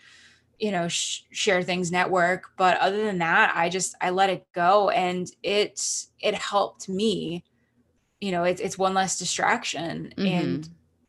you 0.59 0.71
know 0.71 0.89
sh- 0.89 1.23
share 1.31 1.63
things 1.63 1.93
network. 1.93 2.51
But 2.57 2.79
other 2.79 3.05
than 3.05 3.19
that 3.19 3.53
i 3.55 3.69
just 3.69 3.95
i 4.01 4.11
let 4.11 4.31
it 4.31 4.47
go 4.53 4.91
and 4.91 5.31
it 5.43 5.81
it 6.21 6.35
helped 6.35 6.89
me. 6.89 7.45
You 8.21 8.33
know 8.33 8.45
it's 8.45 8.61
it's 8.61 8.79
one 8.79 8.95
less 8.95 9.19
distraction 9.19 10.13
mm-hmm. 10.17 10.27
and 10.27 10.69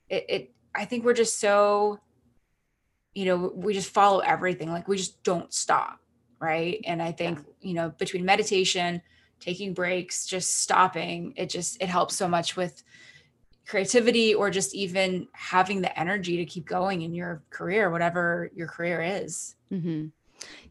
it, 0.10 0.26
it 0.28 0.52
i 0.76 0.86
think 0.86 1.06
we're 1.06 1.14
just 1.14 1.40
so 1.40 2.00
you 3.14 3.26
know 3.26 3.52
we 3.56 3.74
just 3.74 3.90
follow 3.90 4.20
everything. 4.20 4.72
Like 4.72 4.88
we 4.88 4.98
just 4.98 5.24
don't 5.24 5.54
stop 5.54 6.00
right? 6.40 6.82
And 6.86 7.02
i 7.02 7.12
think 7.12 7.40
you 7.62 7.74
know 7.74 7.90
between 7.98 8.24
meditation 8.24 9.02
taking 9.40 9.74
breaks 9.74 10.26
just 10.26 10.62
stopping 10.62 11.34
it 11.36 11.50
just 11.50 11.82
it 11.82 11.90
helps 11.90 12.16
so 12.16 12.28
much 12.28 12.56
with 12.56 12.84
creativity 13.68 14.34
or 14.34 14.50
just 14.50 14.74
even 14.74 15.28
having 15.34 15.82
the 15.82 16.00
energy 16.00 16.38
to 16.38 16.46
keep 16.46 16.66
going 16.66 17.02
in 17.02 17.14
your 17.14 17.44
career, 17.50 17.92
whatever 17.92 18.50
your 18.56 18.68
career 18.68 19.02
is. 19.02 19.56
Mm-hmm. 19.72 20.08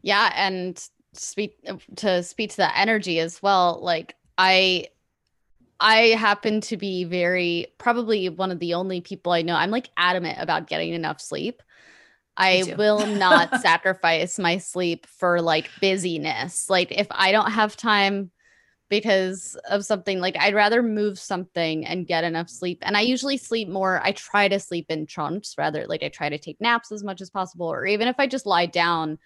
Yeah. 0.01 0.31
And 0.35 0.83
speak 1.13 1.57
to 1.97 2.23
speak 2.23 2.51
to 2.51 2.57
that 2.57 2.73
energy 2.75 3.19
as 3.19 3.41
well. 3.41 3.79
Like 3.81 4.15
I, 4.37 4.87
I 5.79 5.97
happen 6.17 6.61
to 6.61 6.77
be 6.77 7.03
very 7.03 7.67
probably 7.77 8.29
one 8.29 8.51
of 8.51 8.59
the 8.59 8.73
only 8.73 9.01
people 9.01 9.31
I 9.31 9.43
know. 9.43 9.55
I'm 9.55 9.71
like 9.71 9.89
adamant 9.95 10.39
about 10.41 10.67
getting 10.67 10.93
enough 10.93 11.21
sleep. 11.21 11.61
I 12.35 12.73
will 12.77 13.05
not 13.05 13.61
sacrifice 13.61 14.39
my 14.39 14.57
sleep 14.57 15.05
for 15.05 15.41
like 15.41 15.69
busyness. 15.81 16.69
Like 16.69 16.91
if 16.91 17.07
I 17.11 17.31
don't 17.31 17.51
have 17.51 17.77
time 17.77 18.31
because 18.89 19.57
of 19.69 19.85
something 19.85 20.19
like 20.19 20.37
I'd 20.39 20.55
rather 20.55 20.81
move 20.81 21.19
something 21.19 21.85
and 21.85 22.07
get 22.07 22.23
enough 22.23 22.49
sleep. 22.49 22.79
And 22.83 22.95
I 22.95 23.01
usually 23.01 23.37
sleep 23.37 23.67
more. 23.67 24.01
I 24.03 24.13
try 24.13 24.47
to 24.47 24.59
sleep 24.59 24.85
in 24.89 25.07
chunks 25.07 25.55
rather 25.57 25.85
like 25.87 26.03
I 26.03 26.09
try 26.09 26.29
to 26.29 26.37
take 26.37 26.61
naps 26.61 26.91
as 26.91 27.03
much 27.03 27.21
as 27.21 27.29
possible 27.29 27.67
or 27.67 27.85
even 27.85 28.07
if 28.07 28.15
I 28.17 28.27
just 28.27 28.45
lie 28.45 28.65
down 28.65 29.19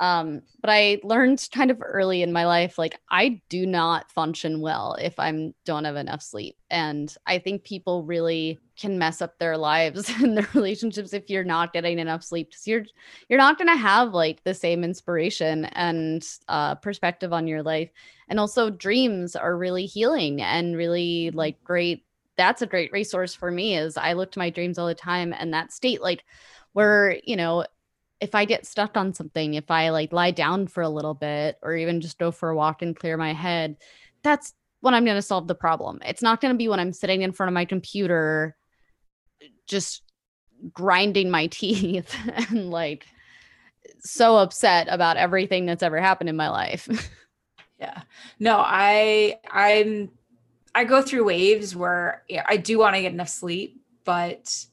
um 0.00 0.42
but 0.60 0.70
i 0.70 1.00
learned 1.02 1.48
kind 1.52 1.70
of 1.70 1.82
early 1.82 2.22
in 2.22 2.32
my 2.32 2.44
life 2.44 2.78
like 2.78 2.98
i 3.10 3.40
do 3.48 3.64
not 3.64 4.10
function 4.12 4.60
well 4.60 4.94
if 5.00 5.18
i'm 5.18 5.54
don't 5.64 5.84
have 5.84 5.96
enough 5.96 6.22
sleep. 6.22 6.56
And 6.70 7.14
i 7.26 7.38
think 7.38 7.64
people 7.64 8.04
really 8.04 8.58
can 8.76 8.98
mess 8.98 9.22
up 9.22 9.38
their 9.38 9.56
lives 9.70 10.10
and 10.20 10.36
their 10.36 10.48
relationships 10.54 11.12
if 11.12 11.28
you're 11.28 11.44
not 11.44 11.72
getting 11.72 11.98
enough 11.98 12.22
sleep. 12.22 12.50
Because 12.50 12.66
you're 12.66 12.84
you're 13.28 13.38
not 13.38 13.58
going 13.58 13.68
to 13.68 13.76
have 13.76 14.12
like 14.12 14.44
the 14.44 14.54
same 14.54 14.84
inspiration 14.84 15.64
and 15.66 16.26
uh 16.48 16.74
perspective 16.76 17.32
on 17.32 17.46
your 17.46 17.62
life. 17.62 17.90
And 18.28 18.38
also 18.38 18.70
dreams 18.70 19.36
are 19.36 19.56
really 19.56 19.86
healing 19.86 20.42
and 20.42 20.76
really 20.76 21.30
like 21.32 21.62
great 21.64 22.04
that's 22.36 22.60
a 22.60 22.66
great 22.66 22.92
resource 22.92 23.34
for 23.34 23.50
me 23.50 23.78
is 23.78 23.96
i 23.96 24.12
look 24.12 24.30
to 24.32 24.38
my 24.38 24.50
dreams 24.50 24.78
all 24.78 24.86
the 24.86 24.94
time. 24.94 25.34
And 25.36 25.52
that 25.54 25.72
state 25.72 26.02
like 26.02 26.24
where 26.72 27.18
you 27.24 27.36
know 27.36 27.64
if 28.20 28.34
I 28.34 28.44
get 28.44 28.66
stuck 28.66 28.96
on 28.96 29.12
something, 29.12 29.54
if 29.54 29.70
I 29.70 29.90
like 29.90 30.12
lie 30.12 30.30
down 30.30 30.66
for 30.66 30.82
a 30.82 30.88
little 30.88 31.14
bit 31.14 31.58
or 31.62 31.74
even 31.74 32.00
just 32.00 32.18
go 32.18 32.30
for 32.30 32.50
a 32.50 32.56
walk 32.56 32.82
and 32.82 32.96
clear 32.96 33.16
my 33.16 33.32
head, 33.32 33.76
that's 34.22 34.54
when 34.80 34.94
I'm 34.94 35.04
going 35.04 35.16
to 35.16 35.22
solve 35.22 35.48
the 35.48 35.54
problem. 35.54 36.00
It's 36.04 36.22
not 36.22 36.40
going 36.40 36.54
to 36.54 36.58
be 36.58 36.68
when 36.68 36.80
I'm 36.80 36.92
sitting 36.92 37.22
in 37.22 37.32
front 37.32 37.48
of 37.48 37.54
my 37.54 37.64
computer 37.64 38.56
just 39.66 40.02
grinding 40.72 41.30
my 41.30 41.46
teeth 41.50 42.14
and 42.50 42.70
like 42.70 43.06
so 44.00 44.36
upset 44.38 44.86
about 44.88 45.16
everything 45.16 45.66
that's 45.66 45.82
ever 45.82 46.00
happened 46.00 46.30
in 46.30 46.36
my 46.36 46.48
life. 46.48 46.88
yeah. 47.80 48.02
No, 48.38 48.58
I 48.58 49.38
I'm 49.50 50.10
I 50.74 50.84
go 50.84 51.02
through 51.02 51.24
waves 51.24 51.74
where 51.74 52.22
I 52.46 52.56
do 52.56 52.78
want 52.78 52.94
to 52.96 53.02
get 53.02 53.12
enough 53.12 53.28
sleep, 53.28 53.80
but 54.04 54.66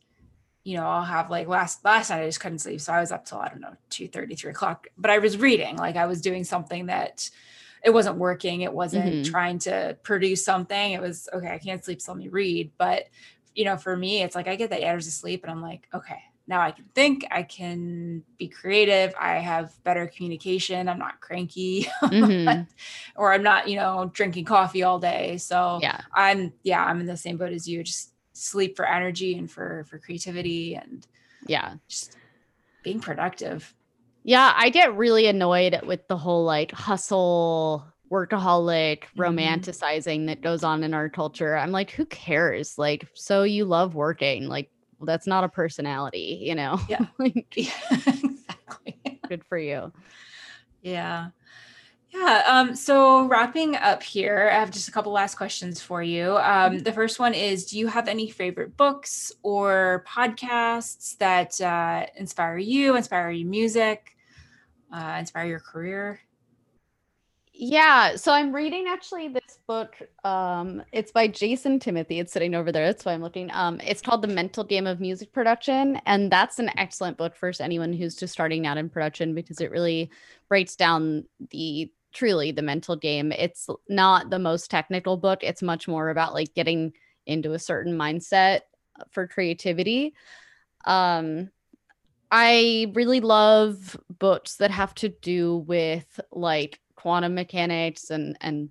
you 0.63 0.77
know, 0.77 0.85
I'll 0.85 1.03
have 1.03 1.29
like 1.29 1.47
last 1.47 1.83
last 1.83 2.09
night 2.09 2.23
I 2.23 2.25
just 2.25 2.39
couldn't 2.39 2.59
sleep. 2.59 2.79
So 2.81 2.93
I 2.93 2.99
was 2.99 3.11
up 3.11 3.25
till 3.25 3.39
I 3.39 3.49
don't 3.49 3.61
know, 3.61 3.75
2 3.89 4.07
30, 4.07 4.35
3 4.35 4.51
o'clock. 4.51 4.87
But 4.97 5.11
I 5.11 5.19
was 5.19 5.37
reading, 5.37 5.77
like 5.77 5.95
I 5.95 6.05
was 6.05 6.21
doing 6.21 6.43
something 6.43 6.85
that 6.87 7.29
it 7.83 7.89
wasn't 7.89 8.17
working. 8.17 8.61
It 8.61 8.73
wasn't 8.73 9.05
mm-hmm. 9.05 9.31
trying 9.31 9.59
to 9.59 9.97
produce 10.03 10.45
something. 10.45 10.91
It 10.93 11.01
was 11.01 11.27
okay, 11.33 11.49
I 11.49 11.57
can't 11.57 11.83
sleep, 11.83 12.01
so 12.01 12.13
let 12.13 12.19
me 12.19 12.29
read. 12.29 12.71
But 12.77 13.07
you 13.53 13.65
know, 13.65 13.77
for 13.77 13.95
me, 13.95 14.23
it's 14.23 14.35
like 14.35 14.47
I 14.47 14.55
get 14.55 14.69
that 14.69 14.83
hours 14.83 15.05
of 15.05 15.13
sleep 15.13 15.43
and 15.43 15.51
I'm 15.51 15.61
like, 15.61 15.87
okay, 15.93 16.19
now 16.47 16.61
I 16.61 16.71
can 16.71 16.85
think, 16.95 17.25
I 17.29 17.43
can 17.43 18.23
be 18.37 18.47
creative, 18.47 19.13
I 19.19 19.37
have 19.37 19.71
better 19.83 20.07
communication, 20.07 20.89
I'm 20.89 20.99
not 20.99 21.21
cranky, 21.21 21.83
mm-hmm. 22.03 22.63
or 23.15 23.33
I'm 23.33 23.43
not, 23.43 23.67
you 23.67 23.75
know, 23.75 24.09
drinking 24.13 24.45
coffee 24.45 24.83
all 24.83 24.99
day. 24.99 25.37
So 25.37 25.79
yeah, 25.81 26.01
I'm 26.13 26.53
yeah, 26.63 26.83
I'm 26.83 26.99
in 26.99 27.05
the 27.05 27.17
same 27.17 27.37
boat 27.37 27.51
as 27.51 27.67
you. 27.67 27.83
Just 27.83 28.12
sleep 28.33 28.75
for 28.75 28.85
energy 28.85 29.37
and 29.37 29.49
for 29.49 29.85
for 29.89 29.97
creativity 29.97 30.75
and 30.75 31.07
yeah, 31.47 31.75
just 31.87 32.17
being 32.83 32.99
productive. 32.99 33.73
Yeah, 34.23 34.53
I 34.55 34.69
get 34.69 34.95
really 34.95 35.27
annoyed 35.27 35.81
with 35.85 36.07
the 36.07 36.17
whole 36.17 36.45
like 36.45 36.71
hustle 36.71 37.85
workaholic 38.13 38.99
mm-hmm. 39.01 39.21
romanticizing 39.21 40.27
that 40.27 40.41
goes 40.41 40.63
on 40.63 40.83
in 40.83 40.93
our 40.93 41.09
culture. 41.09 41.57
I'm 41.57 41.71
like, 41.71 41.91
who 41.91 42.05
cares? 42.05 42.77
Like, 42.77 43.07
so 43.13 43.43
you 43.43 43.65
love 43.65 43.95
working. 43.95 44.47
Like, 44.47 44.69
well, 44.99 45.07
that's 45.07 45.27
not 45.27 45.43
a 45.43 45.49
personality, 45.49 46.39
you 46.41 46.55
know? 46.55 46.79
Yeah. 46.87 47.05
like, 47.19 47.47
yeah, 47.55 47.71
exactly. 47.91 49.19
Good 49.27 49.43
for 49.43 49.57
you. 49.57 49.91
Yeah. 50.81 51.29
Yeah. 52.13 52.43
Um, 52.47 52.75
so 52.75 53.25
wrapping 53.25 53.75
up 53.75 54.03
here, 54.03 54.49
I 54.51 54.59
have 54.59 54.69
just 54.69 54.87
a 54.87 54.91
couple 54.91 55.11
last 55.11 55.35
questions 55.35 55.81
for 55.81 56.03
you. 56.03 56.37
Um, 56.37 56.73
mm-hmm. 56.73 56.77
the 56.79 56.91
first 56.91 57.19
one 57.19 57.33
is 57.33 57.65
Do 57.65 57.79
you 57.79 57.87
have 57.87 58.07
any 58.07 58.29
favorite 58.29 58.77
books 58.77 59.31
or 59.41 60.05
podcasts 60.07 61.17
that 61.17 61.59
uh, 61.59 62.05
inspire 62.15 62.59
you, 62.59 62.95
inspire 62.95 63.31
your 63.31 63.47
music, 63.49 64.15
uh, 64.93 65.15
inspire 65.19 65.47
your 65.47 65.59
career? 65.59 66.19
Yeah, 67.55 68.15
so 68.15 68.31
I'm 68.31 68.53
reading 68.53 68.85
actually 68.87 69.27
this 69.27 69.59
book. 69.67 69.95
Um, 70.23 70.83
it's 70.91 71.11
by 71.11 71.27
Jason 71.27 71.79
Timothy. 71.79 72.19
It's 72.19 72.33
sitting 72.33 72.55
over 72.55 72.71
there. 72.71 72.85
That's 72.85 73.05
why 73.05 73.13
I'm 73.13 73.21
looking. 73.21 73.51
Um, 73.53 73.79
it's 73.83 74.01
called 74.01 74.23
The 74.23 74.27
Mental 74.27 74.63
Game 74.63 74.87
of 74.87 74.99
Music 74.99 75.31
Production, 75.31 75.99
and 76.07 76.31
that's 76.31 76.57
an 76.57 76.71
excellent 76.77 77.17
book 77.17 77.35
for 77.35 77.51
anyone 77.59 77.93
who's 77.93 78.15
just 78.15 78.33
starting 78.33 78.65
out 78.65 78.77
in 78.77 78.89
production 78.89 79.35
because 79.35 79.61
it 79.61 79.69
really 79.69 80.09
breaks 80.49 80.75
down 80.75 81.25
the 81.51 81.91
truly 82.13 82.51
the 82.51 82.61
mental 82.61 82.95
game. 82.95 83.31
It's 83.31 83.67
not 83.89 84.29
the 84.29 84.39
most 84.39 84.69
technical 84.69 85.17
book. 85.17 85.43
It's 85.43 85.61
much 85.61 85.87
more 85.87 86.09
about 86.09 86.33
like 86.33 86.53
getting 86.53 86.93
into 87.25 87.53
a 87.53 87.59
certain 87.59 87.97
mindset 87.97 88.61
for 89.11 89.27
creativity. 89.27 90.13
Um, 90.85 91.49
I 92.31 92.91
really 92.93 93.19
love 93.19 93.97
books 94.19 94.55
that 94.57 94.71
have 94.71 94.95
to 94.95 95.09
do 95.09 95.57
with 95.67 96.19
like 96.31 96.79
quantum 96.95 97.35
mechanics 97.35 98.09
and 98.09 98.37
and 98.41 98.69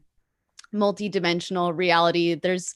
multi-dimensional 0.73 1.73
reality. 1.73 2.35
There's 2.35 2.75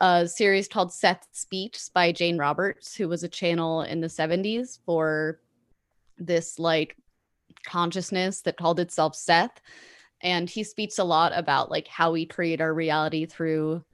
a 0.00 0.26
series 0.26 0.68
called 0.68 0.92
Seth 0.92 1.26
Speaks 1.32 1.88
by 1.88 2.12
Jane 2.12 2.38
Roberts, 2.38 2.94
who 2.96 3.08
was 3.08 3.22
a 3.22 3.28
channel 3.28 3.82
in 3.82 4.00
the 4.00 4.06
70s 4.06 4.78
for 4.84 5.40
this 6.16 6.58
like 6.58 6.96
consciousness 7.66 8.42
that 8.42 8.56
called 8.56 8.80
itself 8.80 9.14
Seth. 9.14 9.60
And 10.24 10.50
he 10.50 10.64
speaks 10.64 10.98
a 10.98 11.04
lot 11.04 11.32
about 11.34 11.70
like 11.70 11.86
how 11.86 12.10
we 12.10 12.26
create 12.26 12.60
our 12.60 12.74
reality 12.74 13.26
through 13.26 13.84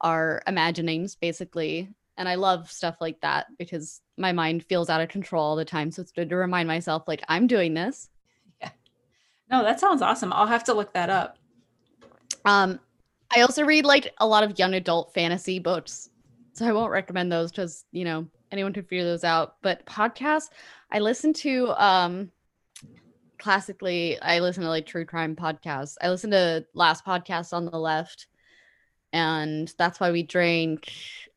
our 0.00 0.42
imaginings, 0.46 1.16
basically. 1.16 1.90
And 2.16 2.28
I 2.28 2.36
love 2.36 2.70
stuff 2.70 2.96
like 3.00 3.20
that 3.22 3.46
because 3.58 4.00
my 4.16 4.32
mind 4.32 4.64
feels 4.64 4.88
out 4.88 5.00
of 5.00 5.08
control 5.08 5.44
all 5.44 5.56
the 5.56 5.64
time. 5.64 5.90
So 5.90 6.00
it's 6.00 6.12
good 6.12 6.30
to 6.30 6.36
remind 6.36 6.68
myself, 6.68 7.02
like, 7.06 7.22
I'm 7.28 7.46
doing 7.46 7.74
this. 7.74 8.08
Yeah. 8.60 8.70
No, 9.50 9.64
that 9.64 9.80
sounds 9.80 10.00
awesome. 10.00 10.32
I'll 10.32 10.46
have 10.46 10.64
to 10.64 10.74
look 10.74 10.94
that 10.94 11.10
up. 11.10 11.38
Um, 12.44 12.78
I 13.34 13.40
also 13.40 13.64
read 13.64 13.84
like 13.84 14.12
a 14.18 14.26
lot 14.26 14.44
of 14.44 14.58
young 14.58 14.74
adult 14.74 15.12
fantasy 15.12 15.58
books, 15.58 16.10
so 16.52 16.66
I 16.66 16.72
won't 16.72 16.92
recommend 16.92 17.32
those 17.32 17.50
because 17.50 17.84
you 17.90 18.04
know 18.04 18.26
anyone 18.52 18.72
could 18.72 18.88
figure 18.88 19.04
those 19.04 19.24
out. 19.24 19.56
But 19.62 19.84
podcasts, 19.86 20.50
I 20.92 21.00
listen 21.00 21.32
to 21.34 21.70
um, 21.82 22.30
classically, 23.44 24.18
I 24.20 24.40
listen 24.40 24.62
to 24.62 24.70
like 24.70 24.86
true 24.86 25.04
crime 25.04 25.36
podcasts. 25.36 25.96
I 26.00 26.08
listen 26.08 26.30
to 26.30 26.64
Last 26.72 27.04
Podcast 27.04 27.52
on 27.52 27.66
the 27.66 27.78
Left, 27.78 28.26
and 29.12 29.72
that's 29.76 30.00
why 30.00 30.10
we 30.10 30.22
drink. 30.22 30.90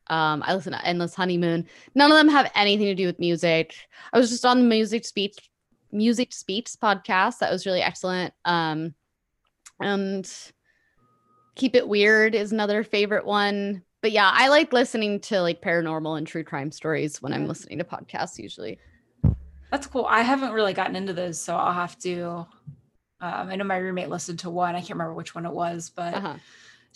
Um, 0.06 0.42
I 0.46 0.54
listen 0.54 0.72
to 0.72 0.82
Endless 0.82 1.14
Honeymoon. 1.14 1.66
None 1.94 2.10
of 2.10 2.16
them 2.16 2.30
have 2.30 2.50
anything 2.54 2.86
to 2.86 2.94
do 2.94 3.04
with 3.04 3.18
music. 3.18 3.74
I 4.10 4.18
was 4.18 4.30
just 4.30 4.46
on 4.46 4.60
the 4.60 4.64
music 4.64 5.04
speech 5.04 5.36
Music 5.92 6.32
Speaks 6.32 6.76
podcast. 6.76 7.40
That 7.40 7.52
was 7.52 7.66
really 7.66 7.82
excellent. 7.82 8.32
Um, 8.46 8.94
and 9.78 10.26
Keep 11.56 11.76
It 11.76 11.86
Weird 11.86 12.34
is 12.34 12.52
another 12.52 12.84
favorite 12.84 13.26
one. 13.26 13.82
But 14.00 14.12
yeah, 14.12 14.30
I 14.32 14.48
like 14.48 14.72
listening 14.72 15.20
to 15.22 15.42
like 15.42 15.60
paranormal 15.60 16.16
and 16.16 16.26
true 16.26 16.44
crime 16.44 16.72
stories 16.72 17.20
when 17.20 17.34
I'm 17.34 17.46
listening 17.46 17.78
to 17.78 17.84
podcasts 17.84 18.38
usually. 18.38 18.78
That's 19.70 19.86
cool. 19.86 20.06
I 20.08 20.22
haven't 20.22 20.52
really 20.52 20.72
gotten 20.72 20.96
into 20.96 21.12
those, 21.12 21.40
so 21.40 21.56
I'll 21.56 21.72
have 21.72 21.98
to. 22.00 22.46
Um, 23.20 23.48
I 23.48 23.56
know 23.56 23.64
my 23.64 23.78
roommate 23.78 24.08
listened 24.08 24.38
to 24.40 24.50
one. 24.50 24.74
I 24.74 24.80
can't 24.80 24.90
remember 24.90 25.14
which 25.14 25.34
one 25.34 25.44
it 25.44 25.52
was, 25.52 25.90
but 25.94 26.14
uh-huh 26.14 26.36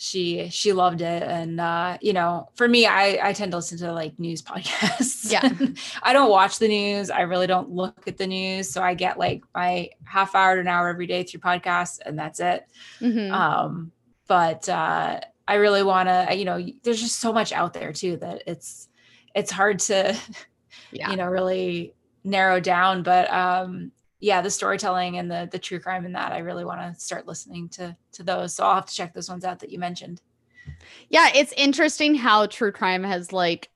she 0.03 0.49
she 0.49 0.73
loved 0.73 1.01
it 1.01 1.23
and 1.23 1.61
uh 1.61 1.97
you 2.01 2.13
know 2.13 2.49
for 2.55 2.67
me 2.67 2.85
i 2.85 3.29
i 3.29 3.31
tend 3.31 3.51
to 3.51 3.57
listen 3.57 3.77
to 3.77 3.93
like 3.93 4.17
news 4.19 4.41
podcasts 4.51 5.31
yeah 5.31 5.49
i 6.01 6.11
don't 6.11 6.29
watch 6.29 6.59
the 6.59 6.67
news 6.67 7.09
i 7.09 7.21
really 7.21 7.47
don't 7.47 7.69
look 7.69 8.07
at 8.07 8.17
the 8.17 8.27
news 8.27 8.69
so 8.69 8.81
i 8.81 8.93
get 8.93 9.17
like 9.17 9.43
my 9.55 9.89
half 10.03 10.35
hour 10.35 10.55
to 10.55 10.61
an 10.61 10.67
hour 10.67 10.89
every 10.89 11.07
day 11.07 11.23
through 11.23 11.39
podcasts 11.39 11.99
and 12.05 12.19
that's 12.19 12.39
it 12.39 12.67
mm-hmm. 12.99 13.31
um 13.33 13.91
but 14.27 14.67
uh 14.67 15.19
i 15.47 15.55
really 15.55 15.83
want 15.83 16.09
to 16.09 16.35
you 16.35 16.45
know 16.45 16.61
there's 16.83 17.01
just 17.01 17.19
so 17.19 17.31
much 17.31 17.53
out 17.53 17.73
there 17.73 17.93
too 17.93 18.17
that 18.17 18.43
it's 18.47 18.89
it's 19.35 19.51
hard 19.51 19.79
to 19.79 20.17
yeah. 20.91 21.11
you 21.11 21.15
know 21.15 21.27
really 21.27 21.93
narrow 22.23 22.59
down 22.59 23.03
but 23.03 23.31
um 23.31 23.91
yeah, 24.23 24.39
the 24.39 24.49
storytelling 24.49 25.17
and 25.17 25.29
the 25.29 25.49
the 25.51 25.59
true 25.59 25.81
crime 25.81 26.05
in 26.05 26.13
that, 26.13 26.31
I 26.31 26.37
really 26.37 26.63
want 26.63 26.79
to 26.79 26.97
start 26.99 27.27
listening 27.27 27.67
to 27.69 27.95
to 28.13 28.23
those. 28.23 28.55
So 28.55 28.63
I'll 28.63 28.75
have 28.75 28.85
to 28.85 28.95
check 28.95 29.13
those 29.13 29.29
ones 29.29 29.43
out 29.43 29.59
that 29.59 29.69
you 29.69 29.79
mentioned. 29.79 30.21
Yeah, 31.09 31.27
it's 31.35 31.51
interesting 31.57 32.15
how 32.15 32.45
true 32.45 32.71
crime 32.71 33.03
has 33.03 33.33
like 33.33 33.69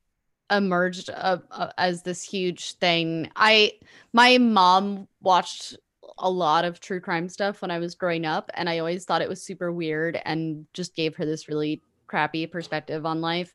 emerged 0.50 1.10
uh, 1.10 1.40
uh, 1.52 1.72
as 1.78 2.04
this 2.04 2.24
huge 2.24 2.76
thing. 2.76 3.30
I 3.36 3.74
my 4.14 4.38
mom 4.38 5.10
watched 5.22 5.76
a 6.18 6.32
lot 6.32 6.64
of 6.64 6.80
true 6.80 7.02
crime 7.02 7.28
stuff 7.28 7.62
when 7.62 7.70
I 7.70 7.80
was 7.80 7.96
growing 7.96 8.26
up 8.26 8.50
and 8.54 8.70
I 8.70 8.80
always 8.80 9.04
thought 9.04 9.22
it 9.22 9.28
was 9.28 9.44
super 9.44 9.74
weird 9.74 10.18
and 10.24 10.66
just 10.74 10.96
gave 10.96 11.14
her 11.18 11.26
this 11.26 11.50
really 11.50 11.82
crappy 12.08 12.48
perspective 12.48 13.06
on 13.06 13.20
life. 13.20 13.54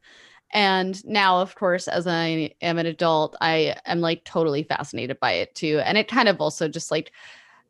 And 0.52 1.02
now, 1.06 1.40
of 1.40 1.54
course, 1.54 1.88
as 1.88 2.06
I 2.06 2.52
am 2.60 2.78
an 2.78 2.86
adult, 2.86 3.36
I 3.40 3.76
am 3.86 4.00
like 4.00 4.24
totally 4.24 4.62
fascinated 4.62 5.18
by 5.18 5.32
it 5.32 5.54
too. 5.54 5.80
And 5.84 5.96
it 5.96 6.08
kind 6.08 6.28
of 6.28 6.40
also 6.40 6.68
just 6.68 6.90
like, 6.90 7.12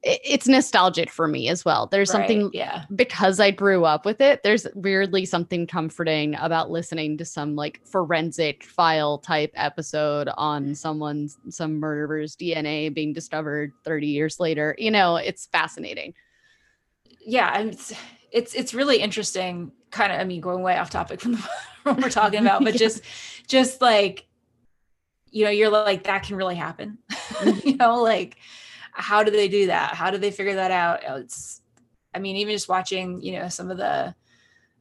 it's 0.05 0.49
nostalgic 0.49 1.11
for 1.11 1.28
me 1.28 1.49
as 1.49 1.64
well. 1.64 1.87
There's 1.87 2.12
right, 2.12 2.28
something, 2.28 2.51
yeah, 2.53 2.87
because 2.97 3.39
I 3.39 3.53
grew 3.53 3.85
up 3.85 4.05
with 4.05 4.20
it. 4.20 4.43
There's 4.43 4.66
weirdly 4.74 5.24
something 5.24 5.64
comforting 5.64 6.35
about 6.41 6.72
listening 6.72 7.16
to 7.18 7.24
some 7.24 7.55
like 7.55 7.80
forensic 7.87 8.64
file 8.64 9.18
type 9.18 9.53
episode 9.55 10.28
on 10.37 10.74
someone's, 10.74 11.39
some 11.51 11.78
murderer's 11.78 12.35
DNA 12.35 12.93
being 12.93 13.12
discovered 13.12 13.72
30 13.85 14.09
years 14.09 14.41
later. 14.41 14.74
You 14.76 14.91
know, 14.91 15.16
it's 15.16 15.47
fascinating. 15.47 16.14
Yeah. 17.24 17.61
It's, 17.61 17.95
it's, 18.33 18.55
it's 18.55 18.74
really 18.74 18.99
interesting. 18.99 19.72
Kind 19.91 20.12
of, 20.12 20.20
I 20.20 20.24
mean, 20.24 20.41
going 20.41 20.62
way 20.62 20.76
off 20.78 20.91
topic 20.91 21.20
from 21.20 21.37
what 21.85 22.01
we're 22.01 22.11
talking 22.11 22.41
about, 22.41 22.64
but 22.64 22.74
yeah. 22.74 22.78
just 22.78 23.03
just 23.47 23.80
like 23.80 24.26
you 25.33 25.45
know, 25.45 25.51
you're 25.51 25.70
like 25.70 26.05
that 26.05 26.22
can 26.22 26.37
really 26.37 26.55
happen. 26.55 26.99
Mm-hmm. 27.33 27.68
you 27.68 27.76
know, 27.76 28.03
like 28.03 28.37
how 28.93 29.24
do 29.24 29.30
they 29.30 29.49
do 29.49 29.66
that? 29.66 29.95
How 29.95 30.11
do 30.11 30.18
they 30.18 30.30
figure 30.30 30.57
that 30.57 30.70
out? 30.70 31.01
It's 31.03 31.61
I 32.14 32.18
mean, 32.18 32.37
even 32.37 32.55
just 32.55 32.68
watching, 32.68 33.20
you 33.20 33.33
know, 33.33 33.49
some 33.49 33.70
of 33.70 33.78
the 33.78 34.14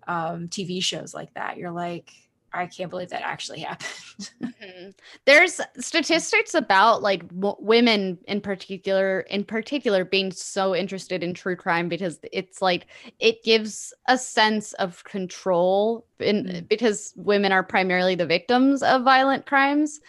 um 0.06 0.48
TV 0.50 0.84
shows 0.84 1.14
like 1.14 1.34
that, 1.34 1.58
you're 1.58 1.72
like, 1.72 2.12
I 2.54 2.68
can't 2.68 2.90
believe 2.90 3.10
that 3.10 3.22
actually 3.22 3.60
happened. 3.62 4.32
mm-hmm. 4.44 4.90
There's 5.26 5.62
statistics 5.80 6.54
about 6.54 7.02
like 7.02 7.28
w- 7.30 7.56
women 7.60 8.18
in 8.28 8.42
particular, 8.42 9.22
in 9.22 9.44
particular, 9.44 10.06
being 10.06 10.32
so 10.32 10.76
interested 10.76 11.24
in 11.24 11.34
true 11.34 11.56
crime 11.56 11.90
because 11.90 12.20
it's 12.32 12.62
like 12.62 12.88
it 13.20 13.44
gives 13.44 13.94
a 14.08 14.18
sense 14.18 14.74
of 14.74 15.04
control, 15.04 16.06
in 16.20 16.46
mm-hmm. 16.46 16.66
because 16.68 17.14
women 17.16 17.52
are 17.52 17.64
primarily 17.64 18.16
the 18.16 18.26
victims 18.26 18.84
of 18.84 19.04
violent 19.04 19.46
crimes, 19.46 20.02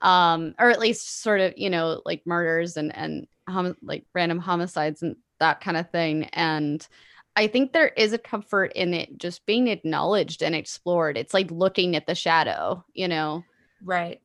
um, 0.00 0.54
or 0.58 0.70
at 0.70 0.80
least 0.80 1.22
sort 1.22 1.40
of 1.40 1.54
you 1.56 1.70
know 1.70 2.00
like 2.04 2.26
murders 2.26 2.76
and 2.76 2.94
and 2.96 3.26
hom- 3.48 3.76
like 3.82 4.04
random 4.14 4.38
homicides 4.38 5.02
and 5.02 5.16
that 5.40 5.60
kind 5.60 5.76
of 5.76 5.90
thing. 5.90 6.24
And 6.32 6.86
I 7.34 7.46
think 7.46 7.72
there 7.72 7.88
is 7.88 8.12
a 8.12 8.18
comfort 8.18 8.72
in 8.74 8.92
it 8.94 9.18
just 9.18 9.46
being 9.46 9.68
acknowledged 9.68 10.42
and 10.42 10.54
explored. 10.54 11.16
It's 11.16 11.32
like 11.32 11.50
looking 11.50 11.96
at 11.96 12.06
the 12.06 12.14
shadow, 12.14 12.84
you 12.92 13.08
know. 13.08 13.44
Right. 13.82 14.20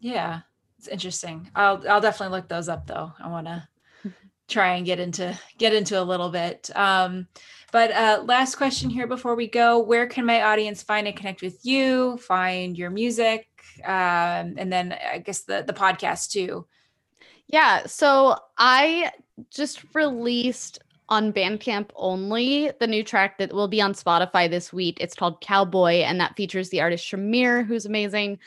Yeah. 0.00 0.40
It's 0.78 0.88
interesting. 0.88 1.48
I'll 1.54 1.84
I'll 1.88 2.00
definitely 2.00 2.36
look 2.36 2.48
those 2.48 2.68
up 2.68 2.88
though. 2.88 3.12
I 3.20 3.28
want 3.28 3.46
to 3.46 3.68
try 4.48 4.74
and 4.74 4.84
get 4.86 4.98
into 4.98 5.38
get 5.56 5.74
into 5.74 6.00
a 6.00 6.02
little 6.02 6.30
bit. 6.30 6.70
Um, 6.74 7.28
but 7.70 7.92
uh, 7.92 8.22
last 8.24 8.56
question 8.56 8.90
here 8.90 9.06
before 9.06 9.36
we 9.36 9.46
go: 9.46 9.78
Where 9.78 10.08
can 10.08 10.26
my 10.26 10.42
audience 10.42 10.82
find 10.82 11.06
and 11.06 11.16
connect 11.16 11.40
with 11.40 11.64
you? 11.64 12.16
Find 12.16 12.76
your 12.76 12.90
music, 12.90 13.48
um, 13.84 14.54
and 14.56 14.72
then 14.72 14.92
I 14.92 15.18
guess 15.18 15.42
the 15.42 15.62
the 15.64 15.72
podcast 15.72 16.32
too. 16.32 16.66
Yeah. 17.46 17.86
So 17.86 18.36
I 18.58 19.12
just 19.50 19.84
released 19.94 20.80
on 21.12 21.30
Bandcamp 21.30 21.90
only 21.94 22.72
the 22.80 22.86
new 22.86 23.04
track 23.04 23.36
that 23.36 23.52
will 23.52 23.68
be 23.68 23.82
on 23.82 23.92
Spotify 23.92 24.48
this 24.48 24.72
week. 24.72 24.96
It's 24.98 25.14
called 25.14 25.42
Cowboy, 25.42 25.96
and 25.96 26.18
that 26.18 26.36
features 26.36 26.70
the 26.70 26.80
artist 26.80 27.04
Shamir, 27.04 27.66
who's 27.66 27.84
amazing. 27.84 28.38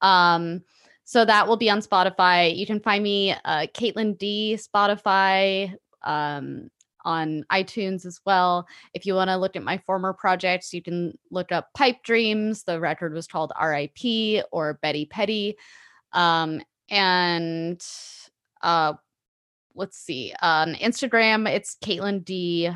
Um, 0.00 0.62
so 1.04 1.26
that 1.26 1.46
will 1.46 1.58
be 1.58 1.68
on 1.68 1.82
Spotify. 1.82 2.56
You 2.56 2.64
can 2.64 2.80
find 2.80 3.04
me, 3.04 3.32
uh, 3.32 3.66
Caitlin 3.74 4.16
Dee, 4.16 4.58
Spotify, 4.58 5.76
um, 6.02 6.70
on 7.04 7.44
iTunes 7.52 8.06
as 8.06 8.18
well. 8.24 8.66
If 8.94 9.04
you 9.04 9.14
want 9.14 9.28
to 9.28 9.36
look 9.36 9.54
at 9.54 9.62
my 9.62 9.76
former 9.76 10.14
projects, 10.14 10.72
you 10.72 10.80
can 10.82 11.18
look 11.30 11.52
up 11.52 11.68
Pipe 11.74 12.02
Dreams. 12.02 12.62
The 12.62 12.80
record 12.80 13.12
was 13.12 13.26
called 13.26 13.52
RIP 13.62 14.42
or 14.52 14.78
Betty 14.80 15.04
Petty. 15.04 15.58
Um, 16.14 16.62
and 16.88 17.84
uh, 18.62 18.94
let's 19.76 19.98
see, 19.98 20.34
on 20.42 20.74
Instagram, 20.74 21.48
it's 21.48 21.76
Caitlin 21.82 22.24
Dee, 22.24 22.70